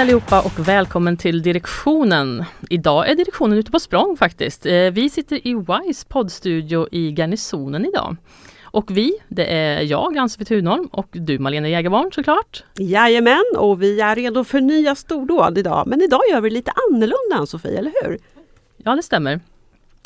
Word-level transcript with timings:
Hej 0.00 0.04
allihopa 0.04 0.40
och 0.40 0.68
välkommen 0.68 1.16
till 1.16 1.42
direktionen. 1.42 2.44
Idag 2.70 3.10
är 3.10 3.14
direktionen 3.14 3.58
ute 3.58 3.70
på 3.70 3.80
språng 3.80 4.16
faktiskt. 4.16 4.66
Eh, 4.66 4.72
vi 4.72 5.10
sitter 5.10 5.46
i 5.46 5.54
WISE 5.54 6.06
poddstudio 6.08 6.88
i 6.92 7.12
Garnisonen 7.12 7.86
idag. 7.86 8.16
Och 8.62 8.96
vi, 8.96 9.12
det 9.28 9.44
är 9.44 9.82
jag, 9.82 10.18
Ann-Sofie 10.18 10.46
Thunholm 10.46 10.86
och 10.86 11.08
du 11.12 11.38
Malena 11.38 11.68
Jägarbarn 11.68 12.12
såklart. 12.12 12.64
Jajamän, 12.78 13.44
och 13.56 13.82
vi 13.82 14.00
är 14.00 14.16
redo 14.16 14.44
för 14.44 14.60
nya 14.60 14.94
stordåd 14.94 15.58
idag. 15.58 15.86
Men 15.86 16.02
idag 16.02 16.20
gör 16.30 16.40
vi 16.40 16.50
lite 16.50 16.72
annorlunda 16.90 17.36
Ann-Sofie, 17.36 17.78
eller 17.78 17.92
hur? 18.02 18.18
Ja, 18.76 18.96
det 18.96 19.02
stämmer. 19.02 19.40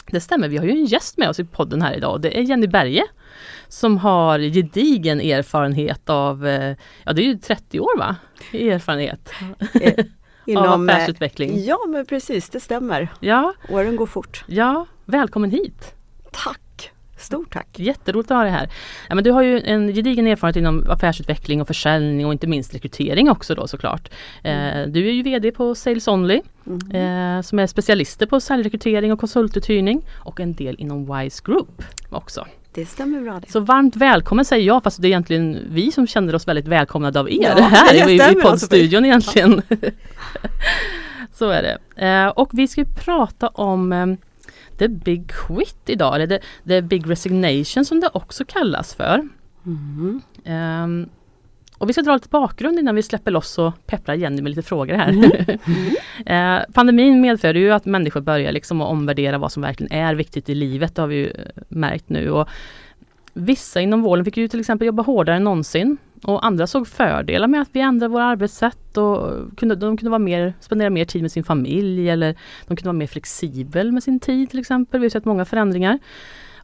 Det 0.07 0.21
stämmer, 0.21 0.49
vi 0.49 0.57
har 0.57 0.65
ju 0.65 0.71
en 0.71 0.85
gäst 0.85 1.19
med 1.19 1.29
oss 1.29 1.41
i 1.41 1.45
podden 1.45 1.83
här 1.83 1.97
idag. 1.97 2.21
Det 2.21 2.39
är 2.39 2.43
Jenny 2.43 2.67
Berge 2.67 3.05
som 3.75 3.99
har 3.99 4.39
gedigen 4.39 5.21
erfarenhet 5.21 6.11
av, 6.11 6.47
eh, 6.47 6.77
ja 7.05 7.13
det 7.13 7.23
är 7.23 7.27
ju 7.27 7.39
30 7.39 7.81
år 7.81 7.99
va? 7.99 8.17
Erfarenhet 8.53 9.33
eh, 9.81 10.05
Inom, 10.47 10.65
av 10.65 10.91
affärsutveckling. 10.91 11.65
Ja 11.65 11.79
men 11.89 12.07
precis, 12.07 12.49
det 12.49 12.61
stämmer. 12.61 13.09
Ja. 13.21 13.55
Åren 13.69 13.97
går 13.97 14.07
fort. 14.07 14.45
Ja, 14.47 14.87
välkommen 15.05 15.51
hit! 15.51 15.95
Tack! 16.33 16.91
Stort 17.19 17.53
tack! 17.53 17.69
Jätteroligt 17.79 18.31
att 18.31 18.37
ha 18.37 18.43
dig 18.43 18.53
här. 18.53 18.71
Ja, 19.09 19.15
men 19.15 19.25
du 19.25 19.31
har 19.31 19.43
ju 19.43 19.61
en 19.61 19.95
gedigen 19.95 20.27
erfarenhet 20.27 20.57
inom 20.57 20.91
affärsutveckling 20.91 21.61
och 21.61 21.67
försäljning 21.67 22.27
och 22.27 22.33
inte 22.33 22.47
minst 22.47 22.75
rekrytering 22.75 23.31
också 23.31 23.55
då 23.55 23.67
såklart. 23.67 24.11
Mm. 24.43 24.83
Eh, 24.83 24.93
du 24.93 25.09
är 25.09 25.13
ju 25.13 25.23
VD 25.23 25.53
på 25.53 25.75
Sales 25.75 26.09
Only 26.09 26.43
mm. 26.67 27.37
eh, 27.37 27.43
som 27.43 27.59
är 27.59 27.67
specialister 27.67 28.27
på 28.27 28.41
säljrekrytering 28.41 29.13
och 29.13 29.21
konsultuthyrning 29.21 30.07
och 30.13 30.41
en 30.41 30.53
del 30.53 30.77
inom 30.79 31.19
Wise 31.19 31.43
Group 31.45 31.83
också. 32.11 32.47
Det 32.75 32.87
stämmer 32.87 33.21
bra. 33.21 33.41
Det. 33.41 33.51
Så 33.51 33.61
varmt 33.61 33.97
välkommen 33.97 34.45
säger 34.45 34.67
jag 34.67 34.83
fast 34.83 35.03
det 35.03 35.07
är 35.07 35.11
egentligen 35.11 35.59
vi 35.69 35.93
som 35.93 36.07
känner 36.07 36.35
oss 36.35 36.49
väldigt 36.49 36.69
välkomnade 36.69 37.21
av 37.21 37.31
er 37.31 37.55
ja, 37.57 37.65
här 37.65 38.09
i, 38.09 38.15
i 38.15 38.35
poddstudion 38.35 39.13
alltså. 39.13 39.39
egentligen. 39.39 39.63
Så 41.33 41.51
är 41.51 41.63
det. 41.63 42.07
Eh, 42.07 42.29
och 42.29 42.51
vi 42.53 42.69
ska 42.69 42.85
prata 42.85 43.49
om 43.49 43.93
eh, 43.93 44.07
The 44.79 44.89
Big 44.89 45.31
Quit 45.31 45.83
idag, 45.87 46.15
eller 46.15 46.27
the, 46.27 46.41
the 46.67 46.83
Big 46.83 47.11
Resignation 47.11 47.85
som 47.85 48.01
det 48.01 48.11
också 48.13 48.45
kallas 48.45 48.95
för. 48.95 49.29
Mm. 49.67 50.23
Um, 50.45 51.09
och 51.85 51.89
vi 51.89 51.93
ska 51.93 52.03
dra 52.03 52.15
lite 52.15 52.29
bakgrund 52.29 52.79
innan 52.79 52.95
vi 52.95 53.03
släpper 53.03 53.31
loss 53.31 53.59
och 53.59 53.73
pepprar 53.87 54.15
Jenny 54.15 54.43
med 54.43 54.51
lite 54.51 54.63
frågor 54.63 54.95
här. 54.95 55.09
Mm. 55.09 55.31
Mm. 56.27 56.57
eh, 56.61 56.65
pandemin 56.73 57.21
medför 57.21 57.55
ju 57.55 57.71
att 57.71 57.85
människor 57.85 58.21
börjar 58.21 58.53
liksom 58.53 58.81
att 58.81 58.89
omvärdera 58.89 59.39
vad 59.39 59.53
som 59.53 59.63
verkligen 59.63 59.93
är 59.93 60.15
viktigt 60.15 60.49
i 60.49 60.55
livet, 60.55 60.95
det 60.95 61.03
har 61.03 61.07
vi 61.07 61.17
ju 61.17 61.33
märkt 61.69 62.09
nu. 62.09 62.31
Och 62.31 62.49
vissa 63.35 63.81
inom 63.81 64.03
vården 64.03 64.25
fick 64.25 64.37
ju 64.37 64.49
till 64.49 64.61
exempel 64.61 64.87
jobba 64.87 65.03
hårdare 65.03 65.37
än 65.37 65.45
någonsin. 65.45 65.97
Och 66.23 66.47
andra 66.47 66.67
såg 66.67 66.89
fördelar 66.89 67.49
med 67.49 67.61
att 67.63 67.69
vi 67.73 67.81
ändrade 67.81 68.13
våra 68.13 68.25
arbetssätt 68.25 68.97
och 68.97 69.33
kunde, 69.57 69.75
de 69.75 69.97
kunde 69.97 70.11
vara 70.11 70.19
mer, 70.19 70.55
spendera 70.61 70.91
mer 70.91 71.05
tid 71.05 71.23
med 71.23 71.33
sin 71.33 71.45
familj 71.45 72.11
eller 72.11 72.35
de 72.67 72.77
kunde 72.77 72.89
vara 72.89 72.99
mer 72.99 73.07
flexibel 73.07 73.93
med 73.93 74.03
sin 74.03 74.21
tid 74.21 74.51
till 74.51 74.59
exempel. 74.59 75.01
Vi 75.01 75.05
har 75.05 75.11
sett 75.11 75.25
många 75.25 75.45
förändringar. 75.45 75.99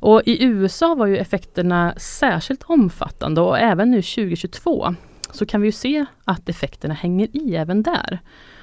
Och 0.00 0.22
i 0.26 0.44
USA 0.44 0.94
var 0.94 1.06
ju 1.06 1.16
effekterna 1.16 1.94
särskilt 1.96 2.62
omfattande 2.62 3.40
och 3.40 3.58
även 3.58 3.90
nu 3.90 4.02
2022 4.02 4.94
så 5.32 5.46
kan 5.46 5.60
vi 5.60 5.72
se 5.72 6.04
att 6.24 6.48
effekterna 6.48 6.94
hänger 6.94 7.28
i 7.32 7.56
även 7.56 7.82
där. 7.82 8.18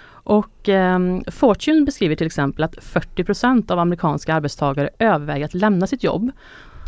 Och 0.10 0.70
eh, 0.70 1.00
Fortune 1.28 1.86
beskriver 1.86 2.16
till 2.16 2.28
exempel 2.28 2.64
att 2.64 2.76
40% 2.76 3.72
av 3.72 3.80
amerikanska 3.80 4.34
arbetstagare 4.34 4.90
överväger 5.00 5.46
att 5.46 5.54
lämna 5.54 5.88
sitt 5.88 6.04
jobb 6.04 6.32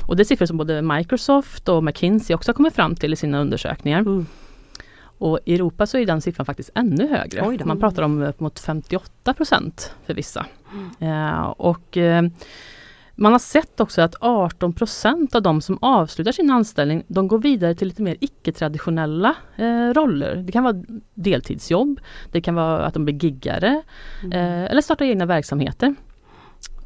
och 0.09 0.15
det 0.15 0.23
är 0.23 0.25
siffror 0.25 0.45
som 0.45 0.57
både 0.57 0.81
Microsoft 0.81 1.69
och 1.69 1.83
McKinsey 1.83 2.35
också 2.35 2.49
har 2.49 2.53
kommit 2.53 2.75
fram 2.75 2.95
till 2.95 3.13
i 3.13 3.15
sina 3.15 3.39
undersökningar. 3.39 3.99
Mm. 3.99 4.25
Och 5.01 5.39
i 5.45 5.55
Europa 5.55 5.87
så 5.87 5.97
är 5.97 6.05
den 6.05 6.21
siffran 6.21 6.45
faktiskt 6.45 6.69
ännu 6.75 7.07
högre. 7.07 7.41
Man 7.65 7.79
pratar 7.79 8.03
om 8.03 8.21
upp 8.21 8.39
mot 8.39 8.59
58 8.59 9.33
procent 9.33 9.93
för 10.05 10.13
vissa. 10.13 10.45
Mm. 11.01 11.13
Uh, 11.13 11.41
och 11.41 11.97
uh, 11.97 12.21
man 13.19 13.31
har 13.31 13.39
sett 13.39 13.79
också 13.79 14.01
att 14.01 14.15
18 14.19 14.73
procent 14.73 15.35
av 15.35 15.41
de 15.41 15.61
som 15.61 15.77
avslutar 15.81 16.31
sin 16.31 16.51
anställning, 16.51 17.03
de 17.07 17.27
går 17.27 17.39
vidare 17.39 17.75
till 17.75 17.87
lite 17.87 18.01
mer 18.01 18.17
icke-traditionella 18.19 19.35
eh, 19.55 19.93
roller. 19.93 20.35
Det 20.35 20.51
kan 20.51 20.63
vara 20.63 20.83
deltidsjobb, 21.13 21.99
det 22.31 22.41
kan 22.41 22.55
vara 22.55 22.85
att 22.85 22.93
de 22.93 23.05
blir 23.05 23.23
giggare 23.23 23.81
mm. 24.23 24.31
eh, 24.31 24.71
eller 24.71 24.81
startar 24.81 25.05
egna 25.05 25.25
verksamheter. 25.25 25.95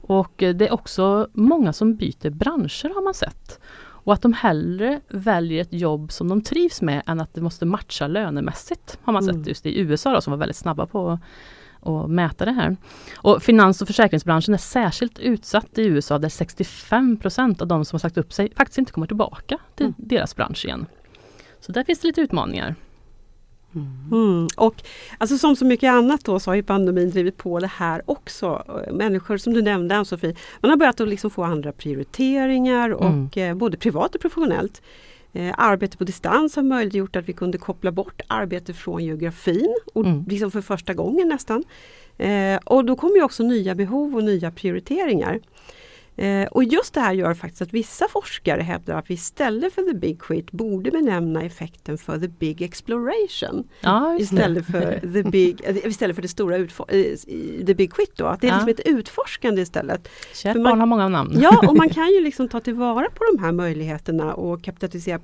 Och 0.02 0.44
eh, 0.44 0.56
det 0.56 0.68
är 0.68 0.74
också 0.74 1.28
många 1.34 1.74
som 1.74 1.96
byter 1.96 2.30
branscher 2.30 2.96
har 2.96 3.04
man 3.04 3.14
sett. 3.14 3.60
Och 4.06 4.14
att 4.14 4.22
de 4.22 4.34
hellre 4.34 5.02
väljer 5.08 5.62
ett 5.62 5.74
jobb 5.74 6.12
som 6.12 6.30
de 6.30 6.42
trivs 6.42 6.82
med 6.82 7.04
än 7.06 7.22
att 7.22 7.34
det 7.34 7.42
måste 7.42 7.66
matcha 7.66 8.08
lönemässigt. 8.08 8.98
Har 9.04 9.14
man 9.14 9.24
mm. 9.24 9.36
sett 9.36 9.48
just 9.48 9.66
i 9.66 9.80
USA 9.80 10.14
då, 10.14 10.22
som 10.22 10.32
var 10.32 10.38
väldigt 10.38 10.58
snabba 10.58 10.86
på 10.86 11.12
att 11.12 11.20
mäta 12.10 12.46
det 12.46 12.52
här. 12.52 12.78
Och 13.18 13.44
finans 13.44 13.82
och 13.82 13.88
försäkringsbranschen 13.88 14.54
är 14.54 14.58
särskilt 14.58 15.20
utsatt 15.20 15.78
i 15.78 15.82
USA 15.82 16.20
där 16.20 16.30
65% 16.30 17.62
av 17.62 17.68
de 17.68 17.86
som 17.86 17.96
har 17.96 18.00
sagt 18.00 18.18
upp 18.18 18.34
sig 18.34 18.54
faktiskt 18.56 18.78
inte 18.78 18.92
kommer 18.92 19.08
tillbaka 19.08 19.58
till 19.76 19.86
mm. 19.86 19.96
deras 19.98 20.36
bransch 20.36 20.66
igen. 20.66 20.86
Så 21.60 21.72
där 21.72 21.84
finns 21.84 22.00
det 22.00 22.08
lite 22.08 22.22
utmaningar. 22.22 22.76
Mm. 23.76 24.48
Och 24.58 24.84
alltså 25.18 25.38
som 25.38 25.56
så 25.56 25.66
mycket 25.66 25.92
annat 25.92 26.26
då 26.26 26.40
så 26.40 26.52
har 26.52 26.56
ju 26.56 26.64
pandemin 26.64 27.10
drivit 27.10 27.38
på 27.38 27.60
det 27.60 27.68
här 27.68 28.02
också. 28.06 28.64
Människor 28.92 29.38
som 29.38 29.54
du 29.54 29.62
nämnde 29.62 29.96
Ann-Sofie, 29.96 30.36
man 30.62 30.70
har 30.70 30.78
börjat 30.78 31.02
att 31.02 31.08
liksom 31.08 31.30
få 31.30 31.44
andra 31.44 31.72
prioriteringar 31.72 32.90
och 32.90 33.38
mm. 33.38 33.50
eh, 33.50 33.56
både 33.56 33.78
privat 33.78 34.16
och 34.16 34.22
professionellt. 34.22 34.82
Eh, 35.34 35.54
arbete 35.58 35.98
på 35.98 36.04
distans 36.04 36.56
har 36.56 36.64
möjliggjort 36.64 37.16
att 37.16 37.30
vi 37.30 37.34
kunde 37.34 37.58
koppla 37.58 37.92
bort 37.92 38.22
arbete 38.28 38.74
från 38.74 39.04
geografin, 39.04 39.76
och 39.94 40.06
mm. 40.06 40.26
liksom 40.28 40.52
för 40.52 40.62
första 40.62 40.94
gången 40.94 41.28
nästan. 41.28 41.64
Eh, 42.18 42.60
och 42.66 42.86
då 42.86 42.96
kommer 42.96 43.24
också 43.24 43.44
nya 43.44 43.76
behov 43.76 44.16
och 44.16 44.24
nya 44.24 44.52
prioriteringar. 44.52 45.40
Eh, 46.16 46.47
och 46.47 46.63
just 46.63 46.94
det 46.94 47.00
här 47.00 47.13
gör 47.13 47.34
faktiskt 47.34 47.62
att 47.62 47.74
vissa 47.74 48.07
forskare 48.07 48.62
hävdar 48.62 48.97
att 48.97 49.09
vi 49.09 49.13
istället 49.13 49.74
för 49.74 49.81
the 49.81 49.94
big 49.94 50.22
quit 50.22 50.51
borde 50.51 50.91
benämna 50.91 51.44
effekten 51.44 51.97
för 51.97 52.19
the 52.19 52.28
big 52.28 52.62
exploration. 52.62 53.68
Ja, 53.81 54.18
istället, 54.19 54.66
för 54.66 55.00
the 55.13 55.23
big, 55.29 55.62
eh, 55.63 55.88
istället 55.88 56.16
för 56.16 56.22
det 56.22 56.28
stora 56.28 56.57
eh, 56.57 56.66
the 57.66 57.73
big 57.73 57.94
quit 57.94 58.12
då. 58.16 58.25
Att 58.25 58.41
det 58.41 58.47
är 58.47 58.52
ja. 58.52 58.66
liksom 58.66 58.69
ett 58.69 58.97
utforskande 58.97 59.62
istället. 59.62 60.09
Kärt 60.34 60.63
barn 60.63 60.79
har 60.79 60.88
många 60.88 61.07
namn. 61.07 61.38
Ja, 61.41 61.68
och 61.68 61.75
man 61.75 61.90
kan 61.90 62.07
ju 62.07 62.22
liksom 62.22 62.50
ta 62.50 62.59
tillvara 62.59 63.06
på 63.09 63.23
de 63.34 63.44
här 63.44 63.52
möjligheterna 63.52 64.34
och 64.34 64.63
kapitalisera 64.63 65.19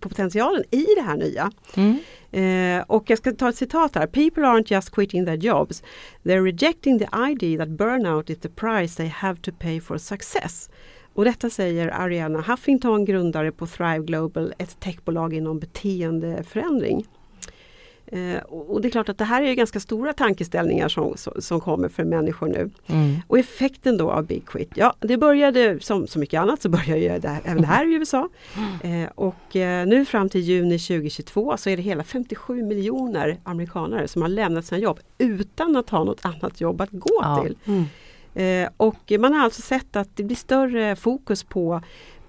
potentialen 0.00 0.64
i 0.70 0.86
det 0.96 1.02
här 1.02 1.16
nya. 1.16 1.50
Mm. 1.74 1.98
Eh, 2.32 2.84
och 2.86 3.10
jag 3.10 3.18
ska 3.18 3.32
ta 3.32 3.48
ett 3.48 3.56
citat 3.56 3.94
här. 3.94 4.06
People 4.06 4.42
aren't 4.42 4.72
just 4.72 4.90
quitting 4.90 5.26
their 5.26 5.36
jobs. 5.36 5.82
They're 6.22 6.44
rejecting 6.44 6.98
the 6.98 7.08
idea 7.30 7.58
that 7.58 7.68
burnout 7.68 8.30
is 8.30 8.38
the 8.38 8.48
price 8.48 8.96
they 8.96 9.08
have 9.08 9.40
to 9.40 9.50
pay 9.58 9.80
for 9.80 9.98
success. 9.98 10.70
Och 11.14 11.24
detta 11.24 11.50
säger 11.50 11.88
Ariana 11.88 12.40
Huffington, 12.40 13.04
grundare 13.04 13.52
på 13.52 13.66
Thrive 13.66 14.04
Global, 14.04 14.54
ett 14.58 14.80
techbolag 14.80 15.34
inom 15.34 15.58
beteendeförändring. 15.58 17.06
Eh, 18.12 18.42
och 18.42 18.80
det 18.80 18.88
är 18.88 18.90
klart 18.90 19.08
att 19.08 19.18
det 19.18 19.24
här 19.24 19.42
är 19.42 19.54
ganska 19.54 19.80
stora 19.80 20.12
tankeställningar 20.12 20.88
som, 20.88 21.14
som 21.38 21.60
kommer 21.60 21.88
för 21.88 22.04
människor 22.04 22.48
nu. 22.48 22.70
Mm. 22.86 23.16
Och 23.26 23.38
effekten 23.38 23.96
då 23.96 24.10
av 24.10 24.26
Big 24.26 24.46
Quit, 24.46 24.70
ja 24.74 24.94
det 25.00 25.16
började 25.16 25.80
som 25.80 26.06
så 26.06 26.18
mycket 26.18 26.40
annat 26.40 26.62
så 26.62 26.68
började 26.68 27.18
det 27.18 27.28
här, 27.28 27.40
även 27.44 27.64
här 27.64 27.92
i 27.92 27.94
USA. 27.94 28.28
Eh, 28.82 29.10
och 29.14 29.56
eh, 29.56 29.86
nu 29.86 30.04
fram 30.04 30.28
till 30.28 30.40
juni 30.40 30.78
2022 30.78 31.56
så 31.56 31.70
är 31.70 31.76
det 31.76 31.82
hela 31.82 32.04
57 32.04 32.62
miljoner 32.62 33.40
amerikanare 33.44 34.08
som 34.08 34.22
har 34.22 34.28
lämnat 34.28 34.64
sina 34.64 34.78
jobb 34.78 35.00
utan 35.18 35.76
att 35.76 35.90
ha 35.90 36.04
något 36.04 36.24
annat 36.24 36.60
jobb 36.60 36.80
att 36.80 36.90
gå 36.90 37.20
ja. 37.22 37.44
till. 37.44 37.56
Mm. 37.64 37.84
Eh, 38.34 38.70
och 38.76 39.12
man 39.18 39.34
har 39.34 39.44
alltså 39.44 39.62
sett 39.62 39.96
att 39.96 40.16
det 40.16 40.22
blir 40.22 40.36
större 40.36 40.96
fokus 40.96 41.44
på 41.44 41.82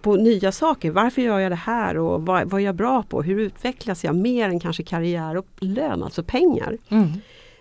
på 0.03 0.15
nya 0.15 0.51
saker. 0.51 0.91
Varför 0.91 1.21
gör 1.21 1.39
jag 1.39 1.51
det 1.51 1.55
här 1.55 1.97
och 1.97 2.25
vad, 2.25 2.49
vad 2.49 2.61
är 2.61 2.65
jag 2.65 2.75
bra 2.75 3.03
på? 3.03 3.21
Hur 3.21 3.39
utvecklas 3.39 4.03
jag 4.03 4.15
mer 4.15 4.49
än 4.49 4.59
kanske 4.59 4.83
karriär 4.83 5.37
och 5.37 5.47
lön, 5.59 6.03
alltså 6.03 6.23
pengar? 6.23 6.77
Mm. 6.89 7.09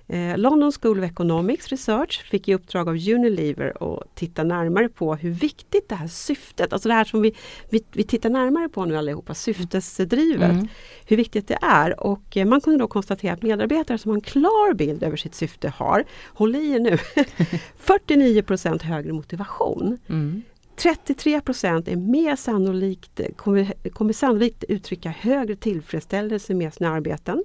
Eh, 0.09 0.39
London 0.39 0.73
School 0.73 0.99
of 0.99 1.05
Economics 1.05 1.69
Research 1.69 2.25
fick 2.31 2.49
i 2.49 2.55
uppdrag 2.55 2.89
av 2.89 2.95
Unilever 2.95 3.73
att 3.81 4.15
titta 4.15 4.45
närmare 4.45 4.89
på 4.89 5.15
hur 5.15 5.31
viktigt 5.31 5.89
det 5.89 5.95
här 5.95 6.07
syftet, 6.07 6.73
alltså 6.73 6.89
det 6.89 6.95
här 6.95 7.05
som 7.05 7.23
vi, 7.23 7.35
vi, 7.71 7.85
vi 7.93 8.05
tittar 8.05 8.31
närmare 8.31 8.69
på 8.69 8.85
nu 8.85 8.97
allihopa, 8.97 9.35
syftesdrivet, 9.35 10.51
mm. 10.51 10.69
hur 11.07 11.17
viktigt 11.17 11.49
det 11.49 11.59
är. 11.63 12.01
Och 12.01 12.37
eh, 12.37 12.47
man 12.47 12.61
kunde 12.61 12.79
då 12.79 12.89
konstatera 12.89 13.33
att 13.33 13.43
medarbetare 13.43 13.99
som 13.99 14.11
har 14.11 14.17
en 14.17 14.21
klar 14.21 14.75
bild 14.75 15.03
över 15.03 15.17
sitt 15.17 15.35
syfte 15.35 15.69
har, 15.69 16.05
håll 16.27 16.57
i 16.57 16.73
er 16.73 16.81
nu, 16.81 16.97
49% 17.87 18.83
högre 18.83 19.13
motivation. 19.13 19.99
Mm. 20.09 20.43
33 20.77 21.41
procent 21.41 21.89
är 21.89 21.97
mer 21.97 22.37
sannolikt, 22.37 23.21
kommer, 23.37 23.91
kommer 23.91 24.13
sannolikt 24.13 24.65
uttrycka 24.69 25.09
högre 25.09 25.57
tillfredsställelse 25.57 26.55
med 26.55 26.75
sina 26.75 26.91
arbeten. 26.91 27.45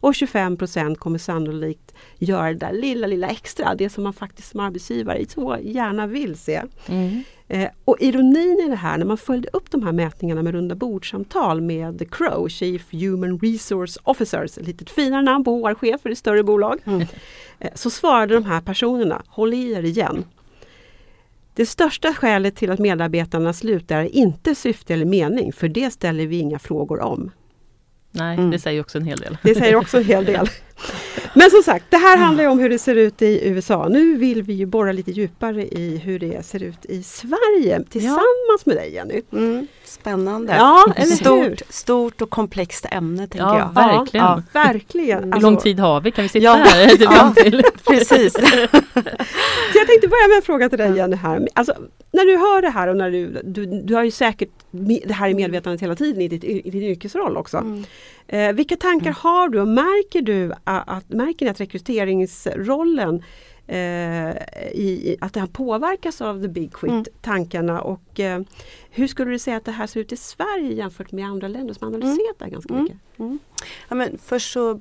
Och 0.00 0.14
25 0.14 0.56
procent 0.56 0.98
kommer 0.98 1.18
sannolikt 1.18 1.94
göra 2.18 2.48
det 2.48 2.54
där 2.54 2.72
lilla, 2.72 3.06
lilla 3.06 3.28
extra, 3.28 3.74
det 3.74 3.90
som 3.90 4.04
man 4.04 4.12
faktiskt 4.12 4.50
som 4.50 4.60
arbetsgivare 4.60 5.24
så 5.28 5.56
gärna 5.62 6.06
vill 6.06 6.38
se. 6.38 6.62
Mm. 6.86 7.22
Eh, 7.48 7.68
och 7.84 7.96
ironin 8.00 8.60
i 8.66 8.68
det 8.68 8.76
här, 8.76 8.98
när 8.98 9.06
man 9.06 9.18
följde 9.18 9.48
upp 9.52 9.70
de 9.70 9.82
här 9.82 9.92
mätningarna 9.92 10.42
med 10.42 10.54
runda 10.54 10.74
bordsamtal 10.74 11.60
med 11.60 11.98
The 11.98 12.04
Crow, 12.04 12.48
Chief 12.48 12.92
Human 12.92 13.38
Resource 13.38 14.00
Officers, 14.04 14.58
ett 14.58 14.66
lite 14.66 14.84
finare 14.84 15.22
namn 15.22 15.44
på 15.44 15.50
HR-chefer 15.50 16.10
i 16.10 16.16
större 16.16 16.42
bolag. 16.42 16.80
Mm. 16.84 17.00
Eh, 17.58 17.70
så 17.74 17.90
svarade 17.90 18.34
de 18.34 18.44
här 18.44 18.60
personerna, 18.60 19.22
håll 19.26 19.54
i 19.54 19.72
er 19.72 19.84
igen. 19.84 20.24
Det 21.58 21.66
största 21.66 22.14
skälet 22.14 22.56
till 22.56 22.70
att 22.70 22.78
medarbetarna 22.78 23.52
slutar 23.52 23.98
är 23.98 24.16
inte 24.16 24.54
syfte 24.54 24.94
eller 24.94 25.04
mening, 25.04 25.52
för 25.52 25.68
det 25.68 25.90
ställer 25.90 26.26
vi 26.26 26.38
inga 26.38 26.58
frågor 26.58 27.00
om. 27.00 27.30
Nej, 28.10 28.38
mm. 28.38 28.50
det 28.50 28.58
säger 28.58 28.80
också 28.80 28.98
en 28.98 29.04
hel 29.04 29.18
del. 29.18 29.38
Det 29.42 29.54
säger 29.54 29.76
också 29.76 29.96
en 29.98 30.04
hel 30.04 30.24
del. 30.24 30.48
Men 31.34 31.50
som 31.50 31.62
sagt, 31.62 31.84
det 31.90 31.96
här 31.96 32.16
handlar 32.16 32.46
om 32.46 32.58
hur 32.58 32.70
det 32.70 32.78
ser 32.78 32.94
ut 32.94 33.22
i 33.22 33.48
USA. 33.48 33.88
Nu 33.88 34.16
vill 34.16 34.42
vi 34.42 34.52
ju 34.52 34.66
borra 34.66 34.92
lite 34.92 35.10
djupare 35.10 35.66
i 35.66 36.00
hur 36.04 36.18
det 36.18 36.46
ser 36.46 36.62
ut 36.62 36.84
i 36.84 37.02
Sverige 37.02 37.82
tillsammans 37.90 38.62
ja. 38.64 38.64
med 38.64 38.76
dig 38.76 38.94
Jenny. 38.94 39.22
Mm. 39.32 39.66
Spännande! 39.84 40.56
Ja, 40.56 40.92
eller 40.96 41.16
stort, 41.16 41.44
hur? 41.44 41.56
stort 41.68 42.22
och 42.22 42.30
komplext 42.30 42.86
ämne 42.90 43.26
tänker 43.26 43.46
ja, 43.46 43.58
jag. 43.58 43.74
Verkligen. 43.74 44.26
Ja, 44.26 44.42
verkligen. 44.52 45.32
Hur 45.32 45.40
lång 45.40 45.52
alltså- 45.52 45.64
tid 45.64 45.80
har 45.80 46.00
vi? 46.00 46.10
Kan 46.10 46.22
vi 46.22 46.28
sitta 46.28 46.44
ja, 46.44 46.54
här? 46.54 46.96
ja, 47.00 47.32
till? 47.36 47.62
Precis. 47.84 48.32
Så 48.32 49.78
jag 49.78 49.86
tänkte 49.86 50.08
börja 50.08 50.28
med 50.28 50.36
en 50.36 50.42
fråga 50.42 50.68
till 50.68 50.78
dig 50.78 50.96
Jenny 50.96 51.16
här. 51.16 51.48
Alltså, 51.54 51.74
när 52.12 52.24
du 52.24 52.36
hör 52.36 52.62
det 52.62 52.70
här 52.70 52.88
och 52.88 52.96
när 52.96 53.10
du, 53.10 53.40
du, 53.44 53.66
du 53.66 53.94
har 53.94 54.04
ju 54.04 54.10
säkert 54.10 54.50
det 55.04 55.12
här 55.12 55.28
i 55.28 55.34
medvetandet 55.34 55.82
hela 55.82 55.94
tiden 55.94 56.22
i, 56.22 56.28
ditt, 56.28 56.44
i 56.44 56.70
din 56.70 56.82
yrkesroll 56.82 57.36
också. 57.36 57.56
Mm. 57.56 57.84
Eh, 58.28 58.52
vilka 58.52 58.76
tankar 58.76 59.06
mm. 59.06 59.14
har 59.18 59.48
du 59.48 59.60
och 59.60 59.68
märker 59.68 60.22
du 60.22 60.52
att, 60.64 61.08
märker 61.08 61.44
ni 61.44 61.50
att 61.50 61.60
rekryteringsrollen 61.60 63.22
eh, 63.66 64.30
i, 64.72 65.16
att 65.20 65.34
det 65.34 65.40
här 65.40 65.46
påverkas 65.46 66.20
av 66.20 66.42
the 66.42 66.48
big 66.48 66.72
quit, 66.72 66.92
mm. 66.92 67.04
tankarna 67.20 67.80
och 67.80 68.20
eh, 68.20 68.40
hur 68.90 69.06
skulle 69.06 69.30
du 69.30 69.38
säga 69.38 69.56
att 69.56 69.64
det 69.64 69.72
här 69.72 69.86
ser 69.86 70.00
ut 70.00 70.12
i 70.12 70.16
Sverige 70.16 70.72
jämfört 70.72 71.12
med 71.12 71.26
andra 71.26 71.48
länder 71.48 71.74
som 71.74 71.88
analyserat 71.88 72.18
mm. 72.18 72.34
det 72.38 72.44
här 72.44 72.50
ganska 72.50 72.74
mycket? 72.74 72.96
Mm. 73.16 73.28
mm. 73.28 73.38
Ja, 73.88 73.94
men 73.94 74.18
först 74.18 74.52
så 74.52 74.80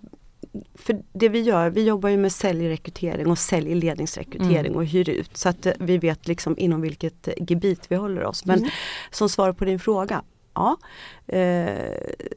för 0.75 1.01
det 1.13 1.29
vi 1.29 1.41
gör, 1.41 1.69
vi 1.69 1.83
jobbar 1.83 2.09
ju 2.09 2.17
med 2.17 2.31
säljrekrytering 2.31 3.27
och 3.27 3.39
säljledningsrekrytering 3.39 4.65
mm. 4.65 4.75
och 4.75 4.85
hyr 4.85 5.09
ut 5.09 5.37
så 5.37 5.49
att 5.49 5.67
vi 5.79 5.97
vet 5.97 6.27
liksom 6.27 6.55
inom 6.57 6.81
vilket 6.81 7.29
gebit 7.49 7.85
vi 7.91 7.95
håller 7.95 8.23
oss. 8.23 8.45
Men 8.45 8.59
mm. 8.59 8.69
som 9.11 9.29
svar 9.29 9.53
på 9.53 9.65
din 9.65 9.79
fråga, 9.79 10.23
Ja. 10.57 10.77
Eh, 11.27 11.91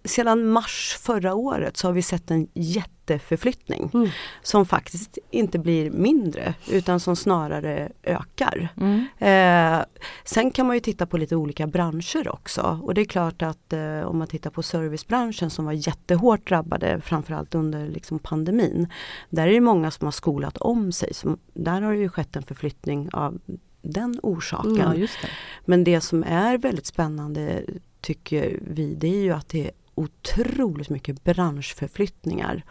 sedan 0.04 0.46
mars 0.46 0.98
förra 1.00 1.34
året 1.34 1.76
så 1.76 1.88
har 1.88 1.92
vi 1.92 2.02
sett 2.02 2.30
en 2.30 2.48
jätteförflyttning 2.54 3.90
mm. 3.94 4.08
som 4.42 4.66
faktiskt 4.66 5.18
inte 5.30 5.58
blir 5.58 5.90
mindre 5.90 6.54
utan 6.70 7.00
som 7.00 7.16
snarare 7.16 7.92
ökar. 8.02 8.68
Mm. 8.76 9.06
Eh, 9.18 9.84
sen 10.24 10.50
kan 10.50 10.66
man 10.66 10.76
ju 10.76 10.80
titta 10.80 11.06
på 11.06 11.18
lite 11.18 11.36
olika 11.36 11.66
branscher 11.66 12.28
också 12.28 12.80
och 12.82 12.94
det 12.94 13.00
är 13.00 13.04
klart 13.04 13.42
att 13.42 13.72
eh, 13.72 14.00
om 14.00 14.18
man 14.18 14.26
tittar 14.26 14.50
på 14.50 14.62
servicebranschen 14.62 15.50
som 15.50 15.64
var 15.64 15.72
jättehårt 15.72 16.48
drabbade 16.48 17.00
framförallt 17.00 17.54
under 17.54 17.88
liksom 17.88 18.18
pandemin. 18.18 18.88
Där 19.30 19.46
är 19.46 19.52
det 19.52 19.60
många 19.60 19.90
som 19.90 20.06
har 20.06 20.12
skolat 20.12 20.58
om 20.58 20.92
sig. 20.92 21.14
Som, 21.14 21.38
där 21.54 21.82
har 21.82 21.92
det 21.92 21.98
ju 21.98 22.08
skett 22.08 22.36
en 22.36 22.42
förflyttning 22.42 23.08
av 23.12 23.38
den 23.82 24.20
orsaken. 24.22 24.76
Ja, 24.76 24.94
det. 24.94 25.08
Men 25.64 25.84
det 25.84 26.00
som 26.00 26.24
är 26.24 26.58
väldigt 26.58 26.86
spännande 26.86 27.64
tycker 28.00 28.58
vi, 28.62 28.94
det 28.94 29.08
är 29.08 29.22
ju 29.22 29.30
att 29.30 29.48
det 29.48 29.66
är 29.66 29.70
otroligt 29.94 30.88
mycket 30.88 31.24
branschförflyttningar. 31.24 32.64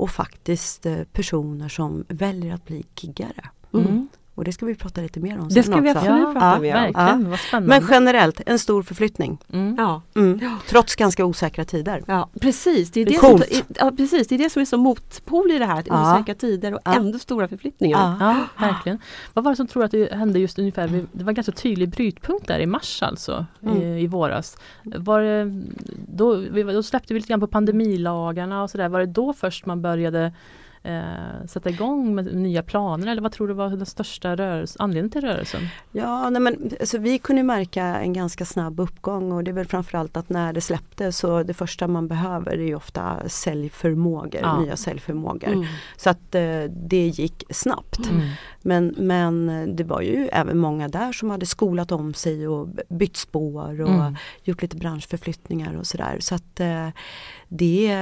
Och 0.00 0.10
faktiskt 0.10 0.86
eh, 0.86 1.02
personer 1.04 1.68
som 1.68 2.04
väljer 2.08 2.54
att 2.54 2.66
bli 2.66 2.84
giggare. 3.00 3.48
Mm. 3.74 4.08
Och 4.40 4.44
det 4.44 4.52
ska 4.52 4.66
vi 4.66 4.74
prata 4.74 5.00
lite 5.00 5.20
mer 5.20 5.40
om 5.40 5.48
Det 5.48 5.62
ska 5.62 5.80
vi 5.80 5.90
absolut 5.90 6.20
ja, 6.20 6.32
prata 6.32 6.60
mer 6.60 6.76
om. 6.76 6.92
Ja. 6.94 7.30
Vad 7.30 7.38
spännande. 7.38 7.68
Men 7.68 7.88
generellt 7.90 8.40
en 8.46 8.58
stor 8.58 8.82
förflyttning. 8.82 9.38
Mm. 9.52 9.74
Ja. 9.78 10.02
Mm. 10.16 10.40
Trots 10.68 10.96
ganska 10.96 11.24
osäkra 11.24 11.64
tider. 11.64 12.02
Ja, 12.06 12.28
precis, 12.40 12.90
det 12.90 13.00
är 13.00 13.06
det, 13.06 13.18
som, 13.18 13.42
ja, 13.76 13.92
precis, 13.96 14.28
det 14.28 14.34
är 14.34 14.38
det 14.38 14.50
som 14.50 14.62
är 14.62 14.66
så 14.66 14.76
motpol 14.76 15.50
i 15.50 15.58
det 15.58 15.64
här. 15.64 15.84
Ja. 15.86 16.14
Osäkra 16.14 16.34
tider 16.34 16.74
och 16.74 16.80
ändå 16.84 17.18
stora 17.18 17.48
förflyttningar. 17.48 18.16
Ja. 18.20 18.46
verkligen. 18.66 18.98
Vad 19.34 19.44
var 19.44 19.52
det 19.52 19.56
som 19.56 19.66
tror 19.66 19.84
att 19.84 19.90
det 19.90 20.12
hände 20.12 20.38
just 20.38 20.58
ungefär, 20.58 20.88
det 21.12 21.24
var 21.24 21.30
en 21.30 21.34
ganska 21.34 21.52
tydlig 21.52 21.88
brytpunkt 21.88 22.46
där 22.46 22.58
i 22.58 22.66
mars 22.66 23.02
alltså, 23.02 23.46
mm. 23.62 23.82
i, 23.82 24.02
i 24.02 24.06
våras. 24.06 24.56
Var 24.82 25.20
det, 25.20 25.62
då, 26.08 26.42
då 26.72 26.82
släppte 26.82 27.14
vi 27.14 27.20
lite 27.20 27.28
grann 27.28 27.40
på 27.40 27.46
pandemilagarna 27.46 28.62
och 28.62 28.70
sådär. 28.70 28.88
Var 28.88 29.00
det 29.00 29.06
då 29.06 29.32
först 29.32 29.66
man 29.66 29.82
började 29.82 30.32
eh, 30.82 31.46
sätta 31.46 31.70
igång 31.70 32.14
med 32.14 32.34
nya 32.34 32.62
planer 32.62 33.06
eller 33.06 33.22
vad 33.22 33.32
tror 33.32 33.48
du 33.48 33.54
var 33.54 33.70
den 33.70 33.86
största 33.86 34.36
rörelse, 34.36 34.76
anledningen 34.78 35.10
till 35.10 35.20
rörelsen? 35.20 35.60
Ja, 35.92 36.30
nej 36.30 36.42
men, 36.42 36.70
alltså, 36.80 36.98
vi 36.98 37.18
kunde 37.18 37.42
märka 37.42 37.84
en 37.84 38.12
ganska 38.12 38.44
snabb 38.44 38.80
uppgång 38.80 39.32
och 39.32 39.44
det 39.44 39.50
är 39.50 39.52
väl 39.52 39.66
framförallt 39.66 40.16
att 40.16 40.28
när 40.28 40.52
det 40.52 40.60
släppte 40.60 41.12
så 41.12 41.42
det 41.42 41.54
första 41.54 41.88
man 41.88 42.08
behöver 42.08 42.60
är 42.60 42.74
ofta 42.74 43.28
säljförmågor, 43.28 44.40
ja. 44.42 44.60
nya 44.60 44.76
säljförmågor. 44.76 45.48
Mm. 45.48 45.66
Så 45.96 46.10
att 46.10 46.34
eh, 46.34 46.62
det 46.68 47.06
gick 47.06 47.44
snabbt. 47.50 48.10
Mm. 48.10 48.28
Men, 48.62 48.94
men 48.98 49.46
det 49.76 49.84
var 49.84 50.00
ju 50.00 50.28
även 50.32 50.58
många 50.58 50.88
där 50.88 51.12
som 51.12 51.30
hade 51.30 51.46
skolat 51.46 51.92
om 51.92 52.14
sig 52.14 52.48
och 52.48 52.68
bytt 52.88 53.16
spår 53.16 53.80
och 53.80 53.88
mm. 53.88 54.16
gjort 54.44 54.62
lite 54.62 54.76
branschförflyttningar 54.76 55.76
och 55.76 55.86
sådär. 55.86 56.16
Så 56.20 56.34
att 56.34 56.60
eh, 56.60 56.88
det 57.48 57.96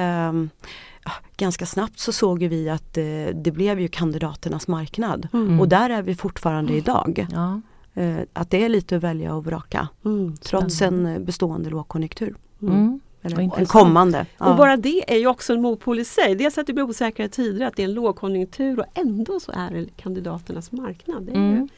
ganska 1.36 1.66
snabbt 1.66 1.98
så 1.98 2.12
såg 2.12 2.44
vi 2.44 2.68
att 2.68 2.96
eh, 2.96 3.04
det 3.34 3.52
blev 3.52 3.80
ju 3.80 3.88
kandidaternas 3.88 4.68
marknad 4.68 5.28
mm. 5.32 5.60
och 5.60 5.68
där 5.68 5.90
är 5.90 6.02
vi 6.02 6.14
fortfarande 6.14 6.72
mm. 6.72 6.78
idag. 6.78 7.26
Ja. 7.32 7.60
Eh, 7.94 8.16
att 8.32 8.50
det 8.50 8.64
är 8.64 8.68
lite 8.68 8.96
att 8.96 9.02
välja 9.02 9.34
och 9.34 9.44
vraka 9.44 9.88
mm. 10.04 10.36
trots 10.36 10.82
en 10.82 11.06
eh, 11.06 11.18
bestående 11.18 11.70
lågkonjunktur. 11.70 12.34
Mm. 12.62 12.74
mm. 12.74 13.00
Eller 13.22 13.58
en 13.58 13.66
kommande. 13.66 14.26
Ja. 14.38 14.50
Och 14.50 14.56
bara 14.56 14.76
det 14.76 15.12
är 15.12 15.18
ju 15.18 15.26
också 15.26 15.52
en 15.52 15.62
motpol 15.62 15.98
i 15.98 16.04
sig. 16.04 16.34
Dels 16.34 16.58
att 16.58 16.66
det 16.66 16.72
blir 16.72 16.84
osäkra 16.84 17.28
tider, 17.28 17.66
att 17.66 17.76
det 17.76 17.82
är 17.82 17.84
en 17.84 17.94
lågkonjunktur 17.94 18.78
och 18.78 18.86
ändå 18.94 19.40
så 19.40 19.52
är 19.52 19.70
det 19.70 19.86
kandidaternas 19.96 20.72
marknad. 20.72 21.22
Det 21.22 21.32
mm. 21.32 21.68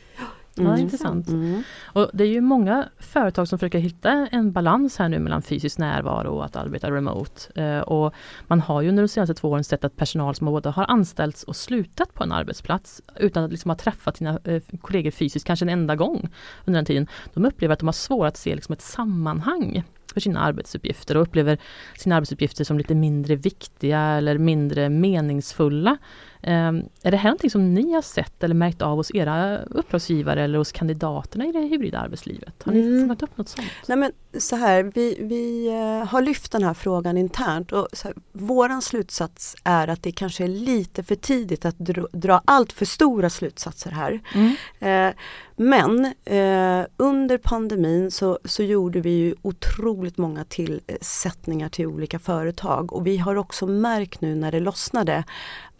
Ja, 0.54 0.62
mm. 0.62 0.80
intressant. 0.80 1.28
Mm. 1.28 1.62
Och 1.84 2.10
det 2.12 2.24
är 2.24 2.28
ju 2.28 2.40
många 2.40 2.88
företag 2.98 3.48
som 3.48 3.58
försöker 3.58 3.78
hitta 3.78 4.10
en 4.10 4.52
balans 4.52 4.98
här 4.98 5.08
nu 5.08 5.18
mellan 5.18 5.42
fysisk 5.42 5.78
närvaro 5.78 6.28
och 6.28 6.44
att 6.44 6.56
arbeta 6.56 6.90
remote. 6.90 7.62
Eh, 7.62 7.80
och 7.80 8.14
man 8.46 8.60
har 8.60 8.82
ju 8.82 8.88
under 8.88 9.02
de 9.02 9.08
senaste 9.08 9.34
två 9.34 9.48
åren 9.48 9.64
sett 9.64 9.84
att 9.84 9.96
personal 9.96 10.34
som 10.34 10.46
både 10.46 10.68
har 10.70 10.84
anställts 10.84 11.42
och 11.42 11.56
slutat 11.56 12.14
på 12.14 12.24
en 12.24 12.32
arbetsplats 12.32 13.02
utan 13.16 13.44
att 13.44 13.50
liksom 13.50 13.70
ha 13.70 13.76
träffat 13.76 14.16
sina 14.16 14.38
eh, 14.44 14.62
kollegor 14.80 15.10
fysiskt, 15.10 15.46
kanske 15.46 15.64
en 15.64 15.68
enda 15.68 15.96
gång 15.96 16.28
under 16.64 16.78
den 16.78 16.86
tiden. 16.86 17.06
De 17.34 17.44
upplever 17.44 17.72
att 17.72 17.78
de 17.78 17.88
har 17.88 17.92
svårt 17.92 18.26
att 18.26 18.36
se 18.36 18.54
liksom 18.54 18.72
ett 18.72 18.82
sammanhang 18.82 19.84
för 20.12 20.20
sina 20.20 20.40
arbetsuppgifter 20.40 21.16
och 21.16 21.22
upplever 21.22 21.58
sina 21.98 22.16
arbetsuppgifter 22.16 22.64
som 22.64 22.78
lite 22.78 22.94
mindre 22.94 23.36
viktiga 23.36 24.00
eller 24.00 24.38
mindre 24.38 24.88
meningsfulla. 24.88 25.98
Um, 26.42 26.88
är 27.02 27.10
det 27.10 27.16
här 27.16 27.30
någonting 27.30 27.50
som 27.50 27.74
ni 27.74 27.92
har 27.92 28.02
sett 28.02 28.44
eller 28.44 28.54
märkt 28.54 28.82
av 28.82 28.96
hos 28.96 29.14
era 29.14 29.58
uppdragsgivare 29.58 30.44
eller 30.44 30.58
hos 30.58 30.72
kandidaterna 30.72 31.46
i 31.46 31.52
det 31.52 31.60
hybrida 31.60 31.98
arbetslivet? 31.98 32.62
Har 32.62 32.72
ni 32.72 32.80
mm. 32.80 33.00
fångat 33.00 33.22
upp 33.22 33.36
något 33.36 33.48
sånt? 33.48 33.68
Nej 33.88 33.98
men 33.98 34.12
så 34.38 34.56
här, 34.56 34.82
vi, 34.82 35.18
vi 35.20 35.68
uh, 35.68 36.08
har 36.08 36.22
lyft 36.22 36.52
den 36.52 36.62
här 36.62 36.74
frågan 36.74 37.16
internt 37.16 37.72
och 37.72 37.88
här, 38.04 38.14
våran 38.32 38.82
slutsats 38.82 39.56
är 39.64 39.88
att 39.88 40.02
det 40.02 40.12
kanske 40.12 40.44
är 40.44 40.48
lite 40.48 41.02
för 41.02 41.14
tidigt 41.14 41.64
att 41.64 41.78
dra, 41.78 42.06
dra 42.12 42.42
allt 42.44 42.72
för 42.72 42.84
stora 42.84 43.30
slutsatser 43.30 43.90
här. 43.90 44.20
Mm. 44.34 45.08
Uh, 45.08 45.14
men 45.56 46.04
uh, 46.06 46.86
under 46.96 47.38
pandemin 47.38 48.10
så, 48.10 48.38
så 48.44 48.62
gjorde 48.62 49.00
vi 49.00 49.10
ju 49.10 49.34
otroligt 49.42 50.18
många 50.18 50.44
tillsättningar 50.44 51.68
till 51.68 51.86
olika 51.86 52.18
företag 52.18 52.92
och 52.92 53.06
vi 53.06 53.16
har 53.16 53.36
också 53.36 53.66
märkt 53.66 54.20
nu 54.20 54.34
när 54.34 54.52
det 54.52 54.60
lossnade 54.60 55.24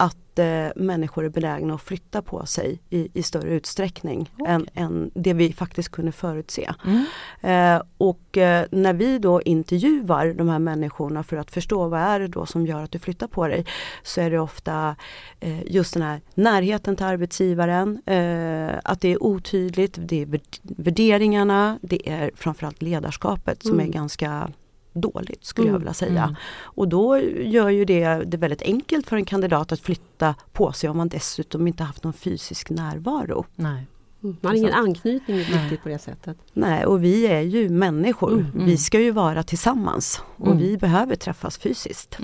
att 0.01 0.39
eh, 0.39 0.67
människor 0.75 1.25
är 1.25 1.29
benägna 1.29 1.73
att 1.73 1.81
flytta 1.81 2.21
på 2.21 2.45
sig 2.45 2.79
i, 2.89 3.09
i 3.13 3.23
större 3.23 3.49
utsträckning 3.49 4.29
okay. 4.37 4.53
än, 4.53 4.67
än 4.73 5.11
det 5.13 5.33
vi 5.33 5.53
faktiskt 5.53 5.89
kunde 5.89 6.11
förutse. 6.11 6.73
Mm. 6.85 7.05
Eh, 7.41 7.81
och 7.97 8.37
eh, 8.37 8.65
när 8.71 8.93
vi 8.93 9.19
då 9.19 9.41
intervjuar 9.41 10.33
de 10.33 10.49
här 10.49 10.59
människorna 10.59 11.23
för 11.23 11.37
att 11.37 11.51
förstå 11.51 11.87
vad 11.87 11.99
är 11.99 12.19
det 12.19 12.27
då 12.27 12.45
som 12.45 12.67
gör 12.67 12.83
att 12.83 12.91
du 12.91 12.99
flyttar 12.99 13.27
på 13.27 13.47
dig 13.47 13.65
så 14.03 14.21
är 14.21 14.31
det 14.31 14.39
ofta 14.39 14.95
eh, 15.39 15.63
just 15.65 15.93
den 15.93 16.03
här 16.03 16.21
närheten 16.33 16.95
till 16.95 17.05
arbetsgivaren, 17.05 18.01
eh, 18.05 18.79
att 18.83 19.01
det 19.01 19.09
är 19.09 19.23
otydligt, 19.23 19.97
det 19.99 20.21
är 20.21 20.39
värderingarna, 20.61 21.79
det 21.81 22.09
är 22.09 22.31
framförallt 22.35 22.81
ledarskapet 22.81 23.63
som 23.63 23.73
mm. 23.73 23.87
är 23.87 23.91
ganska 23.91 24.51
dåligt 24.93 25.45
skulle 25.45 25.67
mm. 25.67 25.73
jag 25.73 25.79
vilja 25.79 25.93
säga. 25.93 26.23
Mm. 26.23 26.35
Och 26.63 26.87
då 26.87 27.17
gör 27.19 27.69
ju 27.69 27.85
det 27.85 28.23
det 28.23 28.37
väldigt 28.37 28.61
enkelt 28.61 29.07
för 29.07 29.15
en 29.15 29.25
kandidat 29.25 29.71
att 29.71 29.79
flytta 29.79 30.35
på 30.51 30.71
sig 30.71 30.89
om 30.89 30.97
man 30.97 31.07
dessutom 31.07 31.67
inte 31.67 31.83
haft 31.83 32.03
någon 32.03 32.13
fysisk 32.13 32.69
närvaro. 32.69 33.45
Nej. 33.55 33.87
Mm. 34.23 34.37
Man 34.41 34.49
har 34.49 34.57
ingen 34.57 34.73
anknytning 34.73 35.37
riktigt 35.37 35.83
på 35.83 35.89
det 35.89 35.99
sättet. 35.99 36.37
Nej 36.53 36.85
och 36.85 37.03
vi 37.03 37.27
är 37.27 37.41
ju 37.41 37.69
människor. 37.69 38.33
Mm, 38.33 38.45
mm. 38.53 38.65
Vi 38.65 38.77
ska 38.77 38.99
ju 38.99 39.11
vara 39.11 39.43
tillsammans 39.43 40.21
och 40.37 40.47
mm. 40.47 40.57
vi 40.57 40.77
behöver 40.77 41.15
träffas 41.15 41.57
fysiskt. 41.57 42.17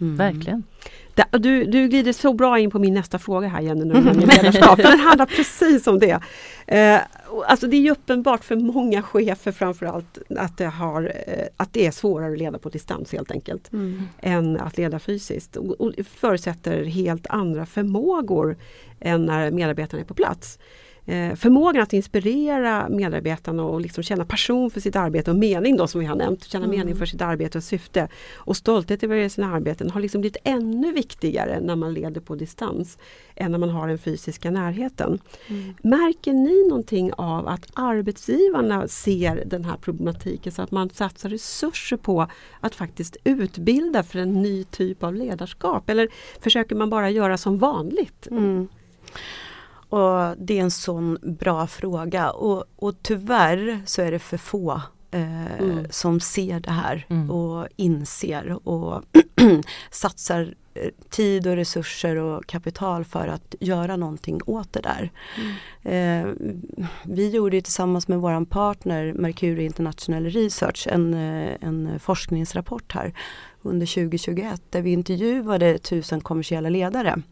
Mm. 0.00 0.16
Verkligen. 0.16 0.62
Du, 1.30 1.64
du 1.64 1.88
glider 1.88 2.12
så 2.12 2.32
bra 2.32 2.58
in 2.58 2.70
på 2.70 2.78
min 2.78 2.94
nästa 2.94 3.18
fråga 3.18 3.48
här 3.48 3.60
Jenny, 3.60 3.84
när 3.84 4.14
ledarskap. 4.42 4.76
den 4.76 4.98
handlar 5.00 5.26
precis 5.26 5.86
om 5.86 5.98
det. 5.98 6.20
Eh, 6.66 7.00
alltså 7.46 7.66
det 7.66 7.76
är 7.76 7.90
uppenbart 7.90 8.44
för 8.44 8.56
många 8.56 9.02
chefer 9.02 9.52
framförallt 9.52 10.18
att 10.36 10.58
det, 10.58 10.66
har, 10.66 11.12
eh, 11.26 11.46
att 11.56 11.72
det 11.72 11.86
är 11.86 11.90
svårare 11.90 12.32
att 12.32 12.38
leda 12.38 12.58
på 12.58 12.68
distans 12.68 13.12
helt 13.12 13.30
enkelt. 13.30 13.72
Mm. 13.72 14.02
Än 14.20 14.60
att 14.60 14.78
leda 14.78 14.98
fysiskt. 14.98 15.56
Och, 15.56 15.80
och 15.80 15.92
förutsätter 16.14 16.84
helt 16.84 17.26
andra 17.26 17.66
förmågor 17.66 18.56
än 19.00 19.24
när 19.24 19.50
medarbetarna 19.50 20.02
är 20.02 20.06
på 20.06 20.14
plats. 20.14 20.58
Eh, 21.06 21.34
förmågan 21.34 21.82
att 21.82 21.92
inspirera 21.92 22.88
medarbetarna 22.88 23.64
och 23.64 23.80
liksom 23.80 24.02
känna 24.04 24.24
passion 24.24 24.70
för 24.70 24.80
sitt 24.80 24.96
arbete 24.96 25.30
och 25.30 25.36
mening 25.36 25.76
då 25.76 25.86
som 25.86 26.00
vi 26.00 26.06
har 26.06 26.16
nämnt. 26.16 26.44
Känna 26.44 26.64
mm. 26.64 26.78
mening 26.78 26.96
för 26.96 27.06
sitt 27.06 27.22
arbete 27.22 27.58
och 27.58 27.64
syfte. 27.64 28.08
Och 28.34 28.56
stolthet 28.56 29.02
över 29.02 29.28
sina 29.28 29.54
arbeten 29.54 29.90
har 29.90 30.00
liksom 30.00 30.20
blivit 30.20 30.36
ännu 30.44 30.92
viktigare 30.92 31.60
när 31.60 31.76
man 31.76 31.94
leder 31.94 32.20
på 32.20 32.34
distans 32.34 32.98
än 33.34 33.52
när 33.52 33.58
man 33.58 33.70
har 33.70 33.88
den 33.88 33.98
fysiska 33.98 34.50
närheten. 34.50 35.18
Mm. 35.48 35.74
Märker 35.82 36.32
ni 36.32 36.68
någonting 36.68 37.12
av 37.12 37.48
att 37.48 37.66
arbetsgivarna 37.74 38.88
ser 38.88 39.44
den 39.46 39.64
här 39.64 39.76
problematiken 39.76 40.52
så 40.52 40.62
att 40.62 40.70
man 40.70 40.90
satsar 40.90 41.28
resurser 41.28 41.96
på 41.96 42.26
att 42.60 42.74
faktiskt 42.74 43.16
utbilda 43.24 44.02
för 44.02 44.18
en 44.18 44.42
ny 44.42 44.64
typ 44.64 45.02
av 45.02 45.14
ledarskap? 45.14 45.90
Eller 45.90 46.08
försöker 46.40 46.76
man 46.76 46.90
bara 46.90 47.10
göra 47.10 47.38
som 47.38 47.58
vanligt? 47.58 48.26
Mm. 48.30 48.68
Och 49.88 50.36
Det 50.38 50.58
är 50.58 50.62
en 50.62 50.70
sån 50.70 51.18
bra 51.22 51.66
fråga 51.66 52.30
och, 52.30 52.64
och 52.76 53.02
tyvärr 53.02 53.82
så 53.86 54.02
är 54.02 54.10
det 54.10 54.18
för 54.18 54.36
få 54.36 54.80
eh, 55.10 55.60
mm. 55.60 55.86
som 55.90 56.20
ser 56.20 56.60
det 56.60 56.70
här 56.70 57.06
mm. 57.08 57.30
och 57.30 57.68
inser 57.76 58.68
och 58.68 59.02
satsar 59.90 60.54
eh, 60.74 60.90
tid 61.10 61.46
och 61.46 61.56
resurser 61.56 62.16
och 62.16 62.46
kapital 62.46 63.04
för 63.04 63.28
att 63.28 63.54
göra 63.60 63.96
någonting 63.96 64.40
åt 64.46 64.72
det 64.72 64.80
där. 64.80 65.10
Mm. 65.36 66.26
Eh, 66.26 66.34
vi 67.04 67.30
gjorde 67.30 67.60
tillsammans 67.60 68.08
med 68.08 68.18
våran 68.18 68.46
partner 68.46 69.12
Mercury 69.12 69.64
International 69.64 70.24
Research 70.24 70.88
en, 70.90 71.14
eh, 71.14 71.56
en 71.60 72.00
forskningsrapport 72.00 72.92
här 72.92 73.12
under 73.62 73.86
2021 73.86 74.62
där 74.70 74.82
vi 74.82 74.92
intervjuade 74.92 75.78
tusen 75.78 76.20
kommersiella 76.20 76.68
ledare 76.68 77.22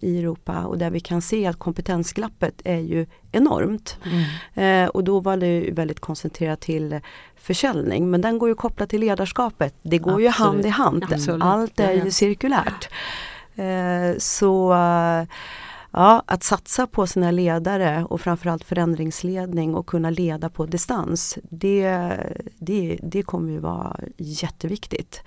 i 0.00 0.18
Europa 0.18 0.64
och 0.64 0.78
där 0.78 0.90
vi 0.90 1.00
kan 1.00 1.22
se 1.22 1.46
att 1.46 1.58
kompetensglappet 1.58 2.62
är 2.64 2.78
ju 2.78 3.06
enormt. 3.32 3.98
Mm. 4.04 4.84
Eh, 4.84 4.88
och 4.88 5.04
då 5.04 5.20
var 5.20 5.36
det 5.36 5.70
väldigt 5.72 6.00
koncentrerat 6.00 6.60
till 6.60 7.00
försäljning 7.36 8.10
men 8.10 8.20
den 8.20 8.38
går 8.38 8.48
ju 8.48 8.54
kopplat 8.54 8.88
till 8.88 9.00
ledarskapet. 9.00 9.74
Det 9.82 9.98
går 9.98 10.10
Absolut. 10.10 10.24
ju 10.24 10.28
hand 10.28 10.66
i 10.66 10.68
hand. 10.68 11.04
Absolut. 11.12 11.42
Allt 11.42 11.80
är 11.80 11.92
ju 11.92 12.10
cirkulärt. 12.10 12.88
Eh, 13.54 14.18
så 14.18 14.74
ja, 15.90 16.22
att 16.26 16.42
satsa 16.42 16.86
på 16.86 17.06
sina 17.06 17.30
ledare 17.30 18.04
och 18.04 18.20
framförallt 18.20 18.64
förändringsledning 18.64 19.74
och 19.74 19.86
kunna 19.86 20.10
leda 20.10 20.48
på 20.48 20.66
distans. 20.66 21.38
Det, 21.42 22.10
det, 22.58 22.98
det 23.02 23.22
kommer 23.22 23.52
ju 23.52 23.58
vara 23.58 23.96
jätteviktigt. 24.16 25.22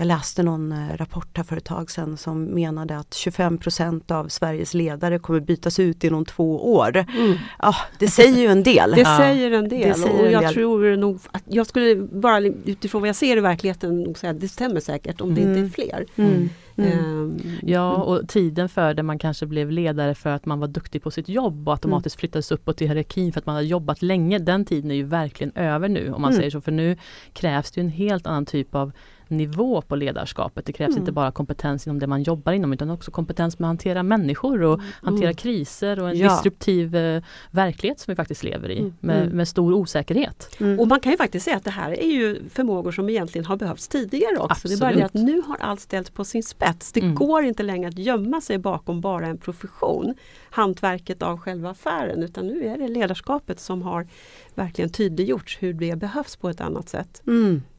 Jag 0.00 0.06
läste 0.06 0.42
någon 0.42 0.72
eh, 0.72 0.96
rapport 0.96 1.36
här 1.36 1.44
för 1.44 1.56
ett 1.56 1.64
tag 1.64 1.90
sedan 1.90 2.16
som 2.16 2.44
menade 2.44 2.98
att 2.98 3.10
25% 3.10 4.12
av 4.12 4.28
Sveriges 4.28 4.74
ledare 4.74 5.18
kommer 5.18 5.40
bytas 5.40 5.78
ut 5.80 6.04
inom 6.04 6.24
två 6.24 6.74
år. 6.74 6.96
Mm. 6.96 7.38
Ja, 7.58 7.74
det 7.98 8.08
säger 8.08 8.40
ju 8.40 8.46
en 8.46 8.62
del. 8.62 8.90
Det 8.96 9.04
säger 9.04 9.50
en 9.50 9.68
del 9.68 9.94
säger 9.94 10.26
och 10.26 10.30
jag 10.30 10.42
del. 10.42 10.54
tror 10.54 10.96
nog 10.96 11.20
att 11.32 11.42
jag 11.46 11.66
skulle 11.66 11.96
bara 11.96 12.40
utifrån 12.64 13.00
vad 13.00 13.08
jag 13.08 13.16
ser 13.16 13.36
i 13.36 13.40
verkligheten 13.40 14.02
nog 14.02 14.18
säga 14.18 14.30
att 14.30 14.40
det 14.40 14.48
stämmer 14.48 14.80
säkert 14.80 15.20
om 15.20 15.30
mm. 15.30 15.34
det 15.34 15.48
inte 15.48 15.58
är 15.58 15.58
mm. 15.58 15.70
fler. 15.70 16.06
Mm. 16.16 16.48
Mm. 16.76 17.38
Ja 17.62 17.94
och 17.94 18.28
tiden 18.28 18.68
för 18.68 18.94
det 18.94 19.02
man 19.02 19.18
kanske 19.18 19.46
blev 19.46 19.70
ledare 19.70 20.14
för 20.14 20.30
att 20.30 20.46
man 20.46 20.60
var 20.60 20.68
duktig 20.68 21.02
på 21.02 21.10
sitt 21.10 21.28
jobb 21.28 21.68
och 21.68 21.74
automatiskt 21.74 22.16
mm. 22.16 22.20
flyttades 22.20 22.52
uppåt 22.52 22.82
i 22.82 22.86
hierarkin 22.86 23.32
för 23.32 23.40
att 23.40 23.46
man 23.46 23.54
hade 23.54 23.66
jobbat 23.66 24.02
länge. 24.02 24.38
Den 24.38 24.64
tiden 24.64 24.90
är 24.90 24.94
ju 24.94 25.04
verkligen 25.04 25.52
över 25.54 25.88
nu 25.88 26.12
om 26.12 26.22
man 26.22 26.30
mm. 26.30 26.38
säger 26.38 26.50
så. 26.50 26.60
För 26.60 26.72
nu 26.72 26.96
krävs 27.32 27.70
det 27.70 27.80
en 27.80 27.88
helt 27.88 28.26
annan 28.26 28.46
typ 28.46 28.74
av 28.74 28.92
nivå 29.30 29.82
på 29.82 29.96
ledarskapet. 29.96 30.66
Det 30.66 30.72
krävs 30.72 30.90
mm. 30.90 30.98
inte 30.98 31.12
bara 31.12 31.30
kompetens 31.32 31.86
inom 31.86 31.98
det 31.98 32.06
man 32.06 32.22
jobbar 32.22 32.52
inom 32.52 32.72
utan 32.72 32.90
också 32.90 33.10
kompetens 33.10 33.58
med 33.58 33.66
att 33.66 33.68
hantera 33.68 34.02
människor 34.02 34.62
och 34.62 34.74
mm. 34.74 34.86
hantera 35.02 35.34
kriser 35.34 36.00
och 36.00 36.10
en 36.10 36.18
ja. 36.18 36.30
disruptiv 36.30 36.96
eh, 36.96 37.22
verklighet 37.50 38.00
som 38.00 38.12
vi 38.12 38.16
faktiskt 38.16 38.42
lever 38.42 38.70
i 38.70 38.78
mm. 38.78 38.94
med, 39.00 39.22
mm. 39.22 39.36
med, 39.36 39.48
stor 39.48 39.72
osäkerhet. 39.72 40.56
Mm. 40.60 40.80
Och 40.80 40.88
man 40.88 41.00
kan 41.00 41.12
ju 41.12 41.18
faktiskt 41.18 41.44
säga 41.44 41.56
att 41.56 41.64
det 41.64 41.70
här 41.70 42.00
är 42.00 42.10
ju 42.10 42.48
förmågor 42.48 42.92
som 42.92 43.08
egentligen 43.08 43.44
har 43.44 43.56
behövts 43.56 43.88
tidigare 43.88 44.36
också. 44.36 44.52
Absolut. 44.52 44.80
Det 44.80 44.86
är 44.86 44.90
bara 44.90 44.98
det 44.98 45.04
att 45.04 45.14
nu 45.14 45.42
har 45.46 45.56
allt 45.56 45.80
ställts 45.80 46.10
på 46.10 46.24
sin 46.24 46.42
spets. 46.42 46.92
Det 46.92 47.00
mm. 47.00 47.14
går 47.14 47.42
inte 47.44 47.62
längre 47.62 47.88
att 47.88 47.98
gömma 47.98 48.40
sig 48.40 48.58
bakom 48.58 49.00
bara 49.00 49.26
en 49.26 49.38
profession, 49.38 50.14
hantverket 50.50 51.22
av 51.22 51.38
själva 51.38 51.70
affären, 51.70 52.22
utan 52.22 52.46
nu 52.46 52.64
är 52.64 52.78
det 52.78 52.88
ledarskapet 52.88 53.60
som 53.60 53.82
har 53.82 54.06
verkligen 54.54 54.90
tydliggjorts 54.90 55.58
hur 55.60 55.72
det 55.72 55.96
behövs 55.96 56.36
på 56.36 56.48
ett 56.48 56.60
annat 56.60 56.88
sätt. 56.88 57.22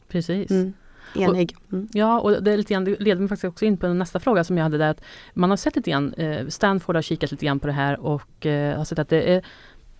Precis. 0.07 0.51
Enig. 1.15 1.55
Mm. 1.71 1.87
Ja, 1.93 2.19
och 2.19 2.43
det, 2.43 2.51
är 2.51 2.57
lite 2.57 2.73
grann, 2.73 2.85
det 2.85 2.99
leder 2.99 3.19
mig 3.19 3.29
faktiskt 3.29 3.51
också 3.51 3.65
in 3.65 3.77
på 3.77 3.87
nästa 3.87 4.19
fråga 4.19 4.43
som 4.43 4.57
jag 4.57 4.63
hade 4.63 4.77
där. 4.77 4.89
Att 4.89 5.01
man 5.33 5.49
har 5.49 5.57
sett 5.57 5.75
lite 5.75 5.91
grann, 5.91 6.13
eh, 6.13 6.47
Stanford 6.47 6.95
har 6.95 7.01
kikat 7.01 7.31
lite 7.31 7.45
grann 7.45 7.59
på 7.59 7.67
det 7.67 7.73
här 7.73 7.99
och 7.99 8.45
eh, 8.45 8.77
har 8.77 8.85
sett 8.85 8.99
att 8.99 9.09
det 9.09 9.33
är 9.35 9.45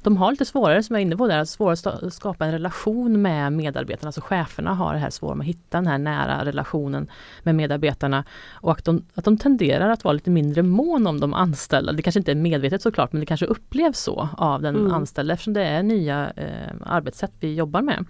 de 0.04 0.18
har 0.18 0.32
lite 0.32 0.46
svårare, 0.46 0.84
som 0.84 0.96
jag 0.96 1.02
är 1.02 1.06
inne 1.06 1.18
på 1.18 1.28
där, 1.28 1.46
svårare 1.46 2.08
att 2.08 2.14
skapa 2.14 2.46
en 2.46 2.52
relation 2.52 3.22
med 3.22 3.54
medarbetarna. 3.54 4.08
Alltså 4.08 4.22
cheferna 4.22 4.74
har 4.74 4.94
det 4.94 5.00
här 5.00 5.10
svårt 5.10 5.40
att 5.40 5.46
hitta 5.46 5.78
den 5.78 5.88
här 5.88 5.98
nära 5.98 6.46
relationen 6.46 7.08
med 7.44 7.56
medarbetarna. 7.56 8.24
Och 8.52 8.72
att 8.72 8.86
de, 8.86 9.06
att 9.16 9.26
de 9.26 9.38
tenderar 9.38 9.90
att 9.90 10.04
vara 10.04 10.14
lite 10.14 10.30
mindre 10.30 10.64
mån 10.64 11.08
om 11.08 11.20
de 11.20 11.34
anställda. 11.34 11.94
Det 11.94 12.02
kanske 12.02 12.20
inte 12.20 12.32
är 12.32 12.36
medvetet 12.36 12.82
såklart, 12.82 13.14
men 13.14 13.20
det 13.20 13.26
kanske 13.26 13.46
upplevs 13.46 14.00
så 14.00 14.30
av 14.38 14.62
den 14.62 14.76
mm. 14.76 14.94
anställda 14.94 15.34
eftersom 15.34 15.54
det 15.54 15.64
är 15.64 15.84
nya 15.84 16.32
eh, 16.36 16.76
arbetssätt 16.86 17.32
vi 17.40 17.56
jobbar 17.56 17.82
med. 17.82 18.06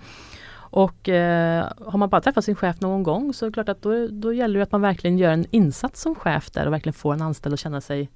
Och 0.72 1.10
eh, 1.10 1.72
har 1.80 1.98
man 1.98 2.10
bara 2.10 2.22
träffat 2.22 2.46
sin 2.46 2.56
chef 2.56 2.82
någon 2.82 3.04
gång 3.04 3.34
så 3.34 3.46
är 3.46 3.50
det 3.50 3.54
klart 3.54 3.70
att 3.70 3.82
då, 3.82 4.08
då 4.08 4.34
gäller 4.34 4.60
det 4.60 4.64
att 4.64 4.72
man 4.72 4.82
verkligen 4.82 5.18
gör 5.18 5.32
en 5.32 5.46
insats 5.52 6.02
som 6.02 6.16
chef 6.16 6.52
där 6.52 6.66
och 6.66 6.74
verkligen 6.74 6.94
får 6.94 7.14
en 7.14 7.22
anställd 7.22 7.54
att 7.54 7.60
känna 7.60 7.82
sig 7.82 8.10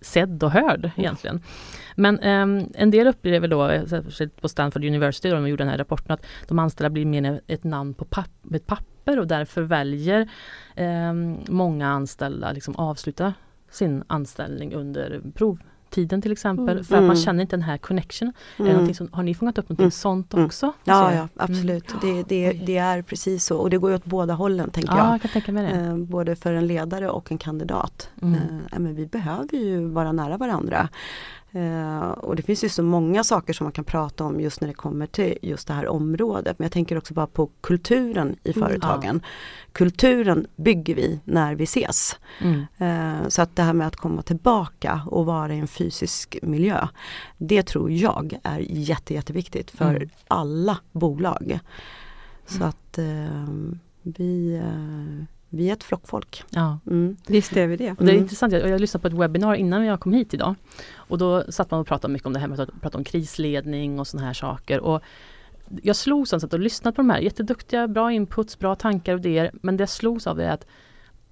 sedd 0.00 0.42
och 0.42 0.50
hörd 0.50 0.84
mm. 0.84 0.92
egentligen. 0.96 1.42
Men 1.96 2.18
eh, 2.18 2.66
en 2.74 2.90
del 2.90 3.06
upplever 3.06 3.48
då, 3.48 3.86
särskilt 3.86 4.40
på 4.40 4.48
Stanford 4.48 4.84
University, 4.84 5.28
då 5.28 5.34
de 5.34 5.48
gjorde 5.48 5.64
den 5.64 5.70
här 5.70 5.78
rapporten, 5.78 6.12
att 6.12 6.26
de 6.48 6.58
anställda 6.58 6.90
blir 6.90 7.06
mer 7.06 7.40
ett 7.46 7.64
namn 7.64 7.94
på 7.94 8.04
papp, 8.04 8.54
ett 8.54 8.66
papper 8.66 9.18
och 9.18 9.26
därför 9.26 9.62
väljer 9.62 10.28
eh, 10.74 11.12
många 11.48 11.88
anställda 11.88 12.52
liksom 12.52 12.76
avsluta 12.76 13.34
sin 13.70 14.04
anställning 14.06 14.74
under 14.74 15.20
prov 15.34 15.58
tiden 15.94 16.22
till 16.22 16.32
exempel. 16.32 16.68
Mm. 16.68 16.84
För 16.84 16.94
att 16.94 17.02
man 17.02 17.10
mm. 17.10 17.16
känner 17.16 17.42
inte 17.42 17.56
den 17.56 17.62
här 17.62 17.78
connection. 17.78 18.32
Mm. 18.58 18.94
Som, 18.94 19.08
har 19.12 19.22
ni 19.22 19.34
fångat 19.34 19.58
upp 19.58 19.68
någonting 19.68 19.84
mm. 19.84 19.90
sånt 19.90 20.34
mm. 20.34 20.46
också? 20.46 20.72
Ja, 20.84 21.14
ja 21.14 21.28
absolut. 21.36 21.94
Det, 22.02 22.22
det, 22.22 22.52
det, 22.52 22.76
är 22.76 23.02
precis 23.02 23.44
så 23.44 23.58
och 23.58 23.70
det 23.70 23.78
går 23.78 23.90
ju 23.90 23.96
åt 23.96 24.04
båda 24.04 24.34
hållen 24.34 24.70
tänker 24.70 24.96
ja, 24.96 25.12
jag. 25.12 25.20
jag 25.22 25.32
tänka 25.32 25.52
mig 25.52 25.72
det. 25.72 25.78
Eh, 25.78 25.96
både 25.96 26.36
för 26.36 26.52
en 26.52 26.66
ledare 26.66 27.10
och 27.10 27.32
en 27.32 27.38
kandidat. 27.38 28.10
Eh, 28.22 28.28
men 28.78 28.94
vi 28.94 29.06
behöver 29.06 29.56
ju 29.56 29.88
vara 29.88 30.12
nära 30.12 30.36
varandra. 30.36 30.88
Uh, 31.56 32.10
och 32.10 32.36
det 32.36 32.42
finns 32.42 32.64
ju 32.64 32.68
så 32.68 32.82
många 32.82 33.24
saker 33.24 33.52
som 33.52 33.64
man 33.64 33.72
kan 33.72 33.84
prata 33.84 34.24
om 34.24 34.40
just 34.40 34.60
när 34.60 34.68
det 34.68 34.74
kommer 34.74 35.06
till 35.06 35.38
just 35.42 35.68
det 35.68 35.74
här 35.74 35.88
området. 35.88 36.58
Men 36.58 36.64
jag 36.64 36.72
tänker 36.72 36.98
också 36.98 37.14
bara 37.14 37.26
på 37.26 37.50
kulturen 37.60 38.36
i 38.42 38.52
företagen. 38.52 39.10
Mm, 39.10 39.20
ja. 39.22 39.28
Kulturen 39.72 40.46
bygger 40.56 40.94
vi 40.94 41.20
när 41.24 41.54
vi 41.54 41.64
ses. 41.64 42.18
Mm. 42.40 42.60
Uh, 42.80 43.28
så 43.28 43.42
att 43.42 43.56
det 43.56 43.62
här 43.62 43.72
med 43.72 43.86
att 43.86 43.96
komma 43.96 44.22
tillbaka 44.22 45.02
och 45.06 45.26
vara 45.26 45.54
i 45.54 45.58
en 45.58 45.68
fysisk 45.68 46.38
miljö. 46.42 46.88
Det 47.38 47.62
tror 47.62 47.90
jag 47.90 48.38
är 48.42 48.58
jätte, 48.58 49.14
jätteviktigt 49.14 49.70
för 49.70 49.96
mm. 49.96 50.08
alla 50.28 50.78
bolag. 50.92 51.58
Så 52.46 52.56
mm. 52.56 52.68
att 52.68 52.98
uh, 52.98 53.74
vi 54.02 54.60
vi 55.54 55.68
är 55.68 55.72
ett 55.72 55.84
flockfolk. 55.84 56.44
Ja. 56.50 56.78
Mm. 56.86 57.16
Visst 57.26 57.56
är 57.56 57.66
vi 57.66 57.76
det. 57.76 57.90
Och 57.90 57.96
det 57.96 58.10
är 58.10 58.14
mm. 58.14 58.22
intressant, 58.22 58.52
jag, 58.52 58.68
jag 58.68 58.80
lyssnade 58.80 59.02
på 59.02 59.08
ett 59.08 59.20
webbinar 59.20 59.54
innan 59.54 59.84
jag 59.84 60.00
kom 60.00 60.12
hit 60.12 60.34
idag. 60.34 60.54
Och 61.08 61.18
då 61.18 61.52
satt 61.52 61.70
man 61.70 61.80
och 61.80 61.86
pratade 61.86 62.12
mycket 62.12 62.26
om 62.26 62.32
det 62.32 62.38
här 62.38 62.48
med 62.48 62.60
att 62.60 62.80
prata 62.80 62.98
om 62.98 63.04
krisledning 63.04 64.00
och 64.00 64.06
sådana 64.06 64.26
här 64.26 64.34
saker. 64.34 64.80
Och 64.80 65.02
jag 65.82 65.96
slogs 65.96 66.32
av 66.32 66.40
att 66.44 66.60
lyssnat 66.60 66.94
på 66.96 67.02
de 67.02 67.10
här 67.10 67.18
jätteduktiga, 67.18 67.88
bra 67.88 68.12
inputs, 68.12 68.58
bra 68.58 68.74
tankar 68.74 69.14
och 69.14 69.20
idéer. 69.20 69.50
Men 69.62 69.76
det 69.76 69.82
jag 69.82 69.88
slogs 69.88 70.26
av 70.26 70.40
är 70.40 70.50
att 70.50 70.66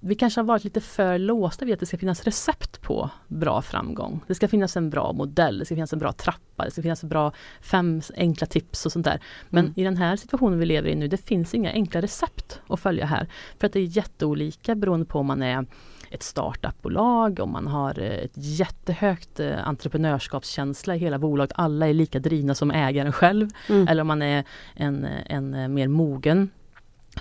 vi 0.05 0.15
kanske 0.15 0.39
har 0.39 0.45
varit 0.45 0.63
lite 0.63 0.81
för 0.81 1.17
låsta 1.17 1.65
vid 1.65 1.73
att 1.73 1.79
det 1.79 1.85
ska 1.85 1.97
finnas 1.97 2.23
recept 2.23 2.81
på 2.81 3.09
bra 3.27 3.61
framgång. 3.61 4.23
Det 4.27 4.35
ska 4.35 4.47
finnas 4.47 4.77
en 4.77 4.89
bra 4.89 5.13
modell, 5.13 5.59
det 5.59 5.65
ska 5.65 5.75
finnas 5.75 5.93
en 5.93 5.99
bra 5.99 6.13
trappa, 6.13 6.65
det 6.65 6.71
ska 6.71 6.81
finnas 6.81 7.03
en 7.03 7.09
bra 7.09 7.31
fem 7.61 8.01
enkla 8.15 8.47
tips 8.47 8.85
och 8.85 8.91
sånt 8.91 9.05
där. 9.05 9.19
Men 9.49 9.65
mm. 9.65 9.73
i 9.75 9.83
den 9.83 9.97
här 9.97 10.15
situationen 10.15 10.59
vi 10.59 10.65
lever 10.65 10.89
i 10.89 10.95
nu, 10.95 11.07
det 11.07 11.17
finns 11.17 11.53
inga 11.53 11.71
enkla 11.71 12.01
recept 12.01 12.61
att 12.67 12.79
följa 12.79 13.05
här. 13.05 13.27
För 13.59 13.67
att 13.67 13.73
det 13.73 13.79
är 13.79 13.97
jätteolika 13.97 14.75
beroende 14.75 15.05
på 15.05 15.19
om 15.19 15.25
man 15.25 15.41
är 15.41 15.65
ett 16.13 16.23
startupbolag, 16.23 17.39
om 17.39 17.51
man 17.51 17.67
har 17.67 17.99
ett 17.99 18.31
jättehögt 18.33 19.39
eh, 19.39 19.67
entreprenörskapskänsla 19.67 20.95
i 20.95 20.97
hela 20.97 21.19
bolaget. 21.19 21.51
Alla 21.55 21.87
är 21.87 21.93
lika 21.93 22.19
drivna 22.19 22.55
som 22.55 22.71
ägaren 22.71 23.11
själv. 23.11 23.49
Mm. 23.69 23.87
Eller 23.87 24.01
om 24.01 24.07
man 24.07 24.21
är 24.21 24.43
en, 24.75 25.05
en 25.25 25.73
mer 25.73 25.87
mogen 25.87 26.49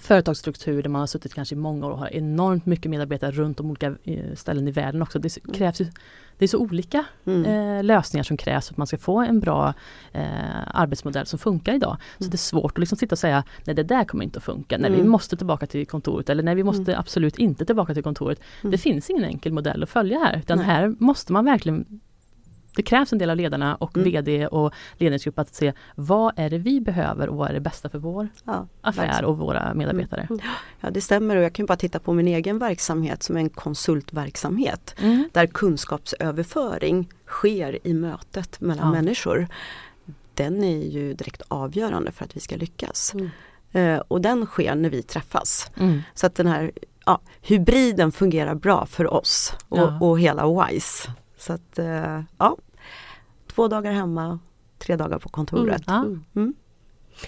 företagsstruktur 0.00 0.82
där 0.82 0.90
man 0.90 1.00
har 1.00 1.06
suttit 1.06 1.34
kanske 1.34 1.54
i 1.54 1.58
många 1.58 1.86
år 1.86 1.90
och 1.90 1.98
har 1.98 2.14
enormt 2.14 2.66
mycket 2.66 2.90
medarbetare 2.90 3.30
runt 3.30 3.60
om 3.60 3.70
olika 3.70 3.94
eh, 4.04 4.34
ställen 4.34 4.68
i 4.68 4.70
världen 4.70 5.02
också. 5.02 5.18
Det 5.18 5.36
mm. 5.44 5.54
krävs 5.54 5.80
ju, 5.80 5.86
det 6.38 6.44
är 6.44 6.48
så 6.48 6.58
olika 6.58 7.04
mm. 7.24 7.44
eh, 7.44 7.84
lösningar 7.84 8.24
som 8.24 8.36
krävs 8.36 8.66
för 8.66 8.74
att 8.74 8.78
man 8.78 8.86
ska 8.86 8.98
få 8.98 9.20
en 9.20 9.40
bra 9.40 9.74
eh, 10.12 10.24
arbetsmodell 10.66 11.26
som 11.26 11.38
funkar 11.38 11.74
idag. 11.74 11.96
Så 12.18 12.24
mm. 12.24 12.30
det 12.30 12.34
är 12.34 12.38
svårt 12.38 12.72
att 12.72 12.78
liksom 12.78 12.98
sitta 12.98 13.14
och 13.14 13.18
säga 13.18 13.44
nej 13.64 13.76
det 13.76 13.82
där 13.82 14.04
kommer 14.04 14.24
inte 14.24 14.38
att 14.38 14.44
funka, 14.44 14.78
nej 14.78 14.90
mm. 14.90 15.02
vi 15.02 15.08
måste 15.08 15.36
tillbaka 15.36 15.66
till 15.66 15.86
kontoret 15.86 16.30
eller 16.30 16.42
nej 16.42 16.54
vi 16.54 16.64
måste 16.64 16.92
mm. 16.92 17.00
absolut 17.00 17.38
inte 17.38 17.64
tillbaka 17.64 17.94
till 17.94 18.02
kontoret. 18.02 18.40
Det 18.62 18.68
mm. 18.68 18.78
finns 18.78 19.10
ingen 19.10 19.24
enkel 19.24 19.52
modell 19.52 19.82
att 19.82 19.90
följa 19.90 20.18
här 20.18 20.38
utan 20.38 20.58
här 20.58 20.94
måste 20.98 21.32
man 21.32 21.44
verkligen 21.44 22.00
det 22.76 22.82
krävs 22.82 23.12
en 23.12 23.18
del 23.18 23.30
av 23.30 23.36
ledarna 23.36 23.74
och 23.74 23.96
mm. 23.96 24.10
VD 24.10 24.46
och 24.46 24.72
ledningsgrupp 24.96 25.38
att 25.38 25.54
se 25.54 25.72
vad 25.94 26.32
är 26.36 26.50
det 26.50 26.58
vi 26.58 26.80
behöver 26.80 27.28
och 27.28 27.36
vad 27.36 27.50
är 27.50 27.54
det 27.54 27.60
bästa 27.60 27.88
för 27.88 27.98
vår 27.98 28.28
ja, 28.44 28.66
affär 28.80 29.02
verkligen. 29.02 29.24
och 29.24 29.38
våra 29.38 29.74
medarbetare. 29.74 30.26
Mm. 30.30 30.40
Ja 30.80 30.90
det 30.90 31.00
stämmer 31.00 31.36
och 31.36 31.42
jag 31.42 31.52
kan 31.52 31.66
bara 31.66 31.76
titta 31.76 31.98
på 31.98 32.12
min 32.12 32.28
egen 32.28 32.58
verksamhet 32.58 33.22
som 33.22 33.36
en 33.36 33.48
konsultverksamhet 33.48 34.94
mm. 34.98 35.28
där 35.32 35.46
kunskapsöverföring 35.46 37.08
sker 37.26 37.86
i 37.86 37.94
mötet 37.94 38.60
mellan 38.60 38.86
ja. 38.86 38.92
människor. 38.92 39.48
Den 40.34 40.64
är 40.64 40.82
ju 40.82 41.14
direkt 41.14 41.42
avgörande 41.48 42.12
för 42.12 42.24
att 42.24 42.36
vi 42.36 42.40
ska 42.40 42.56
lyckas. 42.56 43.14
Eh, 43.72 43.96
och 43.96 44.20
den 44.20 44.46
sker 44.46 44.74
när 44.74 44.90
vi 44.90 45.02
träffas. 45.02 45.70
Mm. 45.76 46.02
Så 46.14 46.26
att 46.26 46.34
den 46.34 46.46
här 46.46 46.72
ja, 47.06 47.20
hybriden 47.40 48.12
fungerar 48.12 48.54
bra 48.54 48.86
för 48.86 49.14
oss 49.14 49.52
och, 49.68 49.78
ja. 49.78 49.98
och 50.00 50.20
hela 50.20 50.66
WISE. 50.66 51.08
Så 51.42 51.52
att 51.52 51.78
eh, 51.78 52.22
ja, 52.38 52.56
två 53.46 53.68
dagar 53.68 53.92
hemma, 53.92 54.38
tre 54.78 54.96
dagar 54.96 55.18
på 55.18 55.28
kontoret. 55.28 55.88
Mm. 55.88 56.24
Mm. 56.34 56.54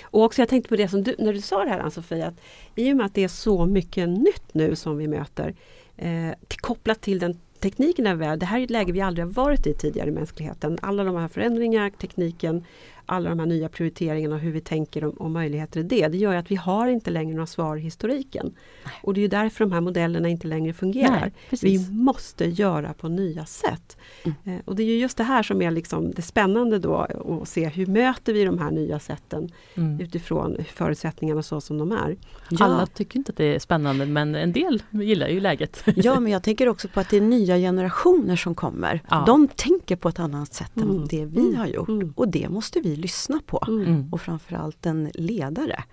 Och 0.04 0.23
också 0.23 0.42
jag 0.42 0.49
tänkte 0.49 0.68
på 0.68 0.76
det 0.76 0.88
som 0.88 1.02
du, 1.02 1.14
när 1.18 1.33
du 1.33 1.40
sa 1.40 1.64
det 1.64 1.71
här 1.71 1.80
Ann-Sofie, 1.80 2.26
att 2.26 2.40
i 2.75 2.92
och 2.92 2.97
med 2.97 3.06
att 3.06 3.14
det 3.14 3.25
är 3.25 3.28
så 3.28 3.66
mycket 3.66 4.09
nytt 4.09 4.54
nu 4.54 4.76
som 4.76 4.97
vi 4.97 5.09
möter, 5.09 5.54
eh, 5.97 6.30
till, 6.49 6.61
kopplat 6.61 7.00
till 7.00 7.18
den 7.18 7.40
tekniken 7.61 8.06
är 8.06 8.14
väl, 8.14 8.38
det 8.38 8.47
här 8.47 8.59
är 8.61 8.64
ett 8.64 8.71
läge 8.71 8.92
vi 8.92 9.00
aldrig 9.00 9.26
har 9.26 9.33
varit 9.33 9.66
i 9.66 9.75
tidigare 9.75 10.09
i 10.09 10.12
mänskligheten. 10.12 10.78
Alla 10.83 11.04
de 11.04 11.16
här 11.16 11.28
förändringarna, 11.28 11.90
tekniken, 11.90 12.64
alla 13.06 13.28
de 13.28 13.38
här 13.38 13.46
nya 13.46 13.68
prioriteringarna 13.68 14.34
och 14.34 14.40
hur 14.40 14.52
vi 14.52 14.61
tänker 14.61 15.04
och, 15.04 15.20
och 15.20 15.30
möjligheter 15.30 15.80
i 15.80 15.82
det. 15.82 16.08
Det 16.08 16.18
gör 16.18 16.34
att 16.34 16.50
vi 16.50 16.56
har 16.56 16.87
inte 16.87 17.11
längre 17.11 17.34
några 17.34 17.46
svar 17.46 17.76
i 17.76 17.80
historiken. 17.80 18.54
Nej. 18.84 18.94
Och 19.02 19.14
det 19.14 19.25
är 19.25 19.28
därför 19.28 19.64
de 19.64 19.73
här 19.73 19.80
modellerna 19.80 20.28
inte 20.28 20.46
längre 20.46 20.73
fungerar. 20.73 21.32
Nej, 21.50 21.58
vi 21.62 21.90
måste 21.90 22.44
göra 22.44 22.94
på 22.94 23.08
nya 23.08 23.46
sätt. 23.46 23.96
Mm. 24.23 24.37
Eh, 24.44 24.64
och 24.64 24.76
det 24.76 24.82
är 24.82 24.96
just 24.96 25.16
det 25.16 25.25
här 25.25 25.42
som 25.42 25.62
är 25.62 25.70
liksom 25.70 26.11
det 26.11 26.23
spännande 26.23 26.78
då 26.78 26.96
att 26.96 27.49
se 27.49 27.68
hur 27.68 27.87
möter 27.87 28.32
vi 28.32 28.44
de 28.44 28.58
här 28.58 28.70
nya 28.70 28.99
sätten 28.99 29.50
mm. 29.75 30.00
utifrån 30.00 30.56
förutsättningarna 30.75 31.42
så 31.42 31.61
som 31.61 31.78
de 31.78 31.92
är. 31.92 32.16
Ja. 32.50 32.64
Alla 32.64 32.87
tycker 32.87 33.18
inte 33.18 33.30
att 33.30 33.37
det 33.37 33.54
är 33.54 33.58
spännande 33.58 34.06
men 34.06 34.34
en 34.34 34.52
del 34.52 34.82
gillar 34.90 35.28
ju 35.28 35.40
läget. 35.40 35.84
Ja 35.96 36.20
men 36.20 36.32
jag 36.32 36.42
tänker 36.42 36.68
också 36.68 36.88
på 36.88 37.00
att 37.00 37.11
det 37.11 37.16
är 37.16 37.20
nya 37.20 37.56
generationer 37.56 38.37
som 38.37 38.54
kommer. 38.54 39.00
Ja. 39.11 39.25
De 39.26 39.49
tänker 39.49 39.96
på 39.96 40.08
ett 40.08 40.18
annat 40.18 40.54
sätt 40.54 40.76
mm. 40.76 40.90
än 40.90 41.06
det 41.06 41.25
vi 41.25 41.40
mm. 41.40 41.56
har 41.56 41.66
gjort 41.66 41.88
mm. 41.88 42.12
och 42.16 42.28
det 42.28 42.49
måste 42.49 42.80
vi 42.80 42.93
lyssna 42.96 43.40
på. 43.46 43.64
Mm. 43.68 44.08
Och 44.12 44.20
framförallt 44.20 44.86
en 44.86 45.10
ledare. 45.14 45.84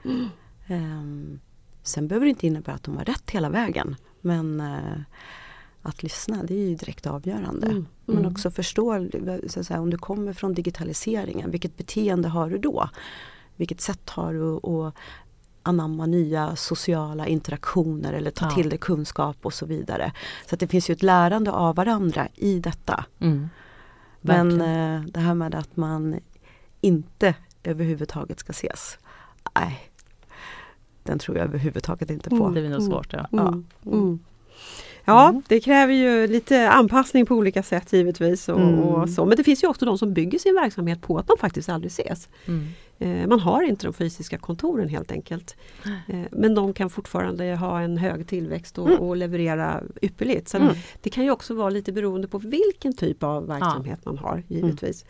Um, 0.70 1.40
sen 1.84 2.08
behöver 2.08 2.26
det 2.26 2.30
inte 2.30 2.48
innebära 2.48 2.76
att 2.76 2.84
de 2.84 2.98
har 2.98 3.06
rätt 3.06 3.32
hela 3.32 3.50
vägen. 3.50 3.96
Men 4.22 4.62
uh, 4.62 5.02
att 5.82 6.04
lyssna 6.04 6.44
det 6.44 6.54
är 6.54 6.70
ju 6.70 6.76
direkt 6.76 7.08
avgörande. 7.08 7.68
Mm. 7.68 7.88
Men 8.06 8.18
mm. 8.18 8.32
också 8.32 8.52
förstå, 8.52 9.08
så 9.48 9.64
säga, 9.64 9.82
om 9.82 9.90
du 9.90 9.98
kommer 9.98 10.34
från 10.34 10.54
digitaliseringen, 10.54 11.52
vilket 11.52 11.78
beteende 11.78 12.28
har 12.28 12.50
du 12.50 12.58
då? 12.58 12.90
Vilket 13.56 13.82
sätt 13.82 14.10
har 14.10 14.34
du 14.34 14.70
att 14.78 14.94
anamma 15.64 16.06
nya 16.06 16.56
sociala 16.56 17.28
interaktioner 17.28 18.14
eller 18.14 18.32
ta 18.32 18.46
ja. 18.46 18.52
till 18.52 18.70
dig 18.70 18.80
kunskap 18.80 19.38
och 19.42 19.54
så 19.54 19.66
vidare. 19.66 20.12
Så 20.50 20.56
att 20.56 20.60
det 20.60 20.68
finns 20.68 20.90
ju 20.90 20.92
ett 20.92 21.04
lärande 21.04 21.52
av 21.52 21.76
varandra 21.76 22.28
i 22.36 22.60
detta. 22.60 23.06
Mm. 23.20 23.50
Men 24.22 24.62
eh, 24.62 25.02
det 25.02 25.20
här 25.20 25.34
med 25.34 25.56
att 25.56 25.78
man 25.78 26.20
inte 26.82 27.36
överhuvudtaget 27.64 28.40
ska 28.40 28.52
ses. 28.52 28.98
Nej, 29.56 29.80
den 31.04 31.20
tror 31.20 31.38
jag 31.38 31.48
överhuvudtaget 31.48 32.10
inte 32.10 32.30
på. 32.30 32.36
Mm, 32.36 32.54
det 32.54 32.62
blir 32.62 32.70
nog 32.70 32.84
svårt. 32.84 33.14
Ja. 33.14 33.28
Mm. 33.32 33.48
Mm. 33.48 34.00
mm. 34.00 34.20
Ja, 35.06 35.30
mm. 35.30 35.42
det 35.48 35.60
kräver 35.60 35.94
ju 35.94 36.28
lite 36.28 36.70
anpassning 36.70 37.26
på 37.26 37.36
olika 37.36 37.64
sätt 37.64 37.94
givetvis. 37.94 38.50
Och, 38.50 38.60
mm. 38.60 38.80
och, 38.80 39.10
så. 39.10 39.26
Men 39.26 39.38
det 39.38 39.44
finns 39.44 39.64
ju 39.64 39.68
också 39.68 39.86
de 39.86 39.98
som 39.98 40.14
bygger 40.14 40.40
sin 40.40 40.56
verksamhet 40.56 41.02
på 41.02 41.18
att 41.18 41.28
de 41.28 41.38
faktiskt 41.40 41.70
aldrig 41.70 41.92
ses. 41.92 42.30
Mm. 42.46 42.68
Eh, 43.00 43.28
man 43.28 43.40
har 43.40 43.64
inte 43.64 43.88
de 43.88 43.94
fysiska 43.94 44.38
kontoren 44.38 44.90
helt 44.90 45.12
enkelt. 45.12 45.56
Eh, 46.08 46.22
men 46.32 46.56
de 46.56 46.74
kan 46.74 46.90
fortfarande 46.90 47.56
ha 47.56 47.82
en 47.82 47.98
hög 47.98 48.28
tillväxt 48.28 48.78
och, 48.78 48.88
mm. 48.88 49.00
och 49.00 49.18
leverera 49.18 49.84
ypperligt. 50.02 50.50
Så 50.50 50.58
Det 51.02 51.10
kan 51.10 51.24
ju 51.24 51.32
också 51.32 51.54
vara 51.54 51.70
lite 51.70 51.92
beroende 51.92 52.28
på 52.28 52.38
vilken 52.38 52.94
typ 52.94 53.24
av 53.24 53.48
verksamhet 53.48 54.00
ja. 54.04 54.12
man 54.12 54.18
har 54.18 54.44
givetvis. 54.48 55.06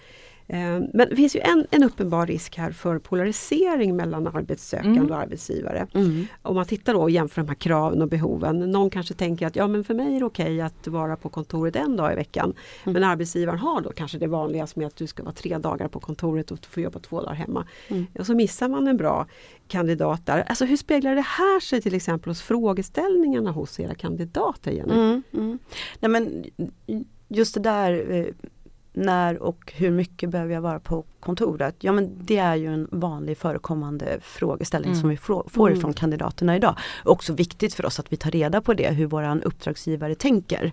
Eh, 0.51 0.79
men 0.93 1.09
det 1.09 1.15
finns 1.15 1.35
ju 1.35 1.39
en, 1.39 1.67
en 1.71 1.83
uppenbar 1.83 2.27
risk 2.27 2.57
här 2.57 2.71
för 2.71 2.99
polarisering 2.99 3.95
mellan 3.95 4.27
arbetssökande 4.27 4.99
mm. 4.99 5.11
och 5.11 5.17
arbetsgivare. 5.17 5.87
Mm. 5.93 6.25
Om 6.41 6.55
man 6.55 6.65
tittar 6.65 6.93
då 6.93 7.01
och 7.01 7.11
jämför 7.11 7.41
de 7.41 7.47
här 7.47 7.55
kraven 7.55 8.01
och 8.01 8.07
behoven. 8.07 8.71
Någon 8.71 8.89
kanske 8.89 9.13
tänker 9.13 9.47
att 9.47 9.55
ja 9.55 9.67
men 9.67 9.83
för 9.83 9.93
mig 9.93 10.15
är 10.15 10.19
det 10.19 10.25
okej 10.25 10.45
okay 10.45 10.61
att 10.61 10.87
vara 10.87 11.15
på 11.15 11.29
kontoret 11.29 11.75
en 11.75 11.97
dag 11.97 12.13
i 12.13 12.15
veckan. 12.15 12.53
Mm. 12.83 12.93
Men 12.93 13.03
arbetsgivaren 13.03 13.59
har 13.59 13.81
då 13.81 13.91
kanske 13.91 14.17
det 14.17 14.27
vanligaste 14.27 14.79
med 14.79 14.87
att 14.87 14.95
du 14.95 15.07
ska 15.07 15.23
vara 15.23 15.33
tre 15.33 15.57
dagar 15.57 15.87
på 15.87 15.99
kontoret 15.99 16.51
och 16.51 16.65
få 16.65 16.81
jobba 16.81 16.99
två 16.99 17.21
dagar 17.21 17.33
hemma. 17.33 17.67
Mm. 17.87 18.07
Och 18.19 18.25
så 18.25 18.35
missar 18.35 18.69
man 18.69 18.87
en 18.87 18.97
bra 18.97 19.25
kandidat 19.67 20.25
där. 20.25 20.43
Alltså 20.47 20.65
hur 20.65 20.77
speglar 20.77 21.15
det 21.15 21.21
här 21.21 21.59
sig 21.59 21.81
till 21.81 21.95
exempel 21.95 22.29
hos 22.29 22.41
frågeställningarna 22.41 23.51
hos 23.51 23.79
era 23.79 23.95
kandidater? 23.95 24.71
Jenny? 24.71 24.93
Mm, 24.93 25.23
mm. 25.33 25.59
Nej, 25.99 26.11
men 26.11 26.43
just 27.27 27.53
det 27.53 27.59
där 27.59 28.11
eh, 28.11 28.25
när 28.93 29.41
och 29.41 29.73
hur 29.75 29.91
mycket 29.91 30.29
behöver 30.29 30.53
jag 30.53 30.61
vara 30.61 30.79
på 30.79 31.03
kontoret? 31.19 31.75
Ja 31.79 31.91
men 31.91 32.25
det 32.25 32.37
är 32.37 32.55
ju 32.55 32.73
en 32.73 32.87
vanlig 32.91 33.37
förekommande 33.37 34.17
frågeställning 34.21 34.91
mm. 34.91 35.01
som 35.01 35.09
vi 35.09 35.17
får 35.17 35.67
mm. 35.67 35.77
ifrån 35.77 35.93
kandidaterna 35.93 36.55
idag. 36.55 36.77
Också 37.05 37.33
viktigt 37.33 37.73
för 37.73 37.85
oss 37.85 37.99
att 37.99 38.13
vi 38.13 38.17
tar 38.17 38.31
reda 38.31 38.61
på 38.61 38.73
det, 38.73 38.89
hur 38.89 39.05
våran 39.05 39.43
uppdragsgivare 39.43 40.15
tänker. 40.15 40.71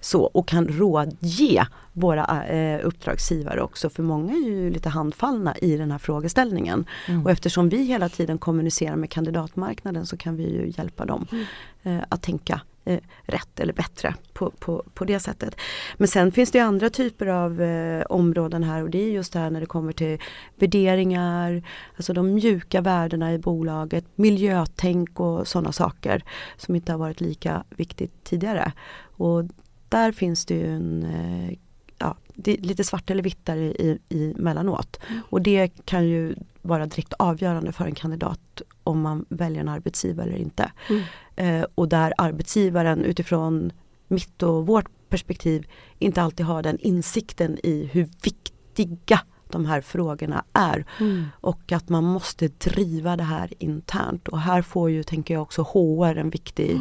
Så, 0.00 0.22
och 0.22 0.48
kan 0.48 0.68
rådge 0.68 1.66
våra 1.92 2.46
eh, 2.46 2.86
uppdragsgivare 2.86 3.62
också, 3.62 3.90
för 3.90 4.02
många 4.02 4.32
är 4.32 4.48
ju 4.48 4.70
lite 4.70 4.88
handfallna 4.88 5.56
i 5.56 5.76
den 5.76 5.90
här 5.90 5.98
frågeställningen. 5.98 6.84
Mm. 7.08 7.24
Och 7.24 7.30
eftersom 7.30 7.68
vi 7.68 7.84
hela 7.84 8.08
tiden 8.08 8.38
kommunicerar 8.38 8.96
med 8.96 9.10
kandidatmarknaden 9.10 10.06
så 10.06 10.16
kan 10.16 10.36
vi 10.36 10.42
ju 10.42 10.72
hjälpa 10.76 11.04
dem 11.04 11.26
mm. 11.32 11.46
eh, 11.82 12.04
att 12.08 12.22
tänka 12.22 12.60
eh, 12.84 13.00
rätt 13.22 13.60
eller 13.60 13.72
bättre 13.72 14.14
på, 14.32 14.50
på, 14.50 14.84
på 14.94 15.04
det 15.04 15.20
sättet. 15.20 15.56
Men 15.96 16.08
sen 16.08 16.32
finns 16.32 16.50
det 16.50 16.60
andra 16.60 16.90
typer 16.90 17.26
av 17.26 17.62
eh, 17.62 18.02
områden 18.08 18.64
här 18.64 18.82
och 18.82 18.90
det 18.90 18.98
är 18.98 19.10
just 19.10 19.32
det 19.32 19.38
här 19.38 19.50
när 19.50 19.60
det 19.60 19.66
kommer 19.66 19.92
till 19.92 20.18
värderingar, 20.56 21.62
alltså 21.96 22.12
de 22.12 22.34
mjuka 22.34 22.80
värdena 22.80 23.32
i 23.32 23.38
bolaget, 23.38 24.04
miljötänk 24.14 25.20
och 25.20 25.48
sådana 25.48 25.72
saker 25.72 26.24
som 26.56 26.74
inte 26.74 26.92
har 26.92 26.98
varit 26.98 27.20
lika 27.20 27.64
viktigt 27.70 28.24
tidigare. 28.24 28.72
Och 29.00 29.44
där 29.88 30.12
finns 30.12 30.46
det 30.46 30.54
ju 30.54 30.76
en 30.76 31.04
eh, 31.04 31.58
ja, 31.98 32.16
lite 32.44 32.84
svart 32.84 33.10
eller 33.10 33.22
vitt 33.22 33.46
där 33.46 33.56
i, 33.56 33.98
i, 34.08 34.34
mellanåt. 34.36 35.00
Mm. 35.08 35.20
Och 35.30 35.42
det 35.42 35.68
kan 35.84 36.08
ju 36.08 36.34
vara 36.62 36.86
direkt 36.86 37.12
avgörande 37.12 37.72
för 37.72 37.84
en 37.84 37.94
kandidat 37.94 38.62
om 38.84 39.00
man 39.00 39.24
väljer 39.28 39.60
en 39.60 39.68
arbetsgivare 39.68 40.28
eller 40.28 40.38
inte. 40.38 40.72
Mm. 40.88 41.02
Eh, 41.36 41.66
och 41.74 41.88
där 41.88 42.12
arbetsgivaren 42.18 43.04
utifrån 43.04 43.72
mitt 44.08 44.42
och 44.42 44.66
vårt 44.66 45.08
perspektiv 45.08 45.66
inte 45.98 46.22
alltid 46.22 46.46
har 46.46 46.62
den 46.62 46.78
insikten 46.78 47.58
i 47.62 47.90
hur 47.92 48.08
viktiga 48.22 49.20
de 49.48 49.66
här 49.66 49.80
frågorna 49.80 50.44
är. 50.52 50.84
Mm. 51.00 51.26
Och 51.32 51.72
att 51.72 51.88
man 51.88 52.04
måste 52.04 52.48
driva 52.48 53.16
det 53.16 53.24
här 53.24 53.52
internt. 53.58 54.28
Och 54.28 54.40
här 54.40 54.62
får 54.62 54.90
ju, 54.90 55.02
tänker 55.02 55.34
jag 55.34 55.42
också, 55.42 55.62
HR 55.62 56.16
en 56.18 56.30
viktig 56.30 56.80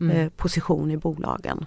mm. 0.00 0.16
eh, 0.16 0.28
position 0.28 0.90
i 0.90 0.96
bolagen. 0.96 1.66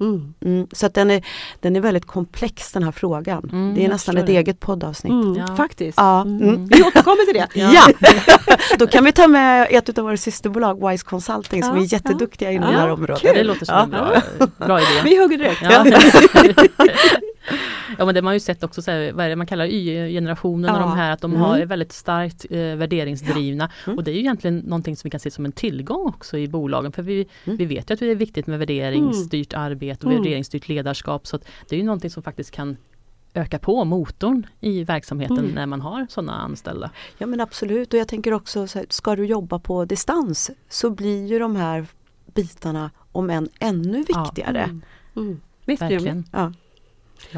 Mm. 0.00 0.34
Mm, 0.40 0.66
så 0.72 0.86
att 0.86 0.94
den 0.94 1.10
är, 1.10 1.24
den 1.60 1.76
är 1.76 1.80
väldigt 1.80 2.06
komplex 2.06 2.72
den 2.72 2.82
här 2.82 2.92
frågan. 2.92 3.50
Mm, 3.52 3.74
det 3.74 3.84
är 3.84 3.88
nästan 3.88 4.16
ett 4.16 4.26
det. 4.26 4.36
eget 4.36 4.60
poddavsnitt. 4.60 5.12
Mm, 5.12 5.34
ja. 5.34 5.56
Faktiskt. 5.56 5.98
Ja. 5.98 6.20
Mm. 6.20 6.42
Mm. 6.42 6.66
Vi 6.66 6.82
återkommer 6.82 7.24
till 7.24 7.34
det. 7.34 7.48
ja! 7.54 7.88
Då 8.78 8.86
kan 8.86 9.04
vi 9.04 9.12
ta 9.12 9.28
med 9.28 9.66
ett 9.70 9.98
av 9.98 10.04
våra 10.04 10.16
systerbolag, 10.16 10.90
Wise 10.90 11.04
Consulting, 11.04 11.62
som 11.62 11.76
är 11.76 11.92
jätteduktiga 11.92 12.50
inom 12.50 12.72
det 12.72 12.78
här 12.78 12.90
området. 12.90 13.22
Det 13.22 13.44
låter 13.44 13.66
som 13.66 13.76
en 13.76 13.90
bra, 13.90 14.22
bra 14.58 14.80
idé. 14.80 15.00
Vi 15.04 15.22
hugger 15.22 15.38
direkt. 15.38 15.62
Ja 17.98 18.04
men 18.04 18.14
det 18.14 18.22
man 18.22 18.34
ju 18.34 18.40
sett 18.40 18.64
också, 18.64 18.82
så 18.82 18.90
här, 18.90 19.12
vad 19.12 19.24
är 19.24 19.28
det 19.28 19.36
man 19.36 19.46
kallar 19.46 19.66
Y-generationen 19.66 20.68
ja. 20.68 20.74
och 20.74 20.80
de 20.80 20.96
här 20.96 21.12
att 21.12 21.20
de 21.20 21.30
mm. 21.30 21.42
har, 21.42 21.58
är 21.58 21.66
väldigt 21.66 21.92
starkt 21.92 22.46
eh, 22.50 22.58
värderingsdrivna. 22.58 23.70
Ja. 23.84 23.84
Mm. 23.86 23.98
Och 23.98 24.04
det 24.04 24.10
är 24.10 24.14
ju 24.14 24.20
egentligen 24.20 24.58
någonting 24.58 24.96
som 24.96 25.08
vi 25.08 25.10
kan 25.10 25.20
se 25.20 25.30
som 25.30 25.44
en 25.44 25.52
tillgång 25.52 26.06
också 26.06 26.38
i 26.38 26.48
bolagen. 26.48 26.92
För 26.92 27.02
vi, 27.02 27.26
mm. 27.44 27.56
vi 27.56 27.64
vet 27.64 27.90
ju 27.90 27.94
att 27.94 28.00
det 28.00 28.10
är 28.10 28.14
viktigt 28.14 28.46
med 28.46 28.58
värderingsstyrt 28.58 29.52
mm. 29.52 29.66
arbete 29.66 30.06
och 30.06 30.12
mm. 30.12 30.22
värderingsstyrt 30.22 30.68
ledarskap. 30.68 31.26
Så 31.26 31.38
det 31.68 31.76
är 31.76 31.78
ju 31.78 31.84
någonting 31.84 32.10
som 32.10 32.22
faktiskt 32.22 32.50
kan 32.50 32.76
öka 33.34 33.58
på 33.58 33.84
motorn 33.84 34.46
i 34.60 34.84
verksamheten 34.84 35.38
mm. 35.38 35.50
när 35.50 35.66
man 35.66 35.80
har 35.80 36.06
sådana 36.10 36.32
anställda. 36.32 36.90
Ja 37.18 37.26
men 37.26 37.40
absolut 37.40 37.92
och 37.92 38.00
jag 38.00 38.08
tänker 38.08 38.32
också, 38.32 38.66
så 38.66 38.78
här, 38.78 38.86
ska 38.90 39.16
du 39.16 39.26
jobba 39.26 39.58
på 39.58 39.84
distans 39.84 40.50
så 40.68 40.90
blir 40.90 41.26
ju 41.26 41.38
de 41.38 41.56
här 41.56 41.86
bitarna 42.34 42.90
om 43.12 43.30
än 43.30 43.48
ännu 43.60 43.98
viktigare. 43.98 44.58
Ja. 44.58 44.64
Mm. 44.64 44.82
Mm. 45.16 45.40
Visst, 45.64 45.82
Verkligen. 45.82 46.24
Ja. 46.32 46.52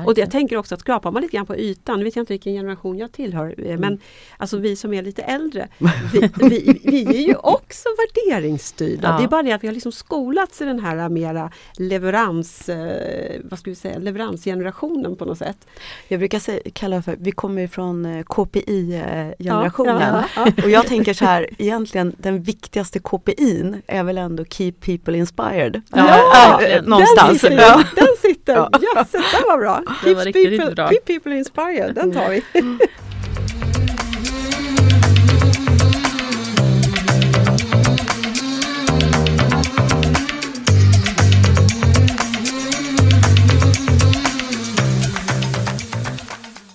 Och 0.06 0.18
jag 0.18 0.30
tänker 0.30 0.56
också 0.56 0.74
att 0.74 0.80
skrapar 0.80 1.10
man 1.10 1.22
lite 1.22 1.36
grann 1.36 1.46
på 1.46 1.56
ytan, 1.56 1.98
nu 1.98 2.04
vet 2.04 2.16
jag 2.16 2.22
inte 2.22 2.32
vilken 2.32 2.52
generation 2.52 2.98
jag 2.98 3.12
tillhör, 3.12 3.54
eh, 3.58 3.66
mm. 3.66 3.80
men 3.80 4.00
alltså 4.36 4.58
vi 4.58 4.76
som 4.76 4.94
är 4.94 5.02
lite 5.02 5.22
äldre, 5.22 5.68
vi, 6.12 6.30
vi, 6.36 6.80
vi 6.84 7.06
är 7.06 7.26
ju 7.26 7.34
också 7.34 7.88
värderingsstyrda. 7.98 9.08
Ja. 9.08 9.18
Det 9.18 9.24
är 9.24 9.28
bara 9.28 9.42
det 9.42 9.52
att 9.52 9.62
vi 9.62 9.66
har 9.66 9.74
liksom 9.74 9.92
skolats 9.92 10.60
i 10.60 10.64
den 10.64 10.80
här 10.80 11.08
mera 11.08 11.50
leverans, 11.76 12.68
eh, 12.68 13.40
vad 13.44 13.58
ska 13.58 13.70
vi 13.70 13.74
säga, 13.74 13.98
leveransgenerationen 13.98 15.16
på 15.16 15.24
något 15.24 15.38
sätt. 15.38 15.66
Jag 16.08 16.20
brukar 16.20 16.38
säga, 16.38 16.60
kalla 16.72 17.02
för, 17.02 17.16
vi 17.18 17.32
kommer 17.32 17.62
ifrån 17.62 18.06
eh, 18.06 18.22
KPI-generationen. 18.22 20.14
Ja, 20.14 20.28
ja, 20.36 20.64
och 20.64 20.70
jag 20.70 20.86
tänker 20.86 21.14
så 21.14 21.24
här, 21.24 21.48
egentligen 21.58 22.14
den 22.18 22.42
viktigaste 22.42 22.98
KPIn 22.98 23.82
är 23.86 24.02
väl 24.02 24.18
ändå 24.18 24.44
Keep 24.44 24.72
People 24.80 25.18
Inspired. 25.18 25.82
Ja, 25.90 26.62
äh, 26.62 26.82
någonstans. 26.82 27.40
Den 27.40 27.50
sitter, 27.50 27.96
den 27.96 28.16
sitter. 28.22 28.54
Ja. 28.54 28.70
Yes, 28.96 29.10
det 29.10 29.46
var 29.46 29.58
bra. 29.58 29.67
Det 30.04 30.14
var 30.14 30.24
riktigt, 30.24 30.58
people, 30.58 30.74
bra. 30.74 30.88
Keep 30.88 31.04
people 31.06 31.38
inspired, 31.38 31.94
den 31.94 32.12
tar 32.12 32.30
vi. 32.30 32.42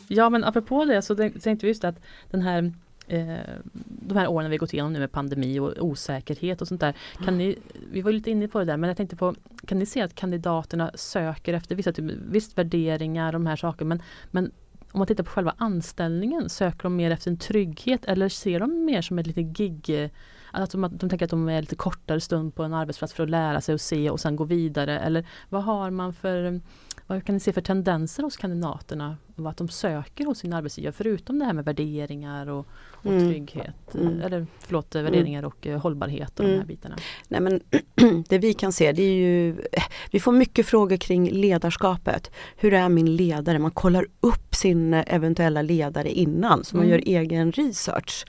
Ja 0.07 0.29
men 0.29 0.43
apropå 0.43 0.85
det 0.85 1.01
så 1.01 1.15
tänkte 1.15 1.55
vi 1.61 1.67
just 1.67 1.83
att 1.83 1.95
den 2.31 2.41
här 2.41 2.73
Eh, 3.07 3.37
de 3.85 4.17
här 4.17 4.27
åren 4.27 4.51
vi 4.51 4.57
gått 4.57 4.73
igenom 4.73 4.93
nu 4.93 4.99
med 4.99 5.11
pandemi 5.11 5.59
och 5.59 5.73
osäkerhet 5.79 6.61
och 6.61 6.67
sånt 6.67 6.81
där. 6.81 6.93
Kan 7.25 7.37
ni, 7.37 7.57
vi 7.91 8.01
var 8.01 8.11
lite 8.11 8.31
inne 8.31 8.47
på 8.47 8.59
det 8.59 8.65
där 8.65 8.77
men 8.77 8.87
jag 8.87 8.97
tänkte 8.97 9.15
på, 9.15 9.35
kan 9.67 9.79
ni 9.79 9.85
se 9.85 10.01
att 10.01 10.15
kandidaterna 10.15 10.91
söker 10.95 11.53
efter 11.53 11.75
vissa 11.75 11.93
typ, 11.93 12.11
visst 12.29 12.57
värderingar, 12.57 13.27
och 13.27 13.33
de 13.33 13.45
här 13.45 13.55
sakerna 13.55 13.89
men, 13.89 14.01
men 14.31 14.51
om 14.91 14.99
man 14.99 15.07
tittar 15.07 15.23
på 15.23 15.31
själva 15.31 15.55
anställningen, 15.57 16.49
söker 16.49 16.83
de 16.83 16.95
mer 16.95 17.11
efter 17.11 17.31
en 17.31 17.37
trygghet 17.37 18.05
eller 18.05 18.29
ser 18.29 18.59
de 18.59 18.85
mer 18.85 19.01
som 19.01 19.19
ett 19.19 19.27
litet 19.27 19.57
gig 19.57 20.11
alltså 20.53 20.77
att 20.77 20.91
de, 20.91 20.97
de 20.97 21.09
tänker 21.09 21.25
att 21.25 21.29
de 21.29 21.49
är 21.49 21.61
lite 21.61 21.75
kortare 21.75 22.19
stund 22.19 22.55
på 22.55 22.63
en 22.63 22.73
arbetsplats 22.73 23.13
för 23.13 23.23
att 23.23 23.29
lära 23.29 23.61
sig 23.61 23.73
och 23.73 23.81
se 23.81 24.09
och 24.09 24.19
sen 24.19 24.35
gå 24.35 24.43
vidare. 24.43 24.99
Eller 24.99 25.25
vad 25.49 25.63
har 25.63 25.89
man 25.89 26.13
för 26.13 26.61
vad 27.07 27.25
kan 27.25 27.35
ni 27.35 27.39
se 27.39 27.53
för 27.53 27.61
tendenser 27.61 28.23
hos 28.23 28.37
kandidaterna? 28.37 29.17
Vad 29.35 29.55
de 29.55 29.69
söker 29.69 30.25
hos 30.25 30.37
sin 30.37 30.53
arbetsgivare 30.53 30.91
förutom 30.91 31.39
det 31.39 31.45
här 31.45 31.53
med 31.53 31.65
värderingar 31.65 32.49
och, 32.49 32.67
och 33.03 33.11
mm. 33.11 33.29
trygghet. 33.29 33.95
Mm. 33.95 34.21
Eller 34.21 34.47
förlåt, 34.59 34.95
mm. 34.95 35.05
värderingar 35.05 35.45
och 35.45 35.65
uh, 35.65 35.77
hållbarhet 35.77 36.39
och 36.39 36.45
mm. 36.45 36.51
de 36.51 36.59
här 36.59 36.67
bitarna. 36.67 36.95
Nej, 37.27 37.41
men 37.41 37.61
det 38.29 38.37
vi 38.37 38.53
kan 38.53 38.71
se 38.71 38.91
det 38.91 39.03
är 39.03 39.13
ju 39.13 39.55
Vi 40.11 40.19
får 40.19 40.31
mycket 40.31 40.65
frågor 40.65 40.97
kring 40.97 41.31
ledarskapet. 41.31 42.31
Hur 42.57 42.73
är 42.73 42.89
min 42.89 43.15
ledare? 43.15 43.59
Man 43.59 43.71
kollar 43.71 44.05
upp 44.21 44.55
sin 44.55 44.93
eventuella 44.93 45.61
ledare 45.61 46.11
innan 46.11 46.63
så 46.63 46.75
man 46.77 46.85
mm. 46.85 46.91
gör 46.91 47.19
egen 47.21 47.51
research. 47.51 48.25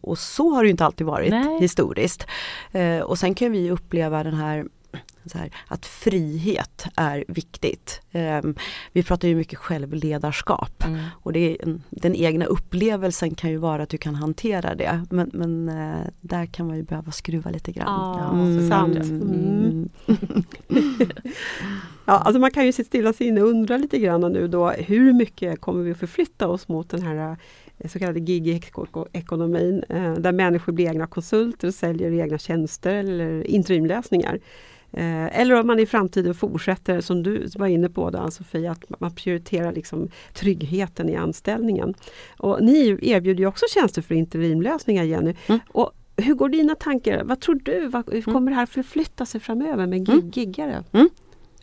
Och 0.00 0.18
så 0.18 0.54
har 0.54 0.64
det 0.64 0.70
inte 0.70 0.84
alltid 0.84 1.06
varit 1.06 1.30
Nej. 1.30 1.60
historiskt. 1.60 2.26
Och 3.04 3.18
sen 3.18 3.34
kan 3.34 3.52
vi 3.52 3.70
uppleva 3.70 4.24
den 4.24 4.34
här 4.34 4.66
här, 5.34 5.50
att 5.68 5.86
frihet 5.86 6.86
är 6.96 7.24
viktigt. 7.28 8.00
Um, 8.12 8.54
vi 8.92 9.02
pratar 9.02 9.28
ju 9.28 9.34
mycket 9.34 9.58
självledarskap 9.58 10.84
mm. 10.84 11.04
och 11.22 11.32
det 11.32 11.52
är, 11.52 11.80
den 11.90 12.14
egna 12.14 12.44
upplevelsen 12.44 13.34
kan 13.34 13.50
ju 13.50 13.56
vara 13.56 13.82
att 13.82 13.88
du 13.88 13.98
kan 13.98 14.14
hantera 14.14 14.74
det 14.74 15.06
men, 15.10 15.30
men 15.32 15.68
uh, 15.68 16.06
där 16.20 16.46
kan 16.46 16.66
man 16.66 16.76
ju 16.76 16.82
behöva 16.82 17.12
skruva 17.12 17.50
lite 17.50 17.72
grann. 17.72 17.88
Ah, 17.88 18.32
mm. 18.32 18.68
sant. 18.68 18.96
Mm. 18.96 19.88
ja, 22.04 22.12
alltså 22.12 22.40
man 22.40 22.50
kan 22.50 22.66
ju 22.66 22.72
sitta 22.72 22.88
stilla 22.88 23.12
sig 23.12 23.26
inne 23.26 23.42
och 23.42 23.48
undra 23.48 23.76
lite 23.76 23.98
grann 23.98 24.32
nu 24.32 24.48
då 24.48 24.70
hur 24.70 25.12
mycket 25.12 25.60
kommer 25.60 25.82
vi 25.82 25.90
att 25.90 25.98
förflytta 25.98 26.48
oss 26.48 26.68
mot 26.68 26.90
den 26.90 27.02
här 27.02 27.36
eh, 27.78 27.88
så 27.88 27.98
kallade 27.98 28.20
gig-ekonomin 28.20 29.84
eh, 29.88 30.14
där 30.14 30.32
människor 30.32 30.72
blir 30.72 30.88
egna 30.88 31.06
konsulter 31.06 31.68
och 31.68 31.74
säljer 31.74 32.12
egna 32.12 32.38
tjänster 32.38 32.94
eller 32.94 33.46
interimlösningar. 33.46 34.38
Eh, 34.92 35.40
eller 35.40 35.60
om 35.60 35.66
man 35.66 35.78
i 35.78 35.86
framtiden 35.86 36.34
fortsätter, 36.34 37.00
som 37.00 37.22
du 37.22 37.48
var 37.56 37.66
inne 37.66 37.88
på 37.88 38.06
Ann-Sofie, 38.06 38.70
att 38.70 39.00
man 39.00 39.14
prioriterar 39.14 39.72
liksom 39.72 40.08
tryggheten 40.32 41.08
i 41.08 41.16
anställningen. 41.16 41.94
Och 42.38 42.62
ni 42.62 42.98
erbjuder 43.02 43.46
också 43.46 43.66
tjänster 43.74 44.02
för 44.02 44.14
interimlösningar 44.14 45.04
Jenny. 45.04 45.34
Mm. 45.46 45.60
Och 45.68 45.92
hur 46.16 46.34
går 46.34 46.48
dina 46.48 46.74
tankar? 46.74 47.24
Vad 47.24 47.40
tror 47.40 47.54
du? 47.54 47.88
Vad, 47.88 48.04
hur 48.06 48.28
mm. 48.28 48.34
kommer 48.34 48.50
det 48.50 48.56
här 48.56 48.66
förflytta 48.66 49.26
sig 49.26 49.40
framöver 49.40 49.86
med 49.86 50.06
gig 50.06 50.14
mm. 50.14 50.30
giggare? 50.30 50.84
Mm. 50.92 51.08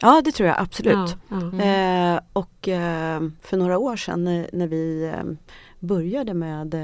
Ja 0.01 0.21
det 0.25 0.31
tror 0.31 0.49
jag 0.49 0.59
absolut. 0.59 1.15
Ja, 1.29 1.51
ja. 1.57 1.63
Eh, 1.63 2.19
och 2.33 2.67
eh, 2.67 3.21
för 3.41 3.57
några 3.57 3.77
år 3.77 3.95
sedan 3.95 4.23
när, 4.23 4.49
när 4.53 4.67
vi 4.67 5.03
eh, 5.03 5.23
började 5.79 6.33
med 6.33 6.75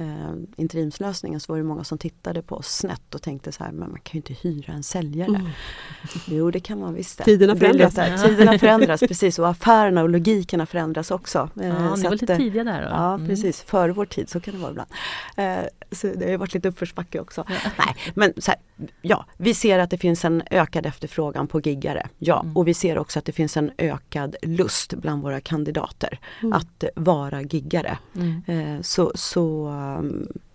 eh, 0.00 0.34
interimslösningen 0.56 1.40
så 1.40 1.52
var 1.52 1.58
det 1.58 1.64
många 1.64 1.84
som 1.84 1.98
tittade 1.98 2.42
på 2.42 2.56
oss 2.56 2.76
snett 2.76 3.14
och 3.14 3.22
tänkte 3.22 3.52
så 3.52 3.64
här, 3.64 3.72
men 3.72 3.90
man 3.90 4.00
kan 4.00 4.12
ju 4.12 4.16
inte 4.16 4.48
hyra 4.48 4.72
en 4.72 4.82
säljare. 4.82 5.28
Mm. 5.28 5.46
Jo 6.26 6.50
det 6.50 6.60
kan 6.60 6.80
man 6.80 6.94
visst. 6.94 7.24
Tiderna 7.24 7.56
förändras. 7.56 7.94
Det, 7.94 8.18
tiderna 8.18 8.58
förändras 8.58 9.00
precis 9.00 9.38
och 9.38 9.48
affärerna 9.48 10.02
och 10.02 10.08
logikerna 10.08 10.66
förändras 10.66 11.10
också. 11.10 11.50
Ja, 11.54 11.62
eh, 11.62 11.96
ni 11.96 12.02
var 12.02 12.10
lite 12.10 12.36
tidiga 12.36 12.64
där. 12.64 12.82
Då. 12.82 12.88
Ja 12.88 13.14
mm. 13.14 13.28
precis, 13.28 13.62
före 13.62 13.92
vår 13.92 14.06
tid 14.06 14.28
så 14.28 14.40
kan 14.40 14.54
det 14.54 14.60
vara 14.60 14.70
ibland. 14.70 14.90
Eh, 15.36 15.58
så 15.92 16.06
det 16.06 16.30
har 16.30 16.38
varit 16.38 16.54
lite 16.54 16.68
uppförsbacke 16.68 17.20
också. 17.20 17.44
Ja. 17.48 17.70
Nej, 17.78 17.96
men 18.14 18.32
här, 18.46 18.56
ja, 19.02 19.24
vi 19.36 19.54
ser 19.54 19.78
att 19.78 19.90
det 19.90 19.98
finns 19.98 20.24
en 20.24 20.42
ökad 20.50 20.86
efterfrågan 20.86 21.46
på 21.46 21.60
giggare. 21.60 22.08
Ja, 22.18 22.40
mm. 22.40 22.56
och 22.56 22.68
vi 22.68 22.74
ser 22.74 22.98
också 22.98 23.18
att 23.18 23.24
det 23.24 23.32
finns 23.32 23.56
en 23.56 23.70
ökad 23.78 24.36
lust 24.42 24.94
bland 24.94 25.22
våra 25.22 25.40
kandidater 25.40 26.18
mm. 26.42 26.52
att 26.52 26.84
vara 26.96 27.42
giggare. 27.42 27.98
Mm. 28.16 28.42
Eh, 28.46 28.82
så, 28.82 29.12
så 29.14 29.68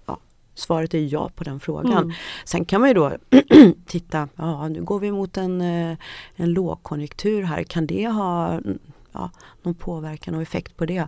ja, 0.05 0.19
svaret 0.53 0.93
är 0.93 1.13
ja 1.13 1.29
på 1.35 1.43
den 1.43 1.59
frågan. 1.59 2.03
Mm. 2.03 2.11
Sen 2.45 2.65
kan 2.65 2.81
man 2.81 2.89
ju 2.89 2.93
då 2.93 3.11
titta, 3.85 4.29
ja 4.35 4.67
nu 4.67 4.83
går 4.83 4.99
vi 4.99 5.11
mot 5.11 5.37
en, 5.37 5.61
eh, 5.61 5.97
en 6.35 6.53
lågkonjunktur 6.53 7.43
här, 7.43 7.63
kan 7.63 7.87
det 7.87 8.07
ha 8.07 8.59
ja, 9.11 9.29
någon 9.63 9.75
påverkan 9.75 10.35
och 10.35 10.41
effekt 10.41 10.77
på 10.77 10.85
det? 10.85 11.07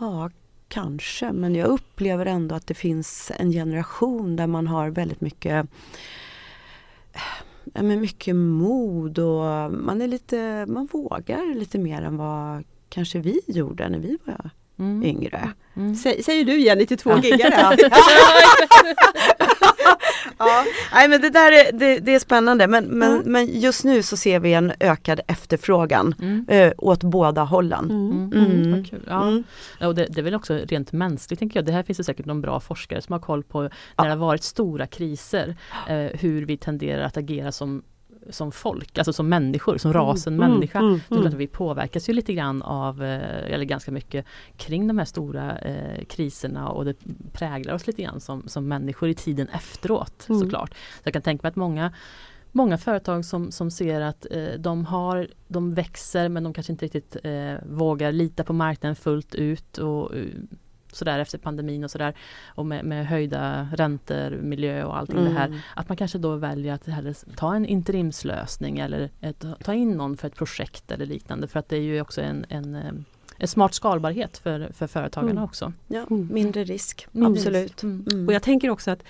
Ja, 0.00 0.30
kanske, 0.68 1.32
men 1.32 1.54
jag 1.54 1.66
upplever 1.68 2.26
ändå 2.26 2.54
att 2.54 2.66
det 2.66 2.74
finns 2.74 3.32
en 3.36 3.50
generation 3.50 4.36
där 4.36 4.46
man 4.46 4.66
har 4.66 4.90
väldigt 4.90 5.20
mycket 5.20 5.66
ja, 7.74 7.82
men 7.82 8.00
mycket 8.00 8.36
mod 8.36 9.18
och 9.18 9.72
man 9.72 10.02
är 10.02 10.08
lite, 10.08 10.66
man 10.68 10.88
vågar 10.92 11.54
lite 11.54 11.78
mer 11.78 12.02
än 12.02 12.16
vad 12.16 12.64
kanske 12.88 13.18
vi 13.18 13.40
gjorde 13.46 13.88
när 13.88 13.98
vi 13.98 14.18
var 14.24 14.50
mm. 14.78 15.04
yngre. 15.04 15.52
Mm. 15.76 15.96
Säger 15.96 16.44
du 16.44 16.60
Jenny 16.60 16.86
till 16.86 16.98
två 16.98 17.18
giggare? 17.18 17.76
ja, 20.38 20.64
nej 20.92 21.08
men 21.08 21.20
det 21.20 21.30
där 21.30 21.52
är, 21.52 21.72
det, 21.72 21.98
det 21.98 22.14
är 22.14 22.18
spännande 22.18 22.66
men, 22.66 22.84
men, 22.84 23.12
mm. 23.12 23.32
men 23.32 23.60
just 23.60 23.84
nu 23.84 24.02
så 24.02 24.16
ser 24.16 24.40
vi 24.40 24.54
en 24.54 24.72
ökad 24.80 25.20
efterfrågan 25.26 26.14
mm. 26.20 26.46
eh, 26.48 26.72
åt 26.78 27.02
båda 27.02 27.42
hållen. 27.42 27.90
Mm. 27.90 28.32
Mm. 28.34 28.62
mm. 28.62 28.84
Ja. 29.06 29.42
ja. 29.80 29.86
och 29.86 29.94
det, 29.94 30.06
det 30.10 30.20
är 30.20 30.22
väl 30.22 30.34
också 30.34 30.54
rent 30.54 30.92
mänskligt 30.92 31.38
tänker 31.38 31.58
jag. 31.58 31.66
Det 31.66 31.72
här 31.72 31.82
finns 31.82 31.98
det 31.98 32.04
säkert 32.04 32.26
någon 32.26 32.40
bra 32.40 32.60
forskare 32.60 33.02
som 33.02 33.12
har 33.12 33.20
koll 33.20 33.42
på 33.42 33.62
när 33.62 33.70
ja. 33.96 34.04
det 34.04 34.10
har 34.10 34.16
varit 34.16 34.42
stora 34.42 34.86
kriser 34.86 35.56
eh, 35.88 35.96
hur 35.96 36.46
vi 36.46 36.56
tenderar 36.56 37.02
att 37.02 37.16
agera 37.16 37.52
som 37.52 37.82
som 38.30 38.52
folk, 38.52 38.98
alltså 38.98 39.12
som 39.12 39.28
människor, 39.28 39.78
som 39.78 39.90
mm, 39.90 40.02
rasen 40.02 40.34
mm, 40.34 40.50
människa. 40.50 40.78
Mm, 40.78 41.00
mm, 41.10 41.26
mm. 41.26 41.38
vi 41.38 41.46
påverkas 41.46 42.08
ju 42.08 42.12
lite 42.12 42.34
grann 42.34 42.62
av, 42.62 43.02
eh, 43.04 43.52
eller 43.54 43.64
ganska 43.64 43.90
mycket, 43.90 44.26
kring 44.56 44.88
de 44.88 44.98
här 44.98 45.04
stora 45.04 45.58
eh, 45.58 46.04
kriserna 46.04 46.68
och 46.68 46.84
det 46.84 46.94
präglar 47.32 47.74
oss 47.74 47.86
lite 47.86 48.02
grann 48.02 48.20
som, 48.20 48.48
som 48.48 48.68
människor 48.68 49.08
i 49.08 49.14
tiden 49.14 49.48
efteråt 49.48 50.26
mm. 50.28 50.40
såklart. 50.40 50.74
Så 50.74 51.00
jag 51.02 51.12
kan 51.12 51.22
tänka 51.22 51.42
mig 51.42 51.48
att 51.48 51.56
många 51.56 51.92
Många 52.52 52.78
företag 52.78 53.24
som, 53.24 53.52
som 53.52 53.70
ser 53.70 54.00
att 54.00 54.26
eh, 54.30 54.58
de 54.58 54.84
har, 54.84 55.28
de 55.48 55.74
växer 55.74 56.28
men 56.28 56.44
de 56.44 56.52
kanske 56.52 56.72
inte 56.72 56.84
riktigt 56.84 57.16
eh, 57.24 57.54
vågar 57.66 58.12
lita 58.12 58.44
på 58.44 58.52
marknaden 58.52 58.96
fullt 58.96 59.34
ut 59.34 59.78
och 59.78 60.14
uh, 60.14 60.26
sådär 60.92 61.18
efter 61.18 61.38
pandemin 61.38 61.84
och 61.84 61.90
sådär 61.90 62.14
och 62.46 62.66
med, 62.66 62.84
med, 62.84 63.06
höjda 63.06 63.68
räntor, 63.72 64.30
miljö 64.30 64.84
och 64.84 64.98
allting 64.98 65.18
mm. 65.18 65.32
det 65.32 65.38
här. 65.38 65.46
Mm. 65.46 65.58
Att 65.76 65.88
man 65.88 65.96
kanske 65.96 66.18
då 66.18 66.36
väljer 66.36 66.74
att 66.74 66.86
hellre 66.86 67.14
ta 67.36 67.54
en 67.54 67.66
interimslösning 67.66 68.78
eller 68.78 69.10
ett, 69.20 69.44
ta 69.64 69.74
in 69.74 69.96
någon 69.96 70.16
för 70.16 70.28
ett 70.28 70.34
projekt 70.34 70.90
eller 70.90 71.06
liknande 71.06 71.48
för 71.48 71.58
att 71.58 71.68
det 71.68 71.76
är 71.76 71.80
ju 71.80 72.00
också 72.00 72.20
en, 72.20 72.46
en 72.48 72.74
eh, 72.74 72.92
en 73.40 73.48
smart 73.48 73.74
skalbarhet 73.74 74.38
för, 74.38 74.72
för 74.72 74.86
företagarna 74.86 75.30
mm. 75.30 75.44
också. 75.44 75.72
Ja, 75.88 76.06
mindre 76.08 76.64
risk, 76.64 77.06
mindre 77.12 77.40
absolut. 77.40 77.84
Risk. 77.84 78.12
Mm. 78.12 78.26
Och 78.26 78.32
jag 78.32 78.42
tänker 78.42 78.70
också 78.70 78.90
att 78.90 79.02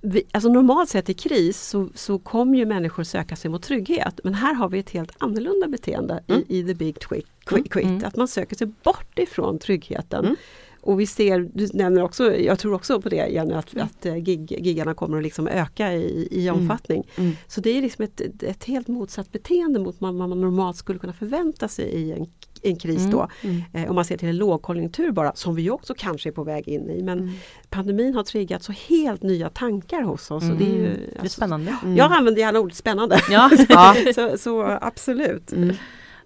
vi, 0.00 0.22
alltså 0.32 0.48
normalt 0.48 0.88
sett 0.88 1.08
i 1.08 1.14
kris 1.14 1.60
så, 1.60 1.88
så 1.94 2.18
kommer 2.18 2.58
ju 2.58 2.66
människor 2.66 3.04
söka 3.04 3.36
sig 3.36 3.50
mot 3.50 3.62
trygghet 3.62 4.20
men 4.24 4.34
här 4.34 4.54
har 4.54 4.68
vi 4.68 4.78
ett 4.78 4.90
helt 4.90 5.12
annorlunda 5.18 5.68
beteende 5.68 6.22
mm. 6.26 6.42
i, 6.48 6.58
i 6.58 6.64
the 6.64 6.74
big 6.74 6.98
quit, 6.98 7.26
quit 7.44 7.74
mm. 7.76 8.04
att 8.04 8.16
man 8.16 8.28
söker 8.28 8.56
sig 8.56 8.66
bort 8.66 9.18
ifrån 9.18 9.58
tryggheten. 9.58 10.36
Och 10.80 11.00
vi 11.00 11.06
ser, 11.06 11.50
du 11.54 11.68
nämner 11.72 12.02
också, 12.02 12.36
jag 12.36 12.58
tror 12.58 12.74
också 12.74 13.00
på 13.00 13.08
det 13.08 13.28
Jenny, 13.28 13.54
att, 13.54 13.74
mm. 13.74 13.86
att 13.86 14.06
eh, 14.06 14.16
gig, 14.16 14.66
giggarna 14.66 14.94
kommer 14.94 15.16
att 15.16 15.22
liksom 15.22 15.48
öka 15.48 15.92
i, 15.92 16.28
i 16.30 16.48
mm. 16.48 16.60
omfattning. 16.60 17.06
Mm. 17.16 17.32
Så 17.46 17.60
det 17.60 17.70
är 17.70 17.82
liksom 17.82 18.04
ett, 18.04 18.42
ett 18.42 18.64
helt 18.64 18.88
motsatt 18.88 19.32
beteende 19.32 19.80
mot 19.80 19.96
vad 19.98 20.14
man 20.14 20.40
normalt 20.40 20.76
skulle 20.76 20.98
kunna 20.98 21.12
förvänta 21.12 21.68
sig 21.68 21.84
i 21.84 22.12
en, 22.12 22.26
en 22.62 22.76
kris 22.76 22.98
mm. 22.98 23.10
då. 23.10 23.28
Mm. 23.42 23.62
Eh, 23.72 23.90
om 23.90 23.94
man 23.94 24.04
ser 24.04 24.16
till 24.16 24.28
en 24.28 24.36
lågkonjunktur 24.36 25.12
bara, 25.12 25.34
som 25.34 25.54
vi 25.54 25.70
också 25.70 25.94
kanske 25.98 26.28
är 26.28 26.32
på 26.32 26.44
väg 26.44 26.68
in 26.68 26.90
i. 26.90 27.02
Men 27.02 27.18
mm. 27.18 27.30
pandemin 27.70 28.14
har 28.14 28.22
triggat 28.22 28.62
så 28.62 28.72
helt 28.72 29.22
nya 29.22 29.50
tankar 29.50 30.02
hos 30.02 30.30
oss. 30.30 30.50
Och 30.50 30.56
det, 30.56 30.64
är 30.64 30.78
ju, 30.78 30.90
alltså, 30.90 31.20
det 31.20 31.26
är 31.26 31.28
spännande. 31.28 31.76
Jag 31.96 32.12
använder 32.12 32.40
gärna 32.40 32.58
ordet 32.58 32.76
spännande. 32.76 33.20
Ja. 33.30 33.50
ja. 33.68 33.94
så, 34.14 34.38
så, 34.38 34.78
absolut. 34.80 35.52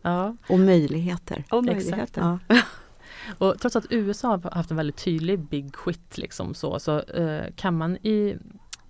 Ja. 0.02 0.36
Och 0.48 0.58
möjligheter. 0.58 1.44
Och 1.50 1.64
möjligheter. 1.64 2.38
Ja. 2.48 2.56
Och 3.38 3.58
trots 3.60 3.76
att 3.76 3.86
USA 3.90 4.28
har 4.28 4.50
haft 4.50 4.70
en 4.70 4.76
väldigt 4.76 5.04
tydlig 5.04 5.40
big 5.40 5.74
quit 5.74 6.18
liksom 6.18 6.54
så, 6.54 6.78
så 6.78 7.00
eh, 7.00 7.44
kan 7.56 7.76
man 7.76 7.96
i, 7.96 8.36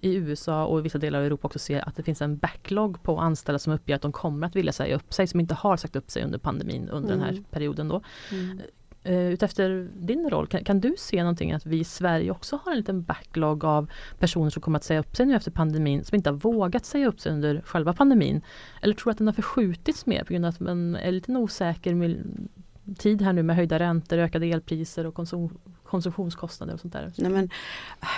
i 0.01 0.14
USA 0.14 0.66
och 0.66 0.79
i 0.79 0.83
vissa 0.83 0.99
delar 0.99 1.18
av 1.18 1.25
Europa 1.25 1.47
också 1.47 1.59
se 1.59 1.81
att 1.81 1.97
det 1.97 2.03
finns 2.03 2.23
en 2.23 2.38
backlog 2.38 3.03
på 3.03 3.18
anställda 3.18 3.59
som 3.59 3.73
uppger 3.73 3.94
att 3.94 4.03
de 4.03 4.12
kommer 4.12 4.47
att 4.47 4.57
vilja 4.57 4.73
säga 4.73 4.97
upp 4.97 5.14
sig, 5.14 5.27
som 5.27 5.40
inte 5.40 5.55
har 5.55 5.77
sagt 5.77 5.97
upp 5.97 6.11
sig 6.11 6.25
under 6.25 6.38
pandemin 6.38 6.88
under 6.88 7.09
mm. 7.09 7.18
den 7.18 7.20
här 7.20 7.33
mm. 7.33 7.44
perioden. 7.44 7.88
Då. 7.88 8.03
Mm. 8.33 8.61
Uh, 9.09 9.33
utefter 9.33 9.88
din 9.94 10.31
roll, 10.31 10.47
kan, 10.47 10.64
kan, 10.64 10.81
du 10.81 10.94
se 10.99 11.23
någonting 11.23 11.53
att 11.53 11.66
vi 11.66 11.79
i 11.81 11.85
Sverige 11.85 12.31
också 12.31 12.61
har 12.64 12.73
en 12.73 12.79
liten 12.79 13.03
backlog 13.03 13.64
av 13.64 13.90
personer 14.18 14.51
som 14.51 14.62
kommer 14.62 14.79
att 14.79 14.85
säga 14.85 15.01
upp 15.01 15.16
sig 15.16 15.27
nu 15.27 15.35
efter 15.35 15.51
pandemin, 15.51 16.05
som 16.05 16.16
inte 16.16 16.31
har 16.31 16.37
vågat 16.37 16.85
säga 16.85 17.09
upp 17.09 17.20
sig 17.20 17.33
under 17.33 17.62
själva 17.66 17.92
pandemin? 17.92 18.42
Eller 18.83 18.94
tror 18.94 19.05
du 19.05 19.11
att 19.11 19.18
den 19.18 19.27
har 19.27 19.35
förskjutits 19.35 20.07
mer 20.07 20.25
på 20.25 20.33
grund 20.33 20.44
av 20.44 20.49
att 20.49 20.61
man 20.61 20.97
är 20.97 21.12
lite 21.12 21.33
osäker 21.33 21.94
tid 22.99 23.23
här 23.23 23.33
nu 23.33 23.42
med 23.42 23.57
höjda 23.57 23.79
räntor, 23.79 24.18
ökade 24.18 24.47
elpriser 24.47 25.07
och 25.07 25.14
konsum 25.14 25.59
konsumtionskostnader 25.85 26.75
och 26.75 26.81
sånt 26.81 26.92
där? 26.92 27.12
Nej, 27.16 27.31
men, 27.31 27.51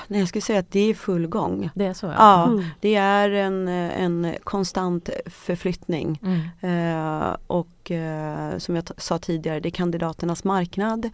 nej, 0.08 0.20
jag 0.20 0.28
skulle 0.28 0.42
säga 0.42 0.58
att 0.58 0.70
det 0.70 0.90
är 0.90 0.94
full 0.94 1.26
gång. 1.26 1.70
Det 1.74 1.86
är 1.86 1.92
så? 1.92 2.06
Ja, 2.06 2.14
ja 2.18 2.46
mm. 2.46 2.64
det 2.80 2.94
är 2.94 3.30
en, 3.30 3.68
en 3.68 4.34
konstant 4.44 5.10
förflyttning. 5.26 6.20
Mm. 6.22 7.20
Eh, 7.20 7.36
och 7.46 7.90
eh, 7.90 8.58
som 8.58 8.76
jag 8.76 8.84
sa 8.96 9.18
tidigare, 9.18 9.60
det 9.60 9.68
är 9.68 9.70
kandidaternas 9.70 10.44
marknad. 10.44 11.10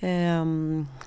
Eh, 0.00 0.44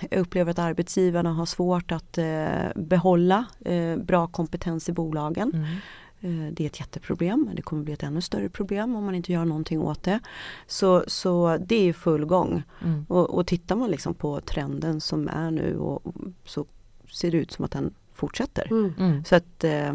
jag 0.09 0.19
upplever 0.19 0.51
att 0.51 0.59
arbetsgivarna 0.59 1.33
har 1.33 1.45
svårt 1.45 1.91
att 1.91 2.17
eh, 2.17 2.67
behålla 2.75 3.45
eh, 3.65 3.95
bra 3.95 4.27
kompetens 4.27 4.89
i 4.89 4.91
bolagen. 4.91 5.51
Mm. 5.53 5.75
Eh, 6.21 6.53
det 6.53 6.63
är 6.63 6.67
ett 6.67 6.79
jätteproblem. 6.79 7.49
Det 7.53 7.61
kommer 7.61 7.83
bli 7.83 7.93
ett 7.93 8.03
ännu 8.03 8.21
större 8.21 8.49
problem 8.49 8.95
om 8.95 9.05
man 9.05 9.15
inte 9.15 9.33
gör 9.33 9.45
någonting 9.45 9.81
åt 9.81 10.03
det. 10.03 10.19
Så, 10.67 11.03
så 11.07 11.57
det 11.65 11.89
är 11.89 11.93
full 11.93 12.25
gång. 12.25 12.63
Mm. 12.83 13.05
Och, 13.09 13.29
och 13.29 13.47
tittar 13.47 13.75
man 13.75 13.91
liksom 13.91 14.13
på 14.13 14.41
trenden 14.41 15.01
som 15.01 15.27
är 15.27 15.51
nu 15.51 15.77
och, 15.77 16.13
så 16.45 16.65
ser 17.11 17.31
det 17.31 17.37
ut 17.37 17.51
som 17.51 17.65
att 17.65 17.71
den 17.71 17.93
fortsätter. 18.13 18.67
Mm. 18.71 18.93
mm. 18.99 19.23
Så 19.23 19.35
att 19.35 19.63
eh, 19.63 19.93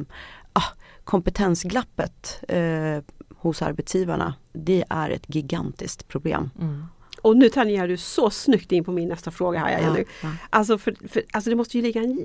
ah, 0.53 0.73
kompetensglappet 1.05 2.45
eh, 2.49 2.99
hos 3.37 3.63
arbetsgivarna 3.63 4.35
det 4.53 4.85
är 4.91 5.11
ett 5.11 5.35
gigantiskt 5.35 6.09
problem. 6.09 6.51
Mm. 6.61 6.87
Och 7.23 7.37
nu 7.37 7.49
tangerar 7.49 7.89
du 7.89 7.97
så 7.97 8.31
snyggt 8.31 8.73
in 8.73 8.85
på 8.85 8.93
min 8.93 9.09
nästa 9.09 9.31
fråga 9.31 9.59
här 9.59 9.81
Jenny. 9.81 9.99
Ja, 9.99 10.05
ja. 10.23 10.29
Alltså, 10.51 10.79
för, 10.79 10.97
för, 11.09 11.23
alltså 11.33 11.51
det 11.51 11.57
måste 11.57 11.79
ju 11.79 11.83
ligga 11.83 12.03
en 12.03 12.19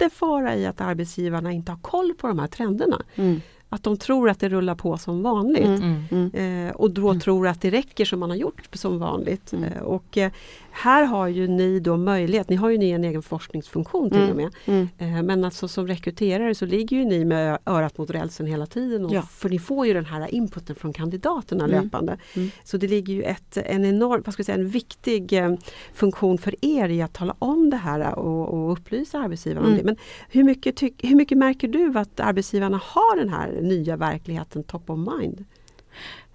jättefara 0.00 0.56
i 0.56 0.66
att 0.66 0.80
arbetsgivarna 0.80 1.52
inte 1.52 1.72
har 1.72 1.78
koll 1.78 2.14
på 2.14 2.26
de 2.26 2.38
här 2.38 2.46
trenderna. 2.46 3.02
Mm 3.14 3.40
att 3.70 3.82
de 3.82 3.96
tror 3.96 4.30
att 4.30 4.40
det 4.40 4.48
rullar 4.48 4.74
på 4.74 4.98
som 4.98 5.22
vanligt. 5.22 5.66
Mm, 5.66 6.04
mm, 6.10 6.68
eh, 6.68 6.74
och 6.74 6.90
då 6.90 7.08
mm. 7.08 7.20
tror 7.20 7.48
att 7.48 7.60
det 7.60 7.70
räcker 7.70 8.04
som 8.04 8.20
man 8.20 8.30
har 8.30 8.36
gjort 8.36 8.68
som 8.72 8.98
vanligt. 8.98 9.52
Mm. 9.52 9.64
Eh, 9.72 9.82
och 9.82 10.18
eh, 10.18 10.32
här 10.78 11.04
har 11.04 11.28
ju 11.28 11.48
ni 11.48 11.80
då 11.80 11.96
möjlighet, 11.96 12.48
ni 12.48 12.56
har 12.56 12.70
ju 12.70 12.78
ni 12.78 12.90
en 12.90 13.04
egen 13.04 13.22
forskningsfunktion 13.22 14.10
till 14.10 14.18
mm. 14.18 14.30
och 14.30 14.36
med. 14.36 14.52
Eh, 14.98 15.22
men 15.22 15.44
alltså 15.44 15.68
som 15.68 15.86
rekryterare 15.86 16.54
så 16.54 16.66
ligger 16.66 16.96
ju 16.96 17.04
ni 17.04 17.24
med 17.24 17.58
örat 17.66 17.98
mot 17.98 18.10
rälsen 18.10 18.46
hela 18.46 18.66
tiden. 18.66 19.04
Och, 19.04 19.12
ja. 19.12 19.22
För 19.22 19.48
ni 19.48 19.58
får 19.58 19.86
ju 19.86 19.94
den 19.94 20.04
här 20.04 20.34
inputen 20.34 20.76
från 20.76 20.92
kandidaterna 20.92 21.66
löpande. 21.66 22.18
Så 22.64 22.76
det 22.76 22.88
ligger 22.88 23.14
ju 23.14 23.22
ett, 23.22 23.56
en 23.56 23.84
enorm, 23.84 24.22
vad 24.24 24.32
ska 24.32 24.40
jag 24.40 24.46
säga, 24.46 24.58
en 24.58 24.68
viktig 24.68 25.32
eh, 25.32 25.54
funktion 25.92 26.38
för 26.38 26.54
er 26.60 26.88
i 26.88 27.02
att 27.02 27.12
tala 27.12 27.34
om 27.38 27.70
det 27.70 27.76
här 27.76 28.18
och, 28.18 28.48
och 28.48 28.72
upplysa 28.72 29.18
arbetsgivarna 29.18 29.66
om 29.66 29.76
det. 29.76 29.84
Men 29.84 29.96
hur 30.30 30.44
mycket, 30.44 30.82
hur 30.82 31.16
mycket 31.16 31.38
märker 31.38 31.68
du 31.68 31.98
att 31.98 32.20
arbetsgivarna 32.20 32.80
har 32.84 33.16
den 33.16 33.28
här 33.28 33.58
nya 33.62 33.96
verkligheten 33.96 34.62
top 34.62 34.90
of 34.90 34.98
mind? 34.98 35.44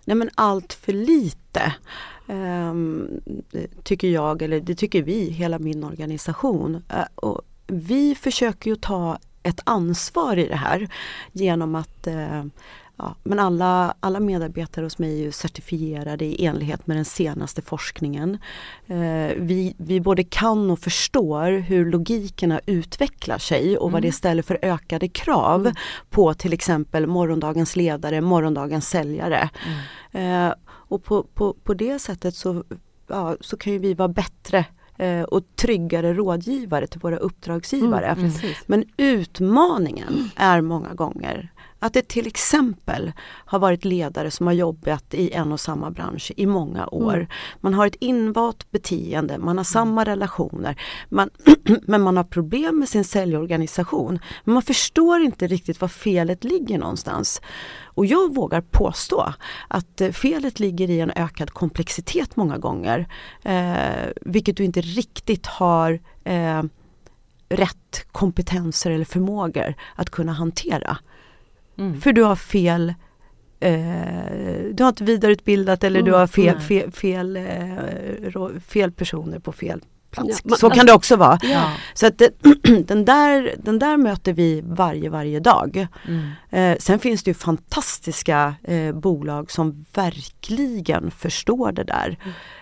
Nej 0.06 0.16
men 0.16 0.30
allt 0.36 0.74
för 0.74 0.94
lite. 0.94 1.74
Um, 2.28 3.22
tycker 3.84 4.08
jag, 4.08 4.42
eller 4.42 4.60
det 4.60 4.76
tycker 4.76 5.04
vi, 5.04 5.30
hela 5.30 5.60
min 5.60 5.84
organisation. 5.84 6.76
Uh, 6.76 7.06
och 7.16 7.42
vi 7.68 8.16
försöker 8.16 8.70
ju 8.70 8.76
ta 8.76 9.18
ett 9.44 9.60
ansvar 9.63 10.38
i 10.38 10.48
det 10.48 10.56
här 10.56 10.89
genom 11.32 11.76
att 11.76 12.08
uh, 12.08 12.46
Ja, 12.97 13.15
men 13.23 13.39
alla, 13.39 13.93
alla 13.99 14.19
medarbetare 14.19 14.86
hos 14.86 14.97
mig 14.97 15.25
är 15.25 15.32
certifierade 15.32 16.25
i 16.25 16.45
enlighet 16.45 16.88
med 16.88 16.97
den 16.97 17.06
senaste 17.06 17.62
forskningen. 17.62 18.38
Eh, 18.88 19.32
vi, 19.38 19.75
vi 19.77 20.01
både 20.01 20.23
kan 20.23 20.71
och 20.71 20.79
förstår 20.79 21.51
hur 21.51 21.91
logikerna 21.91 22.60
utvecklar 22.65 23.38
sig 23.38 23.77
och 23.77 23.88
mm. 23.88 23.93
vad 23.93 24.01
det 24.01 24.12
ställer 24.12 24.43
för 24.43 24.60
ökade 24.62 25.08
krav 25.08 25.62
mm. 25.62 25.75
på 26.10 26.34
till 26.34 26.53
exempel 26.53 27.08
morgondagens 27.08 27.75
ledare, 27.75 28.21
morgondagens 28.21 28.89
säljare. 28.89 29.49
Mm. 30.12 30.49
Eh, 30.49 30.53
och 30.65 31.03
på, 31.03 31.23
på, 31.23 31.53
på 31.53 31.73
det 31.73 31.99
sättet 31.99 32.36
så, 32.36 32.63
ja, 33.08 33.38
så 33.41 33.58
kan 33.58 33.79
vi 33.79 33.93
vara 33.93 34.08
bättre 34.08 34.65
eh, 34.97 35.21
och 35.23 35.56
tryggare 35.56 36.13
rådgivare 36.13 36.88
till 36.88 36.99
våra 36.99 37.17
uppdragsgivare. 37.17 38.06
Mm, 38.06 38.32
Men 38.65 38.86
utmaningen 38.97 40.29
är 40.36 40.62
många 40.62 40.93
gånger 40.93 41.51
att 41.84 41.93
det 41.93 42.08
till 42.08 42.28
exempel 42.28 43.12
har 43.46 43.60
varit 43.60 43.86
ledare 43.86 44.32
som 44.32 44.48
har 44.48 44.54
jobbat 44.54 45.13
i 45.13 45.32
en 45.32 45.52
och 45.52 45.60
samma 45.60 45.91
bransch 45.91 46.32
i 46.38 46.46
många 46.46 46.88
år. 46.88 47.15
Mm. 47.15 47.28
Man 47.62 47.74
har 47.74 47.88
ett 47.88 47.96
invant 48.00 48.72
beteende, 48.72 49.38
man 49.38 49.58
har 49.58 49.63
samma 49.63 50.02
mm. 50.02 50.06
relationer. 50.06 50.82
Man, 51.10 51.30
men 51.82 52.02
man 52.02 52.17
har 52.17 52.24
problem 52.24 52.80
med 52.80 52.89
sin 52.89 53.04
säljorganisation. 53.04 54.19
Men 54.43 54.54
man 54.54 54.63
förstår 54.63 55.22
inte 55.22 55.48
riktigt 55.48 55.82
var 55.82 55.88
felet 55.88 56.43
ligger 56.43 56.78
någonstans. 56.78 57.41
Och 57.84 58.06
jag 58.06 58.36
vågar 58.36 58.62
påstå 58.62 59.34
att 59.67 60.02
eh, 60.02 60.12
felet 60.12 60.60
ligger 60.60 60.89
i 60.89 61.00
en 61.00 61.12
ökad 61.15 61.52
komplexitet 61.52 62.36
många 62.36 62.58
gånger. 62.58 63.08
Eh, 63.43 64.12
vilket 64.22 64.58
du 64.58 64.63
inte 64.63 64.82
riktigt 64.82 65.46
har 65.46 66.00
eh, 66.24 66.63
rätt 67.50 68.06
kompetenser 68.12 68.91
eller 68.91 69.06
förmågor 69.06 69.74
att 69.96 70.10
kunna 70.10 70.32
hantera. 70.32 70.98
Mm. 71.78 72.02
För 72.02 72.14
du 72.14 72.24
har 72.24 72.36
fel 72.36 72.94
eh, 73.60 73.76
du 74.74 74.84
har 74.84 74.90
inte 74.90 75.04
vidareutbildat 75.04 75.84
eller 75.84 76.00
mm. 76.00 76.12
du 76.12 76.18
har 76.18 76.28
fel, 76.28 76.60
fel, 76.60 76.92
fel, 76.92 77.38
eh, 77.38 78.60
fel 78.68 78.92
personer 78.92 79.40
på 79.40 79.52
fel 79.52 79.82
plats. 80.14 80.42
Ja, 80.44 80.56
så 80.56 80.70
kan 80.70 80.86
det 80.86 80.94
också 80.94 81.16
vara. 81.16 81.40
Ja. 81.42 81.72
Så 81.94 82.08
att 82.08 82.18
det, 82.18 82.30
den, 82.88 83.06
där, 83.06 83.56
den 83.58 83.80
där 83.80 83.98
möter 83.98 84.34
vi 84.34 84.62
varje, 84.66 85.10
varje 85.10 85.40
dag. 85.40 85.88
Mm. 86.08 86.32
Eh, 86.50 86.78
sen 86.80 87.00
finns 87.00 87.24
det 87.24 87.30
ju 87.30 87.36
fantastiska 87.36 88.56
eh, 88.64 88.96
bolag 88.96 89.52
som 89.52 89.86
verkligen 89.94 91.12
förstår 91.12 91.72
det 91.72 91.84
där. 91.84 92.18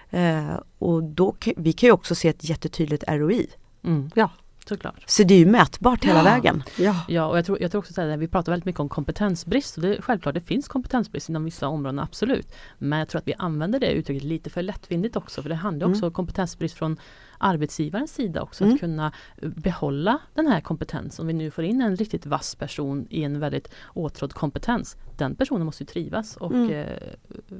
Mm. 0.10 0.50
Eh, 0.50 0.60
och 0.80 1.04
då, 1.04 1.36
vi 1.58 1.74
kan 1.74 1.88
ju 1.88 1.94
också 1.94 2.16
se 2.16 2.28
ett 2.28 2.50
jättetydligt 2.50 3.04
ROI. 3.08 3.48
Mm. 3.84 4.12
Ja. 4.16 4.30
Såklart. 4.66 5.04
Så 5.06 5.24
det 5.24 5.34
är 5.34 5.40
ju 5.40 5.46
mätbart 5.46 6.06
hela 6.06 6.20
ja. 6.20 6.24
vägen. 6.24 6.64
Ja, 6.78 7.06
ja 7.08 7.26
och 7.26 7.38
jag 7.38 7.46
tror, 7.46 7.62
jag 7.62 7.72
tror 7.72 7.80
också 7.80 8.02
att 8.02 8.20
vi 8.20 8.28
pratar 8.28 8.52
väldigt 8.52 8.66
mycket 8.66 8.80
om 8.80 8.90
kompetensbrist. 8.90 9.78
Och 9.78 9.82
det 9.82 9.98
är 9.98 10.02
självklart, 10.02 10.36
det 10.36 10.42
finns 10.42 10.68
kompetensbrist 10.68 11.30
inom 11.30 11.46
vissa 11.46 11.68
områden, 11.68 12.00
absolut. 12.00 12.54
Men 12.78 13.00
jag 13.00 13.08
tror 13.08 13.20
att 13.20 13.28
vi 13.28 13.34
använder 13.38 13.80
det 13.80 13.92
uttrycket 13.92 14.24
lite 14.24 14.50
för 14.50 14.62
lättvindigt 14.62 15.16
också. 15.16 15.42
För 15.42 15.50
det 15.50 15.56
handlar 15.56 15.88
också 15.88 16.00
mm. 16.00 16.08
om 16.08 16.14
kompetensbrist 16.14 16.76
från 16.78 16.98
arbetsgivarens 17.38 18.14
sida 18.14 18.42
också. 18.42 18.64
Mm. 18.64 18.74
Att 18.74 18.80
kunna 18.80 19.12
behålla 19.42 20.20
den 20.34 20.48
här 20.48 20.62
kompetensen. 20.62 21.24
Om 21.24 21.28
vi 21.28 21.34
nu 21.34 21.52
får 21.52 21.64
in 21.64 21.82
en 21.82 21.96
riktigt 21.96 22.26
vass 22.26 22.56
person 22.56 23.08
i 23.10 23.24
en 23.24 23.40
väldigt 23.40 23.72
åtrådd 23.94 24.34
kompetens. 24.34 24.98
Den 25.18 25.36
personen 25.36 25.66
måste 25.66 25.84
ju 25.84 25.88
trivas 25.88 26.38
och 26.38 26.54
mm. 26.54 26.72
eh, 26.72 26.88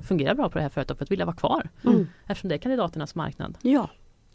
fungera 0.02 0.36
bra 0.36 0.50
på 0.50 0.58
det 0.58 0.62
här 0.62 0.70
företaget 0.70 0.98
för 0.98 1.06
att 1.06 1.12
vilja 1.12 1.26
vara 1.26 1.36
kvar. 1.36 1.70
Mm. 1.86 2.08
Eftersom 2.28 2.50
det 2.50 2.56
är 2.56 2.60
kandidaternas 2.60 3.16
marknad. 3.16 3.58
Ja. 3.62 3.90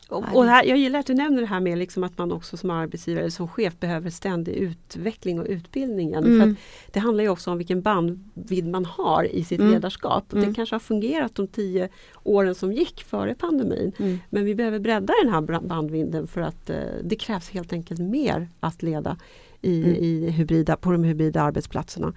Och, 0.08 0.36
och 0.36 0.44
här, 0.44 0.64
jag 0.64 0.78
gillar 0.78 0.98
att 0.98 1.06
du 1.06 1.14
nämner 1.14 1.40
det 1.40 1.46
här 1.46 1.60
med 1.60 1.78
liksom 1.78 2.04
att 2.04 2.18
man 2.18 2.32
också 2.32 2.56
som 2.56 2.70
arbetsgivare, 2.70 3.30
som 3.30 3.48
chef 3.48 3.80
behöver 3.80 4.10
ständig 4.10 4.52
utveckling 4.52 5.40
och 5.40 5.46
utbildningen. 5.48 6.24
Mm. 6.24 6.40
För 6.40 6.62
det 6.92 7.00
handlar 7.00 7.24
ju 7.24 7.30
också 7.30 7.50
om 7.50 7.58
vilken 7.58 7.82
bandvidd 7.82 8.68
man 8.68 8.84
har 8.84 9.24
i 9.24 9.44
sitt 9.44 9.60
mm. 9.60 9.72
ledarskap. 9.72 10.32
Mm. 10.32 10.48
Det 10.48 10.54
kanske 10.54 10.74
har 10.74 10.80
fungerat 10.80 11.34
de 11.34 11.46
tio 11.48 11.88
åren 12.22 12.54
som 12.54 12.72
gick 12.72 13.02
före 13.02 13.34
pandemin. 13.34 13.92
Mm. 13.98 14.18
Men 14.30 14.44
vi 14.44 14.54
behöver 14.54 14.78
bredda 14.78 15.14
den 15.22 15.32
här 15.32 15.60
bandvidden 15.60 16.26
för 16.26 16.40
att 16.40 16.70
eh, 16.70 16.76
det 17.04 17.16
krävs 17.16 17.50
helt 17.50 17.72
enkelt 17.72 18.00
mer 18.00 18.48
att 18.60 18.82
leda 18.82 19.16
i, 19.62 19.82
mm. 19.82 19.94
i 19.94 20.30
hybrida, 20.30 20.76
på 20.76 20.92
de 20.92 21.04
hybrida 21.04 21.42
arbetsplatserna. 21.42 22.12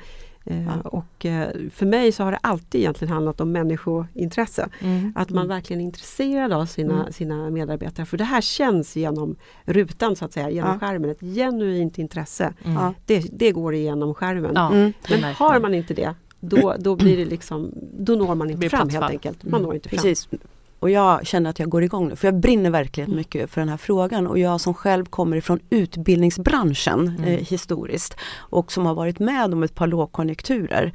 Eh, 0.50 0.66
ja. 0.66 0.90
Och 0.90 1.26
eh, 1.26 1.50
för 1.74 1.86
mig 1.86 2.12
så 2.12 2.24
har 2.24 2.32
det 2.32 2.40
alltid 2.42 2.82
egentligen 2.82 3.14
handlat 3.14 3.42
om 3.42 3.52
människointresse. 3.52 4.70
Mm. 4.80 5.14
Att 5.16 5.30
man 5.30 5.46
mm. 5.46 5.56
verkligen 5.56 5.82
är 5.82 5.86
intresserad 5.86 6.54
av 6.54 6.66
sina, 6.66 7.02
mm. 7.02 7.14
sina 7.14 7.50
medarbetare. 7.50 8.06
För 8.06 8.18
det 8.18 8.24
här 8.24 8.42
känns 8.42 8.96
genom 8.96 9.36
rutan 9.66 10.16
så 10.16 10.26
att 10.26 10.34
säga, 10.34 10.50
genom 10.50 10.72
ja. 10.72 10.80
skärmen. 10.80 11.10
Ett 11.10 11.22
genuint 11.22 11.98
intresse. 11.98 12.54
Mm. 12.64 12.94
Det, 13.06 13.20
det 13.32 13.52
går 13.52 13.74
igenom 13.74 14.14
skärmen. 14.14 14.52
Ja, 14.56 14.72
mm. 14.72 14.94
Men 15.10 15.24
har 15.24 15.60
man 15.60 15.74
inte 15.74 15.94
det 15.94 16.14
då, 16.40 16.76
då 16.80 16.96
blir 16.96 17.18
det 17.18 17.26
liksom, 17.26 17.72
då 18.00 18.16
når 18.16 18.36
man 18.36 18.50
inte 18.50 18.70
fram 18.70 18.90
helt 18.90 19.10
enkelt. 19.10 19.44
Man 19.44 19.62
når 19.62 19.76
inte 19.76 19.90
fram. 19.90 19.98
Precis. 19.98 20.30
Och 20.80 20.90
jag 20.90 21.28
känner 21.28 21.50
att 21.50 21.60
jag 21.60 21.70
går 21.70 21.84
igång 21.84 22.08
nu 22.08 22.16
för 22.16 22.28
jag 22.28 22.40
brinner 22.40 22.70
verkligen 22.70 23.16
mycket 23.16 23.50
för 23.50 23.62
den 23.62 23.70
här 23.70 23.78
frågan 23.78 24.28
och 24.28 24.40
jag 24.40 24.62
som 24.62 24.74
själv 24.74 25.06
kommer 25.06 25.38
ifrån 25.38 25.60
utbildningsbranschen 25.70 27.08
mm. 27.08 27.24
eh, 27.24 27.46
historiskt 27.46 28.18
och 28.38 28.72
som 28.72 28.86
har 28.86 28.96
varit 28.96 29.20
med 29.20 29.54
om 29.54 29.64
ett 29.64 29.76
par 29.76 29.88
lågkonjunkturer. 29.88 30.94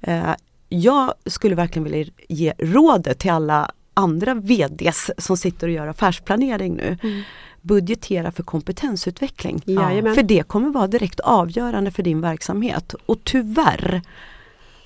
Eh, 0.00 0.30
jag 0.68 1.14
skulle 1.26 1.54
verkligen 1.54 1.84
vilja 1.84 2.12
ge 2.28 2.52
rådet 2.58 3.18
till 3.18 3.30
alla 3.30 3.70
andra 3.94 4.34
VDs 4.34 5.10
som 5.18 5.36
sitter 5.36 5.66
och 5.66 5.72
gör 5.72 5.86
affärsplanering 5.86 6.74
nu. 6.74 6.98
Mm. 7.02 7.22
Budgetera 7.62 8.32
för 8.32 8.42
kompetensutveckling. 8.42 9.62
Ja. 9.64 9.88
För 10.14 10.22
det 10.22 10.48
kommer 10.48 10.70
vara 10.70 10.86
direkt 10.86 11.20
avgörande 11.20 11.90
för 11.90 12.02
din 12.02 12.20
verksamhet 12.20 12.94
och 13.06 13.24
tyvärr 13.24 14.02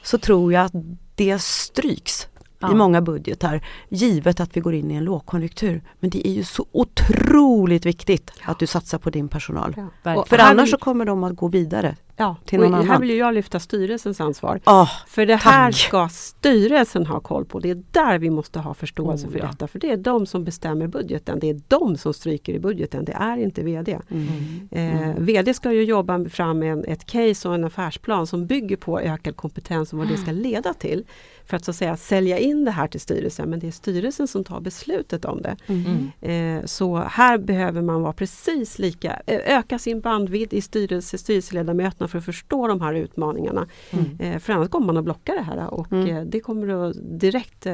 så 0.02 0.18
tror 0.18 0.52
jag 0.52 0.64
att 0.64 0.72
det 1.14 1.42
stryks 1.42 2.28
ja. 2.66 2.72
i 2.72 2.74
många 2.74 3.02
budgetar 3.02 3.60
givet 3.88 4.40
att 4.40 4.56
vi 4.56 4.60
går 4.60 4.74
in 4.74 4.90
i 4.90 4.94
en 4.94 5.04
lågkonjunktur. 5.04 5.82
Men 6.00 6.10
det 6.10 6.28
är 6.28 6.32
ju 6.32 6.44
så 6.44 6.66
otroligt 6.72 7.86
viktigt 7.86 8.30
att 8.42 8.58
du 8.58 8.66
satsar 8.66 8.98
på 8.98 9.10
din 9.10 9.28
personal. 9.28 9.74
Ja. 10.02 10.24
För 10.28 10.38
annars 10.38 10.70
så 10.70 10.76
kommer 10.76 11.04
de 11.04 11.24
att 11.24 11.36
gå 11.36 11.48
vidare 11.48 11.96
Ja, 12.16 12.36
till 12.44 12.60
någon 12.60 12.74
annan. 12.74 12.88
här 12.88 13.00
vill 13.00 13.10
jag 13.10 13.34
lyfta 13.34 13.60
styrelsens 13.60 14.20
ansvar. 14.20 14.60
Oh, 14.66 14.90
för 15.06 15.26
det 15.26 15.36
här 15.36 15.72
tack. 15.72 15.80
ska 15.80 16.08
styrelsen 16.08 17.06
ha 17.06 17.20
koll 17.20 17.44
på. 17.44 17.60
Det 17.60 17.70
är 17.70 17.82
där 17.90 18.18
vi 18.18 18.30
måste 18.30 18.58
ha 18.58 18.74
förståelse 18.74 19.26
oh, 19.26 19.32
för 19.32 19.38
ja. 19.38 19.46
detta. 19.46 19.66
För 19.66 19.78
det 19.78 19.90
är 19.90 19.96
de 19.96 20.26
som 20.26 20.44
bestämmer 20.44 20.86
budgeten. 20.86 21.38
Det 21.38 21.50
är 21.50 21.60
de 21.68 21.96
som 21.96 22.14
stryker 22.14 22.52
i 22.52 22.58
budgeten. 22.58 23.04
Det 23.04 23.12
är 23.12 23.36
inte 23.36 23.62
VD. 23.62 23.98
Mm. 24.10 24.68
Eh, 24.70 25.02
mm. 25.02 25.24
VD 25.24 25.54
ska 25.54 25.72
ju 25.72 25.84
jobba 25.84 26.28
fram 26.28 26.62
en, 26.62 26.84
ett 26.84 27.04
case 27.06 27.48
och 27.48 27.54
en 27.54 27.64
affärsplan 27.64 28.26
som 28.26 28.46
bygger 28.46 28.76
på 28.76 29.00
ökad 29.00 29.36
kompetens 29.36 29.92
och 29.92 29.98
vad 29.98 30.08
det 30.08 30.16
ska 30.16 30.32
leda 30.32 30.74
till. 30.74 31.04
För 31.46 31.56
att 31.56 31.64
så 31.64 31.70
att 31.70 31.76
säga 31.76 31.96
sälja 31.96 32.38
in 32.38 32.64
det 32.64 32.70
här 32.70 32.88
till 32.88 33.00
styrelsen. 33.00 33.50
Men 33.50 33.58
det 33.58 33.66
är 33.66 33.70
styrelsen 33.70 34.28
som 34.28 34.44
tar 34.44 34.60
beslutet 34.60 35.24
om 35.24 35.42
det. 35.42 35.56
Mm. 35.66 36.10
Eh, 36.20 36.64
så 36.64 36.96
här 36.96 37.38
behöver 37.38 37.82
man 37.82 38.02
vara 38.02 38.12
precis 38.12 38.78
lika, 38.78 39.22
eh, 39.26 39.58
öka 39.58 39.78
sin 39.78 40.00
bandvidd 40.00 40.52
i 40.52 40.60
styrelse, 40.60 41.18
styrelseledamöterna 41.18 42.08
för 42.08 42.18
att 42.18 42.24
förstå 42.24 42.68
de 42.68 42.80
här 42.80 42.94
utmaningarna. 42.94 43.66
Mm. 43.90 44.04
Eh, 44.18 44.38
för 44.38 44.52
annars 44.52 44.68
kommer 44.68 44.86
man 44.86 44.96
att 44.96 45.04
blocka 45.04 45.34
det 45.34 45.42
här 45.42 45.74
och 45.74 45.92
mm. 45.92 46.16
Eh, 46.16 46.22
det 46.24 46.40
kommer 46.40 46.68
att 46.68 46.96
direkt 47.20 47.66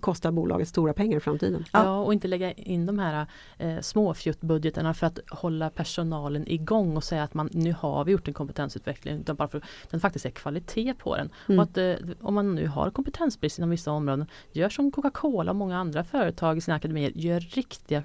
kosta 0.00 0.32
bolaget 0.32 0.68
stora 0.68 0.92
pengar 0.92 1.16
i 1.16 1.20
framtiden. 1.20 1.64
Ja, 1.72 1.98
och 1.98 2.12
inte 2.12 2.28
lägga 2.28 2.52
in 2.52 2.86
de 2.86 2.98
här 2.98 3.26
eh, 3.58 3.80
småfjuttbudgeterna 3.80 4.94
för 4.94 5.06
att 5.06 5.18
hålla 5.30 5.70
personalen 5.70 6.48
igång 6.48 6.96
och 6.96 7.04
säga 7.04 7.22
att 7.22 7.34
man 7.34 7.48
nu 7.52 7.74
har 7.78 8.04
vi 8.04 8.12
gjort 8.12 8.28
en 8.28 8.34
kompetensutveckling. 8.34 9.20
Utan 9.20 9.36
bara 9.36 9.48
för 9.48 9.58
att 9.58 9.64
den 9.90 10.00
faktiskt 10.00 10.26
är 10.26 10.30
kvalitet 10.30 10.94
på 10.94 11.16
den. 11.16 11.30
Mm. 11.48 11.58
Och 11.58 11.64
att 11.64 11.78
eh, 11.78 11.94
om 12.20 12.34
man 12.34 12.54
nu 12.54 12.66
har 12.66 12.90
kompetensbrist 12.90 13.58
inom 13.58 13.70
vissa 13.70 13.92
områden, 13.92 14.26
gör 14.52 14.68
som 14.68 14.90
Coca-Cola 14.90 15.50
och 15.50 15.56
många 15.56 15.78
andra 15.78 16.04
företag 16.04 16.58
i 16.58 16.60
sina 16.60 16.76
akademier, 16.76 17.12
gör 17.14 17.40
riktiga 17.40 18.02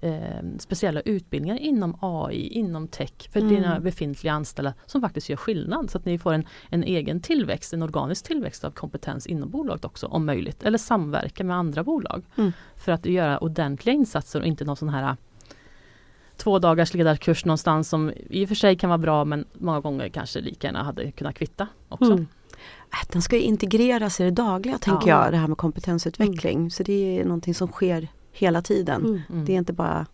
eh, 0.00 0.10
eh 0.10 0.42
speciella 0.58 1.00
utbildningar 1.00 1.56
inom 1.56 1.98
AI, 2.00 2.48
inom 2.48 2.88
tech 2.88 3.30
för 3.32 3.40
mm. 3.40 3.54
dina 3.54 3.80
befintliga 3.80 4.32
anställda 4.32 4.74
som 4.86 5.00
faktiskt 5.00 5.28
gör 5.28 5.36
skillnad. 5.36 5.90
Så 5.90 5.98
att 5.98 6.04
ni 6.04 6.18
får 6.18 6.32
en, 6.32 6.46
en 6.70 6.84
egen 6.84 7.20
tillväxt, 7.20 7.72
en 7.72 7.82
organisk 7.82 8.26
tillväxt 8.26 8.64
av 8.64 8.70
kompetens 8.70 9.26
inom 9.26 9.50
bolaget 9.50 9.84
också 9.84 10.06
om 10.06 10.26
möjligt. 10.26 10.62
Eller 10.62 10.78
samverka 10.88 11.44
med 11.44 11.56
andra 11.56 11.84
bolag. 11.84 12.22
Mm. 12.36 12.52
För 12.76 12.92
att 12.92 13.06
göra 13.06 13.38
ordentliga 13.38 13.94
insatser 13.94 14.40
och 14.40 14.46
inte 14.46 14.64
någon 14.64 14.76
sån 14.76 14.88
här 14.88 15.16
två 16.36 16.58
dagars 16.58 16.94
ledarkurs 16.94 17.44
någonstans 17.44 17.88
som 17.88 18.12
i 18.30 18.44
och 18.44 18.48
för 18.48 18.54
sig 18.54 18.76
kan 18.76 18.90
vara 18.90 18.98
bra 18.98 19.24
men 19.24 19.44
många 19.52 19.80
gånger 19.80 20.08
kanske 20.08 20.40
lika 20.40 20.66
gärna 20.66 20.82
hade 20.82 21.12
kunnat 21.12 21.34
kvitta 21.34 21.66
också. 21.88 22.12
Mm. 22.12 22.26
Äh, 22.92 23.12
den 23.12 23.22
ska 23.22 23.36
integreras 23.36 24.20
i 24.20 24.24
det 24.24 24.30
dagliga 24.30 24.78
tänker 24.78 25.08
ja. 25.08 25.24
jag, 25.24 25.32
det 25.32 25.36
här 25.36 25.48
med 25.48 25.58
kompetensutveckling. 25.58 26.58
Mm. 26.58 26.70
Så 26.70 26.82
det 26.82 27.20
är 27.20 27.24
någonting 27.24 27.54
som 27.54 27.68
sker 27.68 28.08
hela 28.32 28.62
tiden. 28.62 29.24
Mm. 29.28 29.44
Det 29.44 29.52
är 29.52 29.56
inte 29.56 29.72
bara 29.72 30.06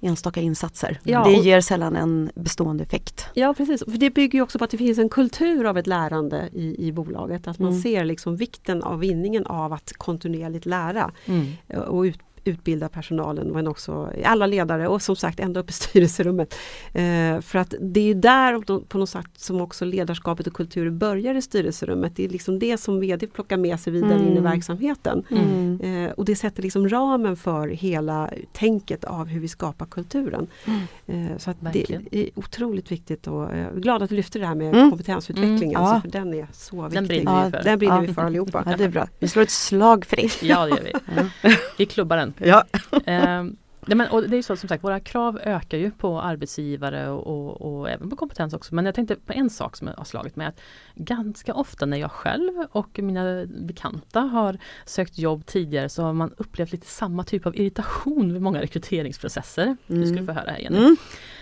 enstaka 0.00 0.40
insatser. 0.40 1.00
Ja, 1.02 1.24
det 1.24 1.32
ger 1.32 1.60
sällan 1.60 1.96
en 1.96 2.30
bestående 2.34 2.84
effekt. 2.84 3.26
Ja 3.34 3.54
precis, 3.54 3.84
för 3.84 3.98
det 3.98 4.10
bygger 4.10 4.42
också 4.42 4.58
på 4.58 4.64
att 4.64 4.70
det 4.70 4.78
finns 4.78 4.98
en 4.98 5.08
kultur 5.08 5.64
av 5.64 5.78
ett 5.78 5.86
lärande 5.86 6.48
i, 6.52 6.86
i 6.88 6.92
bolaget. 6.92 7.48
Att 7.48 7.58
man 7.58 7.70
mm. 7.70 7.82
ser 7.82 8.04
liksom 8.04 8.36
vikten 8.36 8.82
av 8.82 8.98
vinningen 8.98 9.46
av 9.46 9.72
att 9.72 9.92
kontinuerligt 9.92 10.66
lära 10.66 11.10
mm. 11.26 11.52
och 11.88 12.02
ut, 12.02 12.18
utbilda 12.48 12.88
personalen 12.88 13.48
men 13.48 13.68
också 13.68 14.12
alla 14.24 14.46
ledare 14.46 14.88
och 14.88 15.02
som 15.02 15.16
sagt 15.16 15.40
ända 15.40 15.60
upp 15.60 15.70
i 15.70 15.72
styrelserummet. 15.88 16.54
Eh, 16.92 17.40
för 17.40 17.56
att 17.56 17.74
det 17.80 18.10
är 18.10 18.14
där 18.14 18.84
på 18.84 18.98
något 18.98 19.08
sätt 19.08 19.26
som 19.36 19.60
också 19.60 19.84
ledarskapet 19.84 20.46
och 20.46 20.52
kulturen 20.52 20.98
börjar 20.98 21.34
i 21.34 21.42
styrelserummet. 21.42 22.16
Det 22.16 22.24
är 22.24 22.28
liksom 22.28 22.58
det 22.58 22.78
som 22.78 23.00
VD 23.00 23.26
plockar 23.26 23.56
med 23.56 23.80
sig 23.80 23.92
vidare 23.92 24.14
mm. 24.14 24.26
in 24.26 24.32
i 24.32 24.38
mm. 24.38 24.42
verksamheten. 24.42 25.24
Mm. 25.30 25.80
Eh, 25.80 26.10
och 26.10 26.24
det 26.24 26.36
sätter 26.36 26.62
liksom 26.62 26.88
ramen 26.88 27.36
för 27.36 27.68
hela 27.68 28.30
tänket 28.52 29.04
av 29.04 29.26
hur 29.26 29.40
vi 29.40 29.48
skapar 29.48 29.86
kulturen. 29.86 30.46
Mm. 30.64 31.26
Eh, 31.32 31.38
så 31.38 31.50
att 31.50 31.56
det 31.72 31.90
är 31.90 32.30
otroligt 32.34 32.92
viktigt 32.92 33.26
och 33.26 33.42
jag 33.42 33.58
är 33.58 33.80
glad 33.80 34.02
att 34.02 34.10
du 34.10 34.16
lyfter 34.16 34.40
det 34.40 34.46
här 34.46 34.54
med 34.54 34.74
mm. 34.74 34.90
kompetensutveckling. 34.90 35.70
Mm. 35.70 35.76
Alltså, 35.76 35.94
ja. 35.94 36.00
för 36.00 36.08
den 36.08 36.34
är 36.34 36.46
så 36.52 36.82
viktig. 36.82 36.98
Den 36.98 37.06
brinner 37.06 37.44
vi 37.44 37.50
för. 37.50 37.62
Den 37.62 37.78
brinner 37.78 37.96
ja. 37.96 38.00
vi 38.00 38.14
för 38.14 38.22
allihopa. 38.22 38.62
Ja, 38.66 38.76
det 38.76 38.84
är 38.84 38.88
bra. 38.88 39.08
Vi 39.18 39.28
slår 39.28 39.42
ett 39.42 39.50
slag 39.50 40.04
för 40.04 40.16
det. 40.16 40.42
Ja 40.42 40.64
det 40.64 40.70
gör 40.70 40.82
vi. 40.82 41.56
Vi 41.78 41.86
klubbar 41.86 42.16
den. 42.16 42.34
Ja. 42.40 42.64
eh, 43.04 43.44
men, 43.86 44.08
och 44.10 44.28
det 44.28 44.36
är 44.36 44.42
så 44.42 44.56
som 44.56 44.68
sagt, 44.68 44.84
våra 44.84 45.00
krav 45.00 45.40
ökar 45.44 45.78
ju 45.78 45.90
på 45.90 46.20
arbetsgivare 46.20 47.08
och, 47.10 47.26
och, 47.26 47.60
och, 47.60 47.90
även 47.90 48.10
på 48.10 48.16
kompetens 48.16 48.54
också. 48.54 48.74
Men 48.74 48.84
jag 48.86 48.94
tänkte 48.94 49.16
på 49.16 49.32
en 49.32 49.50
sak 49.50 49.76
som 49.76 49.90
har 49.96 50.04
slagit 50.04 50.36
mig. 50.36 50.46
Att 50.46 50.60
ganska 50.94 51.54
ofta 51.54 51.86
när 51.86 51.96
jag 51.96 52.12
själv 52.12 52.52
och 52.70 52.98
mina 52.98 53.46
bekanta 53.46 54.20
har 54.20 54.58
sökt 54.84 55.18
jobb 55.18 55.46
tidigare 55.46 55.88
så 55.88 56.02
har 56.02 56.12
man 56.12 56.34
upplevt 56.36 56.72
lite 56.72 56.86
samma 56.86 57.24
typ 57.24 57.46
av 57.46 57.56
irritation 57.56 58.32
vid 58.32 58.42
många 58.42 58.60
rekryteringsprocesser. 58.60 59.64
Mm. 59.64 59.76
Du 60.00 60.06
skulle 60.06 60.26
få 60.26 60.32
höra 60.32 60.50
här 60.50 60.58
Jenny. 60.58 60.78
Mm. 60.78 60.96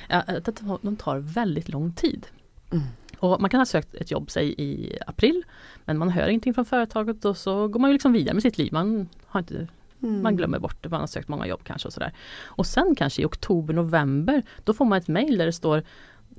Att 0.09 0.63
de 0.83 0.97
tar 0.97 1.19
väldigt 1.19 1.69
lång 1.69 1.93
tid. 1.93 2.27
Mm. 2.73 2.85
Och 3.19 3.41
man 3.41 3.51
kan 3.51 3.61
ha 3.61 3.67
sökt 3.67 3.95
ett 3.95 4.11
jobb, 4.11 4.31
säg 4.31 4.55
i 4.59 4.99
april, 5.07 5.43
men 5.85 5.99
man 5.99 6.09
hör 6.09 6.29
ingenting 6.29 6.55
från 6.55 6.65
företaget 6.65 7.25
och 7.25 7.37
så 7.37 7.69
går 7.69 7.81
man 7.81 7.91
ju 7.91 7.93
liksom 7.93 8.13
vidare 8.13 8.35
med 8.35 8.43
sitt 8.43 8.59
liv. 8.59 8.73
Man 8.73 9.09
har 9.27 9.41
inte 9.41 9.69
Mm. 10.03 10.23
Man 10.23 10.37
glömmer 10.37 10.59
bort 10.59 10.77
det, 10.83 10.89
man 10.89 11.01
har 11.01 11.07
sökt 11.07 11.29
många 11.29 11.47
jobb 11.47 11.61
kanske 11.65 11.89
och 11.89 11.93
sådär. 11.93 12.13
Och 12.45 12.67
sen 12.67 12.95
kanske 12.95 13.23
i 13.23 13.25
oktober, 13.25 13.75
november, 13.75 14.43
då 14.65 14.75
får 14.75 14.85
man 14.85 14.99
ett 14.99 15.09
mail 15.09 15.39
där 15.39 15.47
det 15.47 15.53
står 15.53 15.83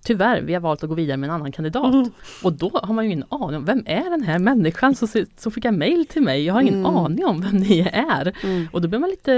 Tyvärr, 0.03 0.41
vi 0.41 0.53
har 0.53 0.61
valt 0.61 0.83
att 0.83 0.89
gå 0.89 0.95
vidare 0.95 1.17
med 1.17 1.29
en 1.29 1.35
annan 1.35 1.51
kandidat. 1.51 1.93
Mm. 1.93 2.11
Och 2.43 2.53
då 2.53 2.71
har 2.83 2.93
man 2.93 3.05
ju 3.05 3.11
ingen 3.11 3.25
aning 3.29 3.57
om 3.57 3.65
vem 3.65 3.83
är 3.85 4.09
den 4.09 4.23
här 4.23 4.39
människan 4.39 4.95
som, 4.95 5.07
som 5.37 5.51
skickar 5.51 5.71
mail 5.71 6.05
till 6.05 6.21
mig? 6.21 6.45
Jag 6.45 6.53
har 6.53 6.61
ingen 6.61 6.73
mm. 6.73 6.97
aning 6.97 7.25
om 7.25 7.41
vem 7.41 7.55
ni 7.57 7.79
är. 7.93 8.33
Mm. 8.43 8.67
Och 8.71 8.81
då 8.81 8.87
blir 8.87 8.99
man 8.99 9.09
lite 9.09 9.31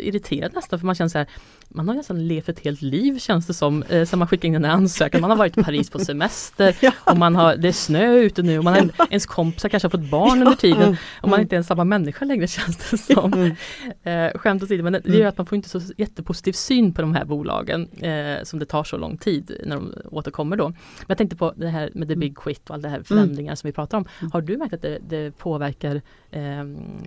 irriterad 0.00 0.54
nästan 0.54 0.78
för 0.78 0.86
man 0.86 0.94
känner 0.94 1.08
så 1.08 1.18
här 1.18 1.28
man 1.74 1.88
har 1.88 1.94
nästan 1.94 2.28
levt 2.28 2.48
ett 2.48 2.60
helt 2.60 2.82
liv 2.82 3.18
känns 3.18 3.46
det 3.46 3.54
som, 3.54 3.82
eh, 3.82 4.04
sen 4.04 4.18
man 4.18 4.28
skickade 4.28 4.46
in 4.46 4.52
den 4.52 4.64
här 4.64 4.72
ansökan. 4.72 5.20
Man 5.20 5.30
har 5.30 5.36
varit 5.36 5.58
i 5.58 5.62
Paris 5.62 5.90
på 5.90 5.98
semester 5.98 6.76
ja. 6.80 6.92
och 7.04 7.16
man 7.16 7.36
har, 7.36 7.56
det 7.56 7.68
är 7.68 7.72
snö 7.72 8.14
ute 8.14 8.42
nu 8.42 8.58
och 8.58 8.64
man 8.64 8.74
har, 8.74 8.90
ja. 8.98 9.06
ens 9.10 9.26
kompisar 9.26 9.68
kanske 9.68 9.84
har 9.86 9.90
fått 9.90 10.10
barn 10.10 10.38
under 10.38 10.56
tiden 10.56 10.82
mm. 10.82 10.96
och 11.22 11.28
man 11.28 11.38
är 11.38 11.42
inte 11.42 11.54
ens 11.54 11.66
samma 11.66 11.84
människa 11.84 12.24
längre 12.24 12.46
känns 12.48 12.90
det 12.90 12.98
som. 12.98 13.32
Mm. 13.32 13.54
Eh, 14.02 14.38
skämt 14.38 14.62
åsido, 14.62 14.82
men 14.82 14.92
det 14.92 15.08
gör 15.08 15.14
mm. 15.14 15.28
att 15.28 15.38
man 15.38 15.46
får 15.46 15.56
inte 15.56 15.68
så 15.68 15.80
jättepositiv 15.96 16.52
syn 16.52 16.94
på 16.94 17.02
de 17.02 17.14
här 17.14 17.24
bolagen 17.24 17.88
eh, 17.88 18.42
som 18.42 18.58
det 18.58 18.66
tar 18.66 18.84
så 18.84 18.96
lång 18.96 19.16
tid 19.16 19.60
när 19.64 19.76
de 19.76 19.94
återkommer 20.10 20.56
då. 20.56 20.68
Men 20.68 21.06
jag 21.06 21.18
tänkte 21.18 21.36
på 21.36 21.52
det 21.56 21.68
här 21.68 21.90
med 21.94 22.08
the 22.08 22.16
big 22.16 22.36
quit 22.36 22.70
och 22.70 22.74
alla 22.74 22.82
de 22.82 22.88
här 22.88 22.96
mm. 22.96 23.04
förändringarna 23.04 23.50
mm. 23.50 23.56
som 23.56 23.68
vi 23.68 23.72
pratar 23.72 23.98
om. 23.98 24.04
Har 24.32 24.42
du 24.42 24.56
märkt 24.56 24.74
att 24.74 24.82
det, 24.82 24.98
det 25.08 25.38
påverkar 25.38 26.02
eh, 26.34 26.64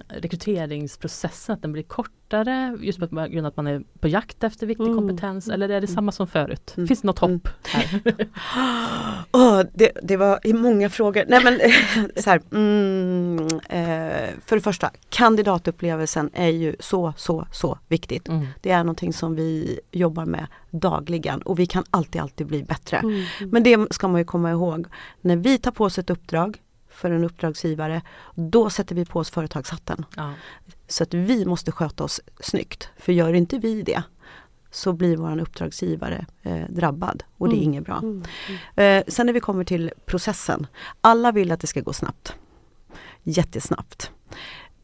rekryteringsprocessen, 0.08 1.56
att 1.56 1.62
den 1.62 1.72
blir 1.72 1.84
kortare 1.84 2.78
just 2.82 3.00
på 3.00 3.06
grund 3.06 3.40
av 3.40 3.46
att 3.46 3.58
man 3.58 3.68
är 3.68 3.84
på 4.00 4.08
jakt 4.08 4.44
efter 4.44 4.68
viktig 4.68 4.86
mm. 4.86 4.98
kompetens 4.98 5.50
eller 5.50 5.70
är 5.70 5.82
det 5.82 5.88
samma 5.88 6.12
som 6.12 6.28
förut? 6.28 6.74
Mm. 6.78 6.88
Finns 6.88 7.02
det 7.02 7.08
något 7.08 7.20
hopp? 7.20 7.50
Här? 7.64 8.02
oh, 9.32 9.64
det, 9.74 9.92
det, 10.04 10.18
var 10.18 10.54
många 10.54 10.90
frågor. 10.90 11.24
Nej, 11.28 11.44
men, 11.44 11.60
så 12.24 12.30
här, 12.30 12.42
mm, 12.52 13.40
eh, 13.70 14.30
för 14.46 14.56
det 14.56 14.62
första, 14.62 14.92
kandidatupplevelsen 15.10 16.30
är 16.34 16.50
ju 16.50 16.76
så, 16.80 17.14
så, 17.18 17.48
så 17.52 17.80
viktigt. 17.88 18.28
Mm. 18.28 18.48
Det 18.62 18.72
är 18.72 18.84
någonting 18.84 19.14
som 19.14 19.36
vi 19.36 19.80
jobbar 19.92 20.26
med 20.26 20.48
dagligen 20.72 21.42
och 21.42 21.60
vi 21.60 21.66
kan 21.66 21.84
alltid, 21.90 22.22
alltid 22.22 22.48
bli 22.48 22.64
bättre. 22.64 22.98
Mm. 22.98 23.26
Men 23.40 23.64
det 23.64 23.94
ska 23.94 24.08
man 24.08 24.22
ju 24.22 24.26
komma 24.26 24.52
ihåg. 24.52 24.88
När 25.22 25.36
vi 25.36 25.58
tar 25.58 25.72
på 25.72 25.84
oss 25.84 26.00
ett 26.00 26.10
uppdrag 26.10 26.62
för 26.98 27.12
en 27.12 27.24
uppdragsgivare, 27.24 28.02
då 28.36 28.70
sätter 28.70 28.96
vi 28.96 29.06
på 29.06 29.20
oss 29.20 29.30
företagshatten. 29.30 30.06
Ja. 30.16 30.34
Så 30.88 31.04
att 31.04 31.14
vi 31.14 31.46
måste 31.46 31.72
sköta 31.72 32.04
oss 32.04 32.22
snyggt. 32.40 32.90
För 32.98 33.14
gör 33.14 33.34
inte 33.34 33.58
vi 33.58 33.82
det 33.82 34.04
så 34.72 34.94
blir 34.94 35.18
vår 35.18 35.40
uppdragsgivare 35.40 36.26
eh, 36.44 36.62
drabbad 36.70 37.24
och 37.38 37.50
det 37.50 37.54
är 37.56 37.58
Mm. 37.58 37.64
inget 37.70 37.86
bra. 37.86 37.98
Mm. 37.98 38.24
Eh, 38.76 39.04
sen 39.08 39.26
när 39.26 39.34
vi 39.34 39.40
kommer 39.40 39.64
till 39.64 39.92
processen. 40.06 40.68
Alla 41.02 41.32
vill 41.32 41.52
att 41.52 41.60
det 41.62 41.68
ska 41.68 41.82
gå 41.82 41.94
snabbt. 41.94 42.36
Jättesnabbt. 43.24 44.12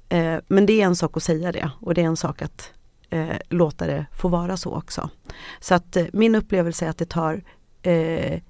Eh, 0.09 0.37
men 0.47 0.65
det 0.65 0.81
är 0.81 0.85
en 0.85 0.95
sak 0.95 1.17
att 1.17 1.23
säga 1.23 1.51
det 1.51 1.71
och 1.79 1.93
det 1.93 2.01
är 2.01 2.05
en 2.05 2.17
sak 2.17 2.41
att 2.41 2.71
eh, 3.09 3.37
låta 3.49 3.87
det 3.87 4.05
få 4.21 4.27
vara 4.27 4.57
så 4.57 4.75
också. 4.75 5.09
Så 5.59 5.75
att 5.75 5.95
eh, 5.95 6.05
min 6.13 6.35
upplevelse 6.35 6.85
är 6.85 6.89
att 6.89 6.97
det 6.97 7.09
tar 7.09 7.43
eh, 7.81 8.41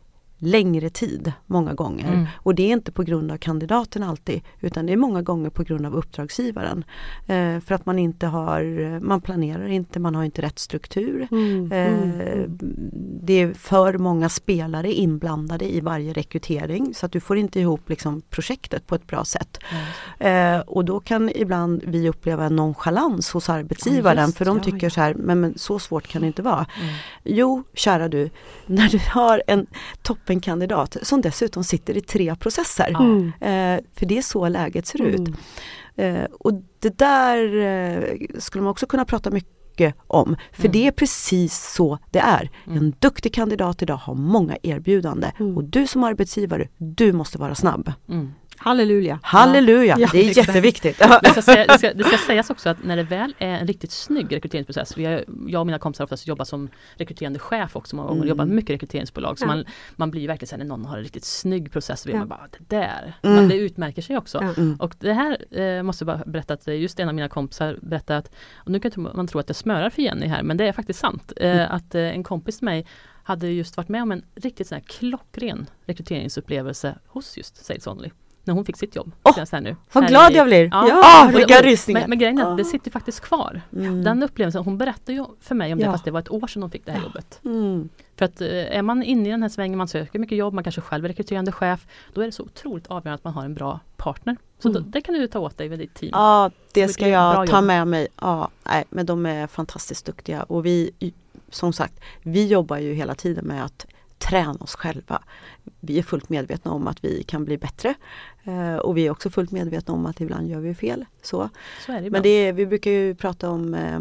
längre 0.46 0.90
tid 0.90 1.32
många 1.46 1.74
gånger. 1.74 2.14
Mm. 2.14 2.28
Och 2.36 2.56
det 2.56 2.64
är 2.64 2.74
inte 2.74 2.92
på 2.92 3.04
grund 3.04 3.32
av 3.32 3.38
kandidaten 3.38 4.04
alltid 4.04 4.42
utan 4.60 4.86
det 4.86 4.94
är 4.94 4.98
många 4.98 5.22
gånger 5.22 5.50
på 5.50 5.64
grund 5.64 5.86
av 5.86 5.96
uppdragsgivaren. 5.96 6.84
Eh, 7.28 7.60
för 7.60 7.76
att 7.76 7.86
man 7.86 8.00
inte 8.00 8.28
har, 8.28 9.00
man 9.00 9.22
planerar 9.22 9.68
inte, 9.68 10.00
man 10.00 10.16
har 10.16 10.24
inte 10.24 10.42
rätt 10.42 10.60
struktur. 10.60 11.28
Mm. 11.32 11.72
Mm. 11.72 12.22
Eh, 12.22 12.46
det 13.24 13.34
är 13.34 13.54
för 13.54 13.98
många 13.98 14.30
spelare 14.30 14.94
inblandade 14.94 15.74
i 15.74 15.80
varje 15.80 16.14
rekrytering 16.14 16.94
så 16.94 17.06
att 17.06 17.12
du 17.12 17.20
får 17.20 17.38
inte 17.38 17.60
ihop 17.60 17.90
liksom, 17.90 18.22
projektet 18.30 18.88
på 18.88 18.96
ett 18.96 19.08
bra 19.08 19.26
sätt. 19.26 19.60
Eh, 20.20 20.60
och 20.60 20.86
då 20.86 21.00
kan 21.00 21.30
ibland 21.36 21.84
vi 21.86 22.10
uppleva 22.10 22.46
en 22.46 22.56
nonchalans 22.56 23.32
hos 23.32 23.50
arbetsgivaren 23.50 24.18
Ja, 24.18 24.26
just, 24.26 24.38
för 24.38 24.46
de 24.46 24.58
ja, 24.58 24.64
tycker 24.64 24.86
ja. 24.86 24.90
så 24.90 25.02
här, 25.02 25.14
men, 25.14 25.40
men 25.40 25.58
så 25.58 25.80
svårt 25.80 26.08
kan 26.08 26.22
det 26.22 26.28
inte 26.28 26.42
vara. 26.42 26.66
Mm. 26.82 26.94
Jo, 27.24 27.64
kära 27.74 28.10
du, 28.10 28.30
när 28.66 28.90
du 28.90 29.00
har 29.10 29.44
en 29.48 29.68
toppenkandidat 30.40 30.98
som 31.02 31.22
dessutom 31.22 31.64
sitter 31.64 31.98
i 31.98 32.02
tre 32.02 32.36
processer. 32.36 32.90
Mm. 32.90 33.28
Eh, 33.28 33.84
för 33.94 34.06
det 34.06 34.18
är 34.18 34.22
så 34.22 34.48
läget 34.48 34.88
ser 34.88 35.02
ut. 35.02 35.20
Mm. 35.20 35.36
Eh, 35.96 36.28
och 36.40 36.54
det 36.80 36.98
där 36.98 37.58
eh, 37.58 38.04
skulle 38.40 38.62
man 38.64 38.72
också 38.72 38.86
kunna 38.88 39.06
prata 39.06 39.30
mycket 39.32 39.96
om. 40.08 40.36
För 40.54 40.66
Mm. 40.66 40.72
det 40.72 40.88
är 40.88 40.92
precis 40.92 41.74
så 41.76 41.98
det 42.12 42.20
är. 42.20 42.50
Mm. 42.68 42.78
En 42.78 42.94
duktig 43.00 43.34
kandidat 43.34 43.82
idag 43.82 43.96
har 43.98 44.16
många 44.16 44.58
erbjudande. 44.64 45.32
Mm. 45.40 45.58
Och 45.58 45.64
du 45.64 45.88
som 45.88 46.04
arbetsgivare, 46.04 46.68
du 46.78 47.14
måste 47.14 47.38
vara 47.38 47.56
snabb. 47.56 47.92
Halleluja! 48.64 49.20
Halleluja, 49.24 49.96
Ja, 50.00 50.10
det 50.12 50.18
är 50.26 50.30
exakt. 50.30 50.48
jätteviktigt. 50.48 51.00
Jag 51.00 51.32
ska 51.32 51.42
säga, 51.52 51.66
det, 51.68 51.78
ska, 51.78 51.94
det 51.94 52.04
ska 52.04 52.18
sägas 52.18 52.50
också 52.50 52.70
att 52.70 52.84
när 52.84 52.96
det 52.98 53.04
väl 53.04 53.36
är 53.38 53.48
en 53.50 53.68
riktigt 53.68 53.92
snygg 53.92 54.36
rekryteringsprocess. 54.36 54.98
Vi 54.98 55.06
har, 55.06 55.24
jag 55.48 55.60
och 55.60 55.66
mina 55.66 55.80
kompisar 55.80 56.02
har 56.04 56.06
oftast 56.06 56.28
jobbat 56.28 56.48
som 56.48 56.70
rekryterande 56.96 57.40
chef 57.40 57.76
också 57.76 57.98
gånger. 57.98 58.12
Mm. 58.16 58.28
Jobbat 58.28 58.48
med 58.48 58.56
mycket 58.56 58.70
rekryteringsbolag. 58.74 59.40
Så 59.40 59.44
Ja. 59.44 59.48
man, 59.48 59.66
man 59.96 60.12
blir 60.12 60.28
verkligen 60.28 60.48
så 60.48 60.56
här, 60.56 60.58
när 60.64 60.66
någon 60.66 60.86
har 60.86 60.98
en 60.98 61.04
riktigt 61.04 61.26
snygg 61.26 61.72
process. 61.72 62.02
Så 62.02 62.10
vill 62.10 62.14
Ja. 62.14 62.20
man 62.20 62.28
bara, 62.28 62.48
det 62.52 62.76
där. 62.76 63.14
Mm. 63.22 63.36
Men 63.36 63.50
det 63.50 63.56
utmärker 63.56 64.02
sig 64.02 64.18
också. 64.18 64.38
Mm. 64.38 64.76
Och 64.80 64.96
det 65.00 65.14
här 65.14 65.58
eh, 65.60 65.84
måste 65.84 66.04
jag 66.06 66.18
bara 66.18 66.26
berätta 66.32 66.54
att 66.54 66.68
just 66.68 67.00
en 67.00 67.08
av 67.10 67.16
mina 67.16 67.30
kompisar 67.30 67.78
berättade 67.82 68.20
att, 68.20 68.32
och 68.56 68.72
nu 68.72 68.80
kan 68.80 68.92
man 69.16 69.28
tro 69.28 69.40
att 69.40 69.50
jag 69.50 69.56
smörar 69.56 69.90
för 69.90 70.02
Jenny 70.02 70.28
här, 70.28 70.44
men 70.44 70.58
det 70.58 70.68
är 70.68 70.72
faktiskt 70.74 71.00
sant. 71.00 71.34
Eh, 71.38 71.54
Mm. 71.54 71.72
Att 71.72 71.96
eh, 71.96 72.02
en 72.02 72.24
kompis 72.24 72.58
till 72.58 72.66
mig 72.66 72.86
hade 73.24 73.48
just 73.48 73.78
varit 73.78 73.90
med 73.90 74.02
om 74.04 74.12
en 74.12 74.26
riktigt 74.36 74.68
sån 74.68 74.76
här 74.76 74.84
klockren 74.88 75.70
rekryteringsupplevelse 75.86 76.96
hos 77.08 77.38
just 77.38 77.66
Sales 77.66 77.88
Only. 77.88 78.10
När 78.46 78.54
hon 78.54 78.66
fick 78.66 78.78
sitt 78.78 78.96
jobb. 78.96 79.12
Åh, 79.24 79.44
Så 79.46 79.60
nu, 79.60 79.76
Vad 79.92 80.08
glad 80.08 80.32
jag 80.34 80.48
blir! 80.48 80.70
Ja. 80.72 80.88
Ja, 80.90 81.26
Och- 81.28 81.36
vilka 81.40 81.62
rysningar! 81.62 82.00
Men, 82.02 82.10
men 82.10 82.20
grejen 82.20 82.38
är 82.40 82.52
att 82.52 82.58
det 82.58 82.66
sitter 82.66 82.92
faktiskt 82.92 83.20
kvar. 83.20 83.62
Mm. 83.76 84.04
Den 84.04 84.24
upplevelsen, 84.24 84.64
hon 84.64 84.78
berättade 84.78 85.14
ju 85.14 85.26
för 85.42 85.56
mig 85.56 85.74
om 85.74 85.80
det 85.80 85.86
Ja. 85.86 85.92
fast 85.92 86.06
det 86.06 86.12
var 86.12 86.20
ett 86.20 86.32
år 86.32 86.48
sedan 86.48 86.62
hon 86.64 86.72
fick 86.72 86.86
det 86.86 86.92
här 86.92 87.04
jobbet. 87.04 87.40
Mm. 87.46 87.90
För 88.16 88.26
att 88.26 88.42
eh, 88.42 88.48
är 88.78 88.82
man 88.82 89.04
inne 89.04 89.28
i 89.28 89.32
den 89.32 89.42
här 89.42 89.50
svängen, 89.50 89.78
man 89.78 89.88
söker 89.88 90.20
mycket 90.20 90.38
jobb, 90.38 90.54
man 90.54 90.64
kanske 90.64 90.82
själv 90.82 91.06
är 91.06 91.10
rekryterande 91.10 91.52
chef. 91.52 91.88
Då 92.14 92.22
är 92.22 92.26
det 92.26 92.32
så 92.32 92.44
otroligt 92.44 92.88
avgörande 92.88 93.14
att 93.14 93.24
man 93.24 93.34
har 93.34 93.46
en 93.46 93.54
bra 93.54 93.80
partner. 93.98 94.38
Så 94.60 94.70
Mm. 94.70 94.84
då, 94.84 94.90
det 94.90 95.02
kan 95.02 95.16
du 95.16 95.28
ta 95.28 95.40
åt 95.40 95.58
dig 95.58 95.70
med 95.70 95.80
ditt 95.80 95.94
team. 95.94 96.10
Ja, 96.14 96.52
det 96.74 96.88
ska 96.88 97.08
jag 97.08 97.48
ta 97.50 97.62
med 97.62 97.88
mig. 97.88 98.08
Ja, 98.22 98.50
nej, 98.64 98.84
men 98.90 99.06
de 99.06 99.26
är 99.26 99.48
fantastiskt 99.48 100.06
duktiga 100.06 100.44
och 100.44 100.66
vi, 100.66 100.92
som 101.50 101.74
sagt, 101.74 101.94
vi 102.22 102.48
jobbar 102.48 102.78
ju 102.78 102.94
hela 102.94 103.16
tiden 103.16 103.46
med 103.46 103.66
att 103.66 103.86
träna 104.30 104.54
oss 104.60 104.76
själva. 104.76 105.24
Vi 105.80 106.00
är 106.00 106.04
fullt 106.04 106.30
medvetna 106.30 106.72
om 106.72 106.88
att 106.88 107.04
vi 107.06 107.24
kan 107.24 107.46
bli 107.46 107.58
bättre 107.58 107.94
eh, 108.44 108.76
och 108.76 108.98
vi 108.98 109.08
är 109.08 109.12
också 109.12 109.30
fullt 109.30 109.52
medvetna 109.52 109.94
om 109.94 110.06
att 110.06 110.22
ibland 110.22 110.50
gör 110.50 110.60
vi 110.60 110.76
fel. 110.76 111.06
Så. 111.22 111.50
Så 111.86 111.92
det 111.92 112.10
Men 112.10 112.22
det 112.22 112.30
är, 112.30 112.54
vi 112.54 112.66
brukar 112.66 112.92
ju 112.92 113.16
prata 113.16 113.50
om 113.50 113.74
eh, 113.74 113.96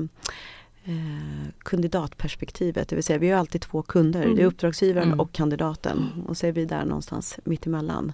eh, 0.85 1.49
kandidatperspektivet, 1.59 2.89
det 2.89 2.97
vill 2.97 3.05
säga 3.05 3.19
vi 3.19 3.31
har 3.31 3.39
alltid 3.39 3.61
två 3.61 3.83
kunder. 3.83 4.23
Mm. 4.23 4.37
Det 4.37 4.43
är 4.43 4.47
uppdragsgivaren 4.47 5.09
Mm. 5.09 5.21
och 5.21 5.33
kandidaten 5.33 6.25
och 6.29 6.37
så 6.37 6.47
är 6.47 6.53
vi 6.53 6.65
där 6.65 6.85
någonstans 6.85 7.39
mittemellan. 7.45 8.13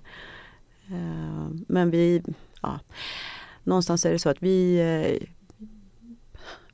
Eh, 0.87 1.49
men 1.69 1.91
vi, 1.91 2.23
ja, 2.63 2.81
någonstans 3.65 4.07
är 4.07 4.13
det 4.13 4.19
så 4.19 4.29
att 4.29 4.43
vi 4.43 4.79
eh, 4.79 5.29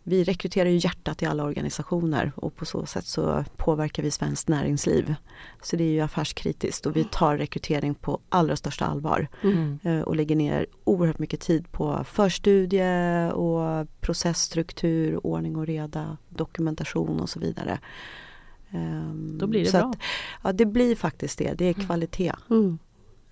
vi 0.07 0.25
rekryterar 0.25 0.69
ju 0.69 0.77
hjärtat 0.77 1.23
i 1.23 1.27
alla 1.27 1.45
organisationer 1.45 2.33
och 2.37 2.57
på 2.57 2.65
så 2.65 2.87
sätt 2.87 3.07
så 3.07 3.45
påverkar 3.57 4.03
vi 4.03 4.11
svenskt 4.11 4.49
näringsliv. 4.49 5.15
Så 5.63 5.77
det 5.77 5.85
är 5.85 5.89
ju 5.91 6.01
affärskritiskt 6.01 6.87
och 6.87 6.97
vi 6.97 7.05
tar 7.05 7.37
rekrytering 7.39 7.95
på 7.95 8.21
allra 8.29 8.57
största 8.57 8.85
allvar 8.85 9.29
Mm. 9.43 9.79
eh, 9.83 10.01
och 10.01 10.17
lägger 10.17 10.37
ner 10.37 10.67
oerhört 10.85 11.19
mycket 11.19 11.41
tid 11.41 11.73
på 11.73 12.05
förstudie 12.05 13.31
och 13.33 13.87
processstruktur, 14.01 15.27
ordning 15.27 15.57
och 15.57 15.67
reda, 15.67 16.17
dokumentation 16.29 17.21
och 17.21 17.29
så 17.31 17.41
vidare. 17.41 17.79
Ehm, 18.71 19.39
Då 19.39 19.47
blir 19.47 19.61
det 19.65 19.71
så 19.71 19.77
bra. 19.79 19.91
Att, 19.91 19.97
ja, 20.43 20.53
det 20.53 20.67
blir 20.67 20.97
faktiskt 20.97 21.39
det. 21.39 21.55
Det 21.55 21.65
är 21.65 21.75
Mm. 21.75 21.87
kvalitet. 21.87 22.33
Mm. 22.51 22.79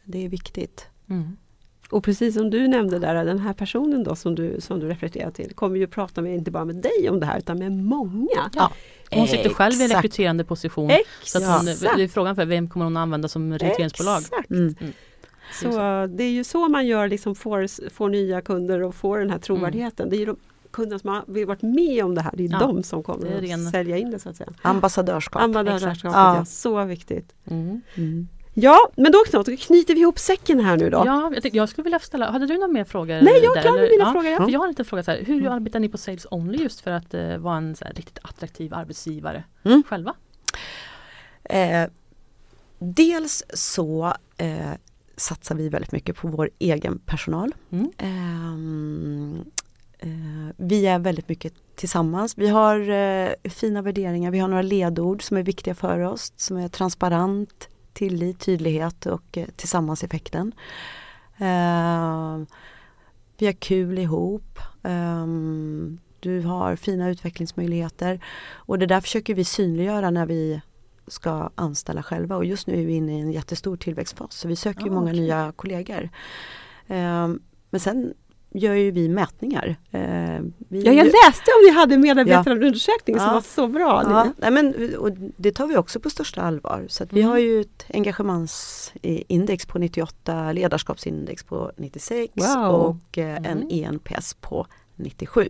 Det 0.04 0.24
är 0.24 0.28
viktigt. 0.28 0.86
Mm. 1.08 1.36
Och 1.92 2.04
precis 2.04 2.34
som 2.34 2.50
du 2.50 2.68
nämnde 2.68 2.98
där, 2.98 3.24
den 3.24 3.38
här 3.38 3.52
personen 3.52 4.04
då 4.04 4.16
som 4.16 4.34
du, 4.34 4.60
som 4.60 4.80
du 4.80 4.88
refererar 4.88 5.30
till 5.30 5.54
kommer 5.54 5.76
ju 5.76 5.86
prata 5.86 6.22
med, 6.22 6.34
inte 6.34 6.50
bara 6.50 6.64
med 6.64 6.76
dig 6.76 7.10
om 7.10 7.20
det 7.20 7.26
här 7.26 7.38
utan 7.38 7.58
med 7.58 7.72
många. 7.72 8.50
Ja. 8.54 8.72
Hon 9.10 9.28
sitter 9.28 9.50
själv 9.50 9.72
i 9.72 9.76
en 9.76 9.82
Exakt. 9.84 9.98
rekryterande 10.04 10.44
position. 10.44 10.90
Så 11.22 11.38
att 11.38 11.44
hon, 11.58 11.68
Exakt. 11.68 11.96
det 11.96 12.02
är 12.02 12.08
frågan 12.08 12.36
för 12.36 12.44
vem 12.46 12.68
kommer 12.68 12.84
hon 12.84 12.96
använda 12.96 13.28
som 13.28 13.52
rekryteringsbolag? 13.52 14.18
Exakt. 14.20 14.50
Mm. 14.50 14.74
Så 15.62 15.68
det 16.06 16.24
är 16.24 16.30
ju 16.30 16.44
så 16.44 16.68
man 16.68 16.86
gör, 16.86 17.08
liksom 17.08 17.34
får, 17.34 17.90
får 17.90 18.08
nya 18.08 18.40
kunder 18.40 18.82
och 18.82 18.94
får 18.94 19.18
den 19.18 19.30
här 19.30 19.38
trovärdigheten. 19.38 20.10
Det 20.10 20.16
är 20.16 20.18
ju 20.18 20.26
de 20.26 20.36
kunderna 20.70 20.98
som 20.98 21.10
har 21.10 21.44
varit 21.46 21.62
med 21.62 22.04
om 22.04 22.14
det 22.14 22.20
här, 22.20 22.30
det 22.34 22.44
är 22.44 22.48
Ja, 22.48 22.58
de 22.58 22.82
som 22.82 23.02
kommer 23.02 23.54
att 23.54 23.70
sälja 23.70 23.98
in 23.98 24.10
det 24.10 24.18
så 24.18 24.28
att 24.28 24.36
säga. 24.36 24.50
Ambassadörskap. 24.62 25.42
Ambassadörskapet, 25.42 26.16
Ja. 26.16 26.36
ja. 26.36 26.44
Så 26.44 26.84
viktigt. 26.84 27.34
Mm. 27.50 27.80
Ja, 28.54 28.90
men 28.96 29.12
då, 29.12 29.44
knyter 29.56 29.94
vi 29.94 30.00
ihop 30.00 30.18
säcken 30.18 30.60
här 30.60 30.76
nu 30.76 30.90
då. 30.90 31.02
Ja, 31.06 31.30
jag, 31.34 31.42
tänkte, 31.42 31.56
jag 31.56 31.68
skulle 31.68 31.82
vilja 31.82 31.98
ställa, 31.98 32.30
hade 32.30 32.46
du 32.46 32.54
några 32.54 32.68
mer 32.68 32.84
frågor? 32.84 33.20
Nej, 33.22 33.40
jag 33.42 33.54
där, 33.54 33.62
kan 33.62 33.74
eller? 33.78 33.90
mina 33.90 34.04
ja. 34.04 34.12
frågor. 34.12 34.30
Ja. 34.30 34.44
För 34.44 34.50
jag 34.50 34.60
har 34.60 34.68
lite 34.68 34.84
fråga 34.84 35.02
så 35.02 35.10
här, 35.10 35.22
hur 35.22 35.40
Mm. 35.40 35.52
arbetar 35.52 35.80
ni 35.80 35.88
på 35.88 35.98
Sales 35.98 36.26
Only 36.30 36.62
just 36.62 36.80
för 36.80 36.90
att 36.90 37.14
eh, 37.14 37.36
vara 37.36 37.56
en 37.56 37.76
här, 37.80 37.92
riktigt 37.94 38.18
attraktiv 38.22 38.74
arbetsgivare 38.74 39.44
Mm. 39.64 39.82
själva? 39.88 40.14
Eh, 41.44 41.88
dels 42.78 43.42
så 43.54 44.14
eh, 44.36 44.72
satsar 45.16 45.54
vi 45.54 45.68
väldigt 45.68 45.92
mycket 45.92 46.16
på 46.16 46.28
vår 46.28 46.50
egen 46.58 46.98
personal. 46.98 47.54
Mm. 47.70 47.90
Ehm, 47.98 49.44
eh, 49.98 50.54
vi 50.56 50.86
är 50.86 50.98
väldigt 50.98 51.28
mycket 51.28 51.54
tillsammans. 51.76 52.38
Vi 52.38 52.48
har 52.48 52.90
eh, 52.90 53.50
fina 53.50 53.82
värderingar, 53.82 54.30
vi 54.30 54.38
har 54.38 54.48
några 54.48 54.62
ledord 54.62 55.22
som 55.22 55.36
är 55.36 55.42
viktiga 55.42 55.74
för 55.74 56.00
oss, 56.00 56.32
som 56.36 56.56
är 56.56 56.68
transparent, 56.68 57.68
tillit, 57.92 58.40
tydlighet 58.40 59.06
och 59.06 59.38
eh, 59.38 59.46
tillsammanseffekten. 59.56 60.52
Ehm, 61.38 62.46
vi 63.38 63.46
har 63.46 63.52
kul 63.52 63.98
ihop. 63.98 64.58
Ehm, 64.82 65.98
du 66.20 66.40
har 66.40 66.76
fina 66.76 67.08
utvecklingsmöjligheter 67.08 68.24
och 68.50 68.78
det 68.78 68.86
där 68.86 69.00
försöker 69.00 69.34
vi 69.34 69.44
synliggöra 69.44 70.10
när 70.10 70.26
vi 70.26 70.60
ska 71.06 71.50
anställa 71.54 72.02
själva 72.02 72.36
och 72.36 72.44
just 72.44 72.66
nu 72.66 72.82
är 72.82 72.86
vi 72.86 72.92
inne 72.92 73.18
i 73.18 73.20
en 73.20 73.32
jättestor 73.32 73.76
tillväxtfas 73.76 74.34
så 74.34 74.48
vi 74.48 74.56
söker 74.56 74.86
Ja, 74.86 74.92
många 74.92 75.12
nya 75.12 75.52
kollegor. 75.56 76.10
Ehm, 76.86 77.40
men 77.70 77.80
sen 77.80 78.14
gör 78.54 78.74
ju 78.74 78.90
vi 78.90 79.08
mätningar. 79.08 79.76
Ehm, 79.90 80.52
vi, 80.68 80.82
Ja, 80.82 80.92
jag 80.92 81.06
läste 81.06 81.50
om 81.58 81.64
ni 81.66 81.70
hade 81.70 81.98
medarbetarundersökning 81.98 83.16
som 83.16 83.26
Ja. 83.26 83.32
var 83.32 83.40
så 83.40 83.66
bra. 83.66 84.02
Ja, 84.04 84.32
nej 84.36 84.50
men, 84.50 84.94
och 84.96 85.10
det 85.36 85.52
tar 85.52 85.66
vi 85.66 85.76
också 85.76 86.00
på 86.00 86.10
största 86.10 86.42
allvar. 86.42 86.86
Så 86.88 87.04
att 87.04 87.12
vi 87.12 87.20
Mm. 87.20 87.30
har 87.30 87.38
ju 87.38 87.60
ett 87.60 87.84
engagemangsindex 87.94 89.66
på 89.66 89.78
98, 89.78 90.52
ledarskapsindex 90.52 91.44
på 91.44 91.72
96 91.76 92.32
Wow. 92.36 92.70
och 92.74 93.18
eh, 93.18 93.36
en 93.36 93.46
Mm. 93.46 93.68
ENPS 93.70 94.34
på 94.34 94.66
97. 94.96 95.48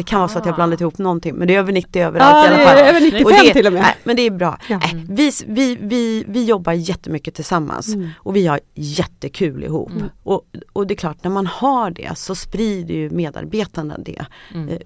Det 0.00 0.04
kan 0.04 0.18
vara 0.20 0.28
så 0.28 0.38
att 0.38 0.46
jag 0.46 0.54
blandat 0.54 0.80
ihop 0.80 0.98
någonting 0.98 1.34
men 1.34 1.48
det 1.48 1.54
är 1.54 1.58
över 1.58 1.72
90 1.72 2.02
överallt 2.02 2.36
Ja, 2.36 2.44
i 2.44 2.54
alla 2.54 2.64
fall. 2.68 2.78
över 2.78 3.00
95 3.00 3.24
Och 3.26 3.32
det, 3.32 3.52
till 3.52 3.66
och 3.66 3.72
med. 3.72 3.82
Nej, 3.82 3.94
men 4.04 4.16
det 4.16 4.22
är 4.22 4.30
bra. 4.30 4.58
Ja. 4.68 4.78
Nej, 4.78 5.04
vi, 5.08 5.30
vi, 5.46 5.78
vi, 5.80 6.24
vi 6.28 6.44
jobbar 6.44 6.72
jättemycket 6.72 7.34
tillsammans 7.34 7.94
Mm. 7.94 8.08
och 8.18 8.36
vi 8.36 8.46
har 8.46 8.60
jättekul 8.74 9.64
ihop. 9.64 9.90
Mm. 9.90 10.04
Och, 10.22 10.42
och 10.72 10.86
det 10.86 10.94
är 10.94 10.96
klart, 10.96 11.24
när 11.24 11.30
man 11.30 11.46
har 11.46 11.90
det 11.90 12.18
så 12.18 12.34
sprider 12.34 12.94
ju 12.94 13.10
medarbetarna 13.10 13.98
det. 13.98 14.24
Mm. 14.54 14.78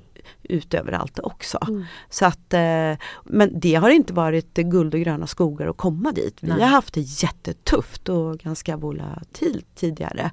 Eh, 0.43 0.57
utöver 0.57 0.93
allt 0.93 1.19
också. 1.19 1.59
Mm. 1.69 1.85
Så 2.09 2.27
att, 2.27 2.55
eh, 2.55 2.93
men 3.25 3.61
det 3.61 3.75
har 3.75 3.91
inte 3.91 4.13
varit 4.13 4.55
guld 4.55 4.95
och 4.95 5.01
gröna 5.01 5.27
skogar 5.27 5.67
att 5.67 5.77
komma 5.77 6.13
dit. 6.13 6.37
Vi 6.41 6.49
Nej. 6.49 6.61
har 6.61 6.69
haft 6.69 6.95
det 6.95 7.01
jättetufft 7.01 8.09
och 8.09 8.39
ganska 8.39 8.77
volatil 8.77 9.65
tidigare. 9.75 10.31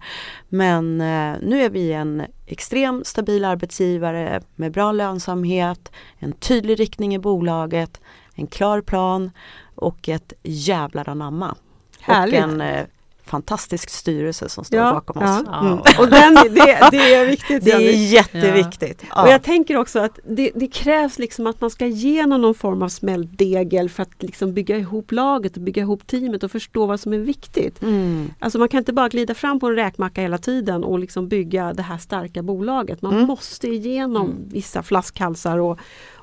Men 0.50 1.02
eh, 1.02 1.36
nu 1.42 1.64
är 1.64 1.70
vi 1.70 1.94
en 1.94 2.24
extremt 2.46 3.08
stabil 3.08 3.46
arbetsgivare 3.46 4.42
med 4.56 4.72
bra 4.72 4.92
lönsamhet, 4.92 5.92
en 6.18 6.34
tydlig 6.34 6.80
riktning 6.80 7.16
i 7.16 7.20
bolaget, 7.20 8.02
en 8.36 8.48
klar 8.48 8.82
plan 8.82 9.32
och 9.76 10.10
ett 10.10 10.34
jävlar 10.44 11.10
anamma. 11.10 11.56
Härligt. 12.00 12.44
Och 12.44 12.50
en 12.50 12.62
eh, 12.62 12.86
fantastisk 13.32 13.90
styrelse 13.90 14.50
som 14.50 14.64
står 14.64 14.80
ja, 14.80 14.94
bakom 14.94 15.24
oss. 15.24 15.44
Ja. 15.46 15.60
Mm. 15.60 15.80
Och 16.00 16.08
den, 16.10 16.34
det, 16.34 16.90
det, 16.92 17.14
är 17.14 17.26
viktigt. 17.26 17.66
Det 17.66 17.72
är 17.72 18.12
jätteviktigt. 18.14 19.04
Ja. 19.10 19.24
Och 19.24 19.30
jag 19.30 19.44
tänker 19.44 19.78
också 19.78 20.00
att 20.00 20.20
det, 20.24 20.52
det, 20.56 20.68
krävs 20.68 21.20
liksom 21.20 21.48
att 21.48 21.62
man 21.62 21.70
ska 21.70 21.86
igenom 21.86 22.42
någon 22.42 22.56
form 22.56 22.82
av 22.82 22.90
smältdegel 22.90 23.90
för 23.90 24.04
att 24.04 24.24
liksom 24.24 24.54
bygga 24.54 24.78
ihop 24.78 25.12
laget 25.12 25.58
och 25.58 25.62
bygga 25.62 25.82
ihop 25.82 26.08
teamet 26.08 26.44
och 26.44 26.52
förstå 26.52 26.86
vad 26.86 27.00
som 27.00 27.14
är 27.14 27.18
viktigt. 27.18 27.82
Mm. 27.82 28.34
Alltså 28.40 28.60
man 28.60 28.70
kan 28.70 28.78
inte 28.78 28.94
bara 28.94 29.10
glida 29.10 29.34
fram 29.34 29.60
på 29.60 29.68
en 29.68 29.76
räkmacka 29.76 30.22
hela 30.22 30.38
tiden 30.38 30.84
och 30.84 31.00
liksom 31.00 31.28
bygga 31.28 31.74
det 31.74 31.84
här 31.84 31.98
starka 31.98 32.44
bolaget. 32.44 33.02
Man 33.02 33.14
mm. 33.14 33.28
måste 33.28 33.68
igenom 33.68 34.26
mm. 34.26 34.50
vissa 34.50 34.84
flaskhalsar 34.84 35.58
och, 35.58 35.80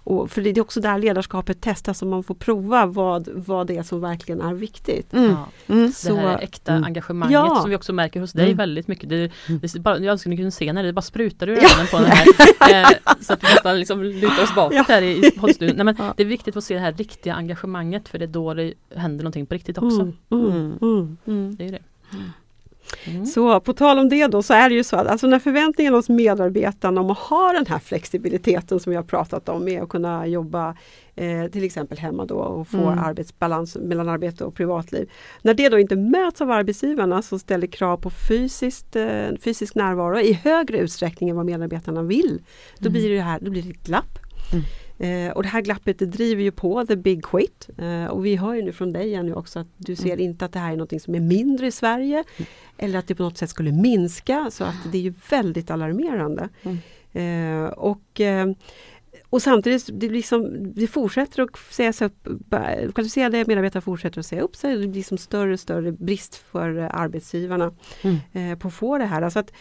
och 0.09 0.31
för 0.31 0.43
det 0.43 0.51
är 0.51 0.61
också 0.61 0.81
där 0.81 0.99
ledarskapet 0.99 1.61
testas 1.61 2.03
och 2.03 2.09
man 2.09 2.23
får 2.23 2.35
prova 2.35 2.87
vad, 2.87 3.29
vad 3.35 3.67
det 3.67 3.77
är 3.77 3.83
som 3.83 4.01
verkligen 4.01 4.41
är 4.41 4.55
viktigt. 4.55 5.13
Mm. 5.13 5.31
Ja. 5.31 5.49
Mm. 5.75 5.93
Det 6.05 6.15
här 6.15 6.39
äkta 6.39 6.73
mm. 6.73 6.85
engagemanget 6.85 7.33
ja. 7.33 7.59
som 7.61 7.71
vi 7.71 7.77
också 7.77 7.93
märker 7.93 8.21
hos 8.21 8.33
dig 8.33 8.45
mm. 8.45 8.57
väldigt 8.57 8.89
mycket. 8.89 9.09
Det, 9.09 9.31
det 9.47 9.79
bara, 9.81 9.99
jag 9.99 10.21
skulle 10.21 10.37
kunna 10.37 10.51
se 10.51 10.73
när 10.73 10.83
det 10.83 10.93
bara 10.93 11.03
sprutar 11.03 11.49
ur 11.49 11.53
ögonen 11.53 11.87
på 11.91 11.97
den 11.97 12.07
här. 12.07 12.27
eh, 12.83 13.15
så 13.21 13.33
att 13.33 13.45
vi 13.45 13.49
nästan 13.49 13.79
liksom 13.79 14.03
lutar 14.03 14.43
oss 14.43 14.55
bakåt 14.55 14.75
ja. 14.75 14.85
här 14.89 15.03
i, 15.03 15.27
i 15.27 15.33
Nej, 15.59 15.85
men 15.85 15.97
Det 16.17 16.23
är 16.23 16.27
viktigt 16.27 16.57
att 16.57 16.65
se 16.65 16.75
det 16.75 16.81
här 16.81 16.93
riktiga 16.93 17.35
engagemanget 17.35 18.09
för 18.09 18.19
det 18.19 18.25
är 18.25 18.27
då 18.27 18.55
det 18.55 18.75
händer 18.95 19.25
någonting 19.25 19.47
på 19.47 19.55
riktigt 19.55 19.79
också. 19.79 20.13
Mm. 20.31 20.79
Mm. 21.27 21.57
Det 21.57 21.65
är 21.65 21.73
det. 21.73 21.83
Mm. 23.05 23.27
Så 23.27 23.61
på 23.61 23.73
tal 23.73 23.99
om 23.99 24.09
det 24.09 24.27
då 24.27 24.43
så 24.43 24.55
är 24.55 24.69
det 24.69 24.75
ju 24.75 24.85
så 24.85 24.97
att 24.97 25.07
alltså 25.07 25.27
när 25.27 25.39
förväntningarna 25.39 25.97
hos 25.97 26.09
medarbetarna 26.09 27.01
om 27.01 27.11
att 27.11 27.19
ha 27.19 27.53
den 27.53 27.67
här 27.67 27.79
flexibiliteten 27.79 28.81
som 28.81 28.91
vi 28.91 28.97
har 28.97 29.03
pratat 29.03 29.49
om 29.49 29.65
med 29.65 29.83
att 29.83 29.89
kunna 29.89 30.27
jobba 30.27 30.77
eh, 31.15 31.51
till 31.53 31.65
exempel 31.65 31.99
hemma 31.99 32.25
då 32.25 32.35
och 32.35 32.69
få 32.69 32.87
mm. 32.87 32.99
arbetsbalans 32.99 33.77
mellan 33.77 34.09
arbete 34.09 34.45
och 34.45 34.55
privatliv. 34.55 35.11
När 35.43 35.55
det 35.55 35.69
då 35.69 35.79
inte 35.79 35.97
möts 35.97 36.41
av 36.41 36.51
arbetsgivarna 36.51 37.23
som 37.23 37.39
ställer 37.39 37.67
krav 37.67 37.97
på 37.97 38.11
fysiskt, 38.11 38.97
eh, 38.97 39.29
fysisk 39.41 39.75
närvaro 39.75 40.19
i 40.21 40.33
högre 40.33 40.79
utsträckning 40.79 41.31
än 41.31 41.37
vad 41.37 41.47
medarbetarna 41.47 42.03
vill. 42.03 42.43
Då 42.79 42.89
mm. 42.89 42.93
blir 42.93 43.11
det 43.11 43.21
här 43.21 43.39
då 43.41 43.51
blir 43.51 43.63
det 43.63 43.71
ett 43.71 43.85
glapp. 43.85 44.19
Mm. 44.53 44.65
Eh, 44.99 45.31
och 45.31 45.43
det 45.43 45.49
här 45.49 45.61
glappet 45.61 45.99
det 45.99 46.07
driver 46.07 46.43
ju 46.43 46.51
på 46.51 46.87
the 46.87 46.97
big 46.97 47.25
quit. 47.25 47.69
Eh, 47.79 48.05
och 48.05 48.27
vi 48.27 48.37
hör 48.37 48.55
ju 48.55 48.63
nu 48.63 48.73
från 48.73 48.93
dig 48.93 49.09
Jenny 49.09 49.33
också 49.33 49.59
att 49.59 49.67
du 49.77 49.97
ser 49.97 50.13
mm. 50.13 50.21
inte 50.21 50.45
att 50.45 50.53
det 50.53 50.59
här 50.59 50.73
är 50.73 50.77
något 50.77 51.03
som 51.03 51.15
är 51.15 51.21
mindre 51.21 51.67
i 51.67 51.71
Sverige. 51.71 52.25
Mm. 52.37 52.49
Eller 52.79 52.99
att 52.99 53.07
det 53.07 53.15
på 53.15 53.23
något 53.23 53.39
sätt 53.39 53.51
skulle 53.51 53.73
minska. 53.73 54.51
Så 54.51 54.65
att 54.65 54.93
det 54.93 54.99
är 54.99 55.03
ju 55.03 55.15
väldigt 55.31 55.71
alarmerande. 55.71 56.49
Mm. 56.63 56.79
Eh, 57.13 57.71
och 57.71 58.21
eh, 58.21 58.53
och 59.31 59.43
samtidigt, 59.43 59.89
det, 59.93 60.09
liksom, 60.09 60.73
det 60.75 60.87
fortsätter 60.87 61.43
att 61.43 61.59
sägas 61.71 62.03
upp, 62.03 62.29
kvalificerade 62.95 63.45
medarbetare 63.47 63.81
fortsätter 63.81 64.21
att 64.21 64.27
säga 64.27 64.43
upp 64.43 64.57
sig. 64.57 64.73
Det 64.73 64.79
blir 64.79 64.95
liksom 64.95 65.19
större 65.19 65.53
och 65.53 65.61
större 65.61 65.93
brist 65.93 66.37
för 66.37 66.79
arbetsgivarna 66.79 67.73
mm. 68.03 68.17
eh, 68.33 68.59
på 68.59 68.69
att 68.69 68.75
få 68.75 68.99
det 68.99 69.05
här. 69.05 69.23
Alltså 69.23 69.39
att 69.39 69.53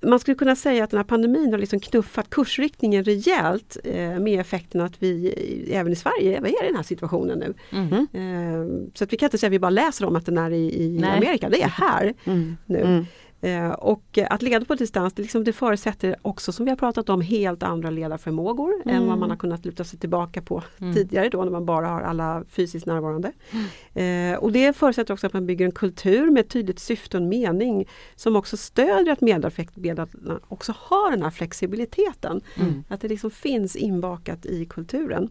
man 0.00 0.18
skulle 0.18 0.34
kunna 0.34 0.56
säga 0.56 0.84
att 0.84 0.90
den 0.90 0.98
här 0.98 1.04
pandemin 1.04 1.52
har 1.52 1.58
liksom 1.58 1.80
knuffat 1.80 2.30
kursriktningen 2.30 3.04
rejält 3.04 3.76
eh, 3.84 4.18
med 4.18 4.40
effekten 4.40 4.80
att 4.80 5.02
vi 5.02 5.32
även 5.72 5.92
i 5.92 5.96
Sverige 5.96 6.36
är 6.36 6.64
i 6.64 6.66
den 6.66 6.76
här 6.76 6.82
situationen 6.82 7.38
nu. 7.38 7.54
Mm. 7.70 7.92
Eh, 7.92 8.90
så 8.94 9.04
att 9.04 9.12
vi 9.12 9.16
kan 9.16 9.26
inte 9.26 9.38
säga 9.38 9.48
att 9.48 9.52
vi 9.52 9.58
bara 9.58 9.70
läser 9.70 10.06
om 10.06 10.16
att 10.16 10.26
den 10.26 10.38
är 10.38 10.50
i, 10.50 10.84
i 10.84 11.04
Amerika, 11.04 11.48
det 11.48 11.62
är 11.62 11.68
här 11.68 12.14
mm. 12.24 12.56
nu. 12.66 13.04
Eh, 13.40 13.70
och 13.70 14.18
att 14.30 14.42
leda 14.42 14.64
på 14.64 14.74
distans 14.74 15.12
det, 15.12 15.22
liksom, 15.22 15.44
det 15.44 15.52
förutsätter 15.52 16.16
också 16.22 16.52
som 16.52 16.64
vi 16.64 16.70
har 16.70 16.76
pratat 16.76 17.08
om 17.08 17.20
helt 17.20 17.62
andra 17.62 17.90
ledarförmågor 17.90 18.74
mm. 18.84 18.96
än 18.96 19.00
vad 19.00 19.08
man 19.08 19.18
mm. 19.18 19.30
har 19.30 19.36
kunnat 19.36 19.64
luta 19.64 19.84
sig 19.84 19.98
tillbaka 19.98 20.42
på 20.42 20.62
mm. 20.78 20.94
tidigare 20.94 21.28
då 21.28 21.44
när 21.44 21.50
man 21.50 21.66
bara 21.66 21.88
har 21.88 22.00
alla 22.00 22.44
fysiskt 22.50 22.86
närvarande. 22.86 23.32
Mm. 23.50 24.34
Eh, 24.34 24.38
och 24.38 24.52
det 24.52 24.76
förutsätter 24.76 25.14
också 25.14 25.26
att 25.26 25.32
man 25.32 25.46
bygger 25.46 25.64
en 25.64 25.72
kultur 25.72 26.30
med 26.30 26.48
tydligt 26.48 26.78
syfte 26.78 27.16
och 27.16 27.22
mening 27.22 27.88
som 28.16 28.36
också 28.36 28.56
stödjer 28.56 29.12
att 29.12 29.20
medarbetarna 29.20 30.08
också 30.48 30.74
har 30.78 31.10
den 31.10 31.22
här 31.22 31.30
flexibiliteten. 31.30 32.40
Mm. 32.56 32.84
Att 32.88 33.00
det 33.00 33.08
liksom 33.08 33.30
finns 33.30 33.76
inbakat 33.76 34.46
i 34.46 34.64
kulturen. 34.64 35.30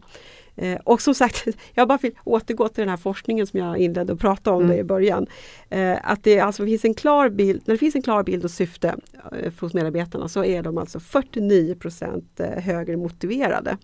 Eh, 0.58 0.78
och 0.84 1.00
som 1.00 1.14
sagt, 1.14 1.46
jag 1.74 1.88
bara 1.88 1.98
vill 2.02 2.12
återgå 2.24 2.68
till 2.68 2.82
den 2.82 2.88
här 2.88 2.96
forskningen 2.96 3.46
som 3.46 3.60
jag 3.60 3.78
inledde 3.78 4.12
att 4.12 4.18
prata 4.18 4.52
om 4.52 4.64
mm. 4.64 4.78
i 4.78 4.84
början. 4.84 5.26
Eh, 5.68 5.96
att 6.02 6.24
det 6.24 6.40
alltså 6.40 6.64
finns 6.64 6.84
en 6.84 6.94
klar 6.94 7.28
bild, 7.28 7.62
när 7.64 7.74
det 7.74 7.78
finns 7.78 7.94
en 7.94 8.02
klar 8.02 8.22
bild 8.22 8.44
och 8.44 8.50
syfte 8.50 8.94
eh, 9.42 9.52
hos 9.60 9.74
medarbetarna 9.74 10.28
så 10.28 10.44
är 10.44 10.62
de 10.62 10.78
alltså 10.78 11.00
49 11.00 11.76
eh, 12.38 12.62
högre 12.62 12.96
motiverade. 12.96 13.76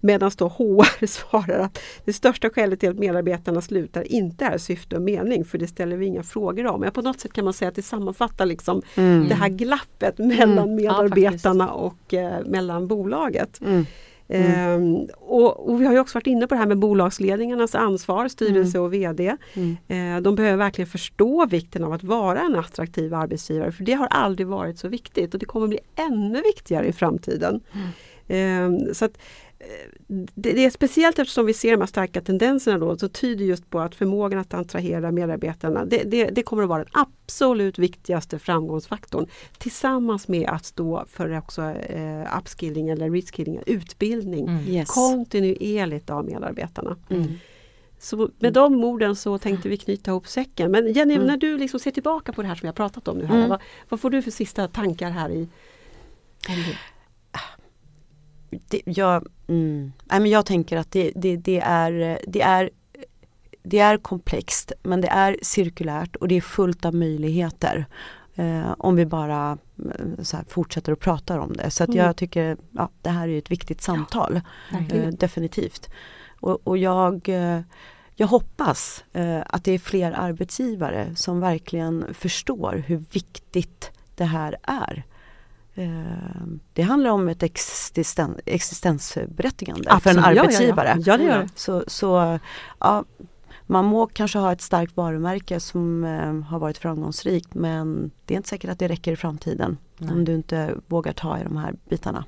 Medan 0.00 0.30
då 0.36 0.48
HR 0.58 1.06
svarar 1.06 1.58
att 1.58 1.78
det 2.04 2.12
största 2.12 2.50
skälet 2.50 2.80
till 2.80 2.90
att 2.90 2.98
medarbetarna 2.98 3.60
slutar 3.60 4.12
inte 4.12 4.44
är 4.44 4.58
syfte 4.58 4.96
och 4.96 5.02
mening 5.02 5.44
för 5.44 5.58
det 5.58 5.66
ställer 5.66 5.96
vi 5.96 6.06
inga 6.06 6.22
frågor 6.22 6.66
om. 6.66 6.80
Men 6.80 6.92
på 6.92 7.02
något 7.02 7.20
sätt 7.20 7.32
kan 7.32 7.44
man 7.44 7.54
säga 7.54 7.68
att 7.68 7.74
det 7.74 7.82
sammanfattar 7.82 8.46
liksom 8.46 8.82
mm. 8.94 9.28
det 9.28 9.34
här 9.34 9.48
glappet 9.48 10.18
mellan 10.18 10.58
mm. 10.58 10.74
medarbetarna 10.74 11.64
ja, 11.64 11.72
och 11.72 12.14
eh, 12.14 12.44
mellan 12.46 12.86
bolaget. 12.86 13.60
Mm. 13.60 13.86
Mm. 14.30 14.94
Eh, 14.94 15.14
och, 15.18 15.68
och, 15.68 15.80
vi 15.80 15.86
har 15.86 15.92
ju 15.92 16.00
också 16.00 16.16
varit 16.16 16.26
inne 16.26 16.46
på 16.46 16.54
det 16.54 16.58
här 16.58 16.66
med 16.66 16.78
bolagsledningarnas 16.78 17.74
ansvar, 17.74 18.28
styrelse 18.28 18.78
mm. 18.78 18.86
och 18.86 18.94
VD. 18.94 19.36
Mm. 19.54 19.76
Eh, 19.88 20.22
de 20.22 20.34
behöver 20.34 20.56
verkligen 20.56 20.88
förstå 20.88 21.46
vikten 21.46 21.84
av 21.84 21.92
att 21.92 22.04
vara 22.04 22.40
en 22.40 22.54
attraktiv 22.54 23.14
arbetsgivare 23.14 23.72
för 23.72 23.84
det 23.84 23.92
har 23.92 24.06
aldrig 24.06 24.46
varit 24.46 24.78
så 24.78 24.88
viktigt 24.88 25.34
och 25.34 25.40
det 25.40 25.46
kommer 25.46 25.68
bli 25.68 25.78
ännu 25.96 26.42
viktigare 26.42 26.86
i 26.86 26.92
framtiden. 26.92 27.60
Eh, 28.28 28.92
så 28.92 29.04
att, 29.04 29.18
det 30.34 30.64
är 30.64 30.70
speciellt 30.70 31.18
eftersom 31.18 31.46
vi 31.46 31.54
ser 31.54 31.70
de 31.70 31.80
här 31.80 31.86
starka 31.86 32.20
tendenserna 32.20 32.78
då, 32.78 32.96
så 32.96 33.08
tyder 33.08 33.44
just 33.44 33.70
på 33.70 33.80
att 33.80 33.94
förmågan 33.94 34.38
att 34.38 34.54
attrahera 34.54 35.12
medarbetarna, 35.12 35.84
det, 35.84 36.02
det, 36.02 36.24
det, 36.24 36.42
kommer 36.42 36.62
att 36.62 36.68
vara 36.68 36.84
den 36.84 36.92
absolut 36.92 37.78
viktigaste 37.78 38.38
framgångsfaktorn. 38.38 39.26
Tillsammans 39.58 40.28
med 40.28 40.48
att 40.48 40.64
stå 40.64 41.04
för 41.08 41.38
också 41.38 41.62
eh, 41.62 42.38
upskilling 42.38 42.88
eller 42.88 43.10
reskilling, 43.10 43.60
utbildning 43.66 44.48
mm. 44.48 44.68
yes. 44.68 44.90
kontinuerligt 44.90 46.10
av 46.10 46.24
medarbetarna. 46.24 46.96
Mm. 47.10 47.26
Så 47.98 48.16
med 48.16 48.30
mm. 48.40 48.52
de 48.52 48.84
orden 48.84 49.16
så 49.16 49.38
tänkte 49.38 49.68
vi 49.68 49.76
knyta 49.76 50.10
ihop 50.10 50.26
säcken. 50.26 50.70
Men 50.70 50.92
Jenny, 50.92 51.14
mm. 51.14 51.26
när 51.26 51.36
du 51.36 51.58
liksom 51.58 51.80
ser 51.80 51.90
tillbaka 51.90 52.32
på 52.32 52.42
det 52.42 52.48
här 52.48 52.54
som 52.54 52.60
vi 52.60 52.68
har 52.68 52.74
pratat 52.74 53.08
om 53.08 53.18
nu, 53.18 53.24
här, 53.24 53.36
mm. 53.36 53.48
vad, 53.48 53.60
vad, 53.88 54.00
får 54.00 54.10
du 54.10 54.22
för 54.22 54.30
sista 54.30 54.68
tankar 54.68 55.10
här 55.10 55.30
i? 55.30 55.48
det, 56.46 56.78
jag, 58.84 59.28
mm, 59.48 59.92
nej 60.04 60.20
men 60.20 60.30
jag 60.30 60.46
tänker 60.46 60.76
att 60.76 60.90
det, 60.90 61.12
det, 61.14 61.36
det, 61.36 61.60
är, 61.60 62.18
det, 62.26 62.42
är, 62.42 62.70
det 63.62 63.78
är 63.78 63.96
komplext 63.96 64.72
men 64.82 65.00
det 65.00 65.08
är 65.08 65.36
cirkulärt 65.42 66.16
och 66.16 66.28
det 66.28 66.36
är 66.36 66.40
fullt 66.40 66.84
av 66.84 66.94
möjligheter. 66.94 67.86
Eh, 68.34 68.74
om 68.78 68.96
vi 68.96 69.06
bara 69.06 69.58
eh, 69.78 70.24
här, 70.32 70.44
fortsätter 70.48 70.92
att 70.92 71.00
prata 71.00 71.40
om 71.40 71.52
det. 71.52 71.70
Så 71.70 71.84
att 71.84 71.88
mm. 71.88 72.04
jag 72.04 72.16
tycker 72.16 72.56
ja, 72.70 72.90
det 73.02 73.10
här 73.10 73.28
är 73.28 73.38
ett 73.38 73.50
viktigt 73.50 73.82
samtal. 73.82 74.40
Ja, 74.72 74.96
eh, 74.96 75.08
definitivt. 75.08 75.90
Och, 76.40 76.66
och 76.66 76.78
jag, 76.78 77.28
eh, 77.28 77.60
jag 78.14 78.26
hoppas 78.26 79.04
eh, 79.12 79.40
att 79.46 79.64
det 79.64 79.72
är 79.72 79.78
fler 79.78 80.12
arbetsgivare 80.12 81.16
som 81.16 81.40
verkligen 81.40 82.14
förstår 82.14 82.84
hur 82.86 83.04
viktigt 83.12 83.90
det 84.14 84.24
här 84.24 84.56
är. 84.62 85.04
Eh, 85.74 85.86
det 86.72 86.82
handlar 86.82 87.10
om 87.10 87.28
ett 87.28 87.42
existen, 87.42 88.36
existensberättigande 88.46 89.90
Absolut. 89.90 90.02
för 90.02 90.30
en 90.30 90.38
arbetsgivare. 90.38 90.88
Ja, 90.88 90.94
ja, 90.94 91.02
ja. 91.06 91.12
ja 91.12 91.18
det 91.18 91.24
gör 91.24 91.38
det. 91.38 91.48
Så, 91.54 91.84
så 91.86 92.38
ja, 92.78 93.04
man 93.66 93.84
må 93.84 94.06
kanske 94.06 94.38
ha 94.38 94.52
ett 94.52 94.60
starkt 94.60 94.96
varumärke 94.96 95.60
som 95.60 96.04
eh, 96.04 96.50
har 96.50 96.58
varit 96.58 96.78
framgångsrikt 96.78 97.54
men 97.54 98.10
det 98.24 98.34
är 98.34 98.36
inte 98.36 98.48
säkert 98.48 98.70
att 98.70 98.78
det 98.78 98.88
räcker 98.88 99.12
i 99.12 99.16
framtiden 99.16 99.78
Nej. 99.98 100.12
om 100.12 100.24
du 100.24 100.34
inte 100.34 100.74
vågar 100.86 101.12
ta 101.12 101.38
i 101.38 101.44
de 101.44 101.56
här 101.56 101.74
bitarna 101.88 102.24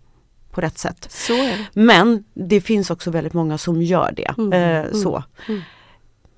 på 0.51 0.61
rätt 0.61 0.78
sätt. 0.78 1.07
Så 1.11 1.32
det. 1.32 1.66
Men 1.72 2.24
det 2.34 2.61
finns 2.61 2.90
också 2.90 3.11
väldigt 3.11 3.32
många 3.32 3.59
som 3.59 3.82
gör 3.82 4.12
det. 4.16 4.34
Mm, 4.38 4.53
eh, 4.53 4.86
mm, 4.86 4.95
så. 4.95 5.24
Mm. 5.49 5.62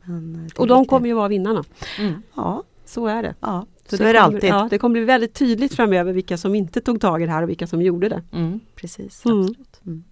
Men, 0.04 0.50
och 0.58 0.66
de 0.66 0.86
kommer 0.86 1.06
ju 1.06 1.14
vara 1.14 1.28
vinnarna. 1.28 1.64
Mm. 1.98 2.22
Ja, 2.34 2.62
så 2.84 3.06
är 3.06 3.22
det. 3.22 3.34
Ja. 3.40 3.66
Så, 3.88 3.96
så 3.96 4.02
det, 4.02 4.08
är 4.08 4.12
det 4.12 4.18
kommer, 4.20 4.34
alltid. 4.34 4.50
Ja, 4.50 4.68
det 4.70 4.78
kommer 4.78 4.92
bli 4.92 5.04
väldigt 5.04 5.34
tydligt 5.34 5.74
framöver 5.74 6.12
vilka 6.12 6.36
som 6.36 6.54
inte 6.54 6.80
tog 6.80 7.00
tag 7.00 7.22
i 7.22 7.26
det 7.26 7.32
här 7.32 7.42
och 7.42 7.48
vilka 7.48 7.66
som 7.66 7.82
gjorde 7.82 8.08
det. 8.08 8.22
Mm, 8.32 8.60
precis. 8.76 9.24
Mm. 9.24 9.54
mm. 9.86 10.04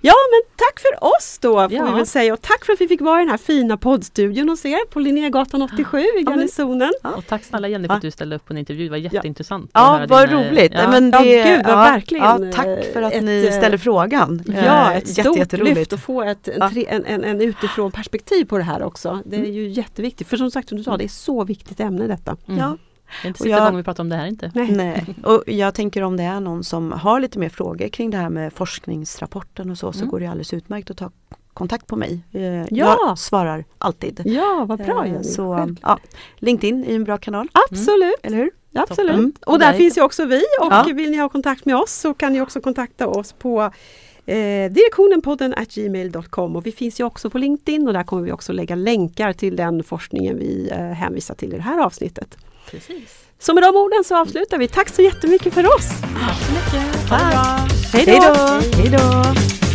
Ja 0.00 0.12
men 0.30 0.56
tack 0.56 0.80
för 0.80 1.04
oss 1.04 1.38
då 1.40 1.54
får 1.68 1.72
Ja. 1.72 1.84
vi 1.84 1.92
väl 1.96 2.06
säga 2.06 2.32
och 2.32 2.40
tack 2.42 2.64
för 2.64 2.72
att 2.72 2.80
vi 2.80 2.88
fick 2.88 3.00
vara 3.00 3.20
i 3.20 3.22
den 3.22 3.30
här 3.30 3.36
fina 3.38 3.76
poddstudion 3.76 4.48
hos 4.48 4.64
er 4.64 4.86
på 4.90 5.00
Linnégatan 5.00 5.62
87 5.62 5.98
i 5.98 6.04
men- 6.14 6.24
Garnisonen. 6.34 6.92
Och 7.16 7.26
tack 7.26 7.44
snälla 7.44 7.68
Jenny 7.68 7.88
för 7.88 7.94
att 7.94 8.02
du 8.02 8.10
ställde 8.10 8.36
upp 8.36 8.44
på 8.44 8.52
en 8.52 8.58
intervju. 8.58 8.84
Det 8.84 8.90
var 8.90 8.96
jätteintressant. 8.96 9.70
att 9.72 9.82
Ja, 9.82 9.92
höra 9.96 10.06
vad 10.06 10.28
din, 10.28 10.38
eh, 10.38 10.50
roligt! 10.50 10.72
Ja. 10.74 10.90
Men 10.90 11.10
Ja, 11.10 11.22
det, 11.22 11.44
gud, 11.56 11.66
vad 11.66 11.76
verkligen, 11.76 12.24
ja, 12.24 12.52
tack 12.52 12.84
för 12.92 13.02
att 13.02 13.12
ett, 13.12 13.24
ni 13.24 13.44
eh, 13.46 13.52
ställer 13.58 13.78
frågan. 13.78 14.42
Ja, 14.46 14.90
Eh, 14.92 14.96
ett 14.96 15.08
stort 15.08 15.52
lyft 15.52 15.92
att 15.92 16.00
få 16.00 16.22
ett, 16.22 16.48
en, 16.48 16.70
Ja. 16.74 16.82
en, 16.88 17.04
en, 17.04 17.24
en 17.24 17.40
utifrån 17.40 17.92
perspektiv 17.92 18.44
på 18.44 18.58
det 18.58 18.64
här 18.64 18.82
också. 18.82 19.20
Det 19.24 19.36
är 19.36 19.40
Mm. 19.40 19.52
ju 19.52 19.68
jätteviktigt. 19.68 20.28
För 20.28 20.36
som 20.36 20.50
sagt 20.50 20.68
som 20.68 20.78
du 20.78 20.84
sa, 20.84 20.96
det 20.96 21.04
är 21.04 21.08
så 21.08 21.44
viktigt 21.44 21.80
ämne 21.80 22.06
detta. 22.06 22.36
Mm. 22.48 22.60
Ja. 22.60 22.76
Det 23.22 23.26
är 23.26 23.28
inte 23.28 23.38
sista 23.38 23.50
jag- 23.50 23.60
gången 23.60 23.76
vi 23.76 23.82
pratar 23.82 24.02
om 24.02 24.08
det 24.08 24.16
här 24.16 24.26
inte. 24.26 24.50
Nej. 24.54 24.72
Nej, 24.72 25.04
och 25.24 25.42
jag 25.46 25.74
tänker 25.74 26.02
om 26.02 26.16
det 26.16 26.22
är 26.22 26.40
någon 26.40 26.64
som 26.64 26.92
har 26.92 27.20
lite 27.20 27.38
mer 27.38 27.48
frågor 27.48 27.88
kring 27.88 28.10
det 28.10 28.16
här 28.16 28.28
med 28.30 28.52
forskningsrapporten 28.52 29.70
och 29.70 29.78
så, 29.78 29.92
så 29.92 29.98
Mm. 29.98 30.10
går 30.10 30.20
det 30.20 30.26
alldeles 30.26 30.52
utmärkt 30.52 30.90
att 30.90 30.96
ta 30.96 31.10
kontakt 31.54 31.86
på 31.86 31.96
mig. 31.96 32.20
Eh, 32.32 32.42
Ja. 32.42 32.66
Jag 32.70 33.18
svarar 33.18 33.64
alltid. 33.78 34.22
Ja, 34.24 34.64
vad 34.68 34.78
bra 34.78 35.06
Eh. 35.06 35.22
Så 35.22 35.74
ja, 35.82 35.98
LinkedIn 36.36 36.84
är 36.84 36.94
en 36.94 37.04
bra 37.04 37.18
kanal, 37.18 37.48
Absolut. 37.70 38.14
eller 38.22 38.36
hur? 38.36 38.50
Absolut. 38.74 39.10
Toppen. 39.16 39.32
Och 39.46 39.58
där 39.58 39.68
dig. 39.70 39.78
finns 39.78 39.98
ju 39.98 40.02
också 40.02 40.24
vi 40.24 40.36
och 40.60 40.66
Ja. 40.72 40.86
vill 40.94 41.10
ni 41.10 41.16
ha 41.16 41.28
kontakt 41.28 41.64
med 41.64 41.76
oss 41.76 41.92
så 41.92 42.14
kan 42.14 42.32
ni 42.32 42.40
också 42.40 42.60
kontakta 42.60 43.06
oss 43.08 43.32
på 43.32 43.70
eh, 44.26 44.70
direktionenpodden 44.72 45.54
at 45.54 45.74
gmail.com 45.74 46.56
och 46.56 46.66
vi 46.66 46.72
finns 46.72 47.00
ju 47.00 47.04
också 47.04 47.30
på 47.30 47.38
LinkedIn 47.38 47.86
och 47.88 47.92
där 47.94 48.02
kommer 48.02 48.22
vi 48.22 48.32
också 48.32 48.52
lägga 48.52 48.74
länkar 48.74 49.32
till 49.32 49.56
den 49.56 49.82
forskningen 49.82 50.38
vi 50.38 50.68
eh, 50.72 50.78
hänvisar 50.78 51.34
till 51.34 51.52
i 51.54 51.56
det 51.56 51.62
här 51.62 51.80
avsnittet. 51.84 52.36
Precis. 52.70 53.14
Så 53.38 53.54
med 53.54 53.62
de 53.62 53.76
orden 53.76 54.04
så 54.04 54.16
avslutar 54.16 54.58
vi. 54.58 54.68
Tack 54.68 54.88
så 54.88 55.02
jättemycket 55.02 55.54
för 55.54 55.66
oss! 55.66 55.88
Tack 56.00 56.38
så 56.46 56.52
mycket. 56.52 57.08
Tack. 57.08 57.70
Hej 57.92 58.04
då! 58.06 58.36
Hej 58.76 58.90
då! 58.90 59.65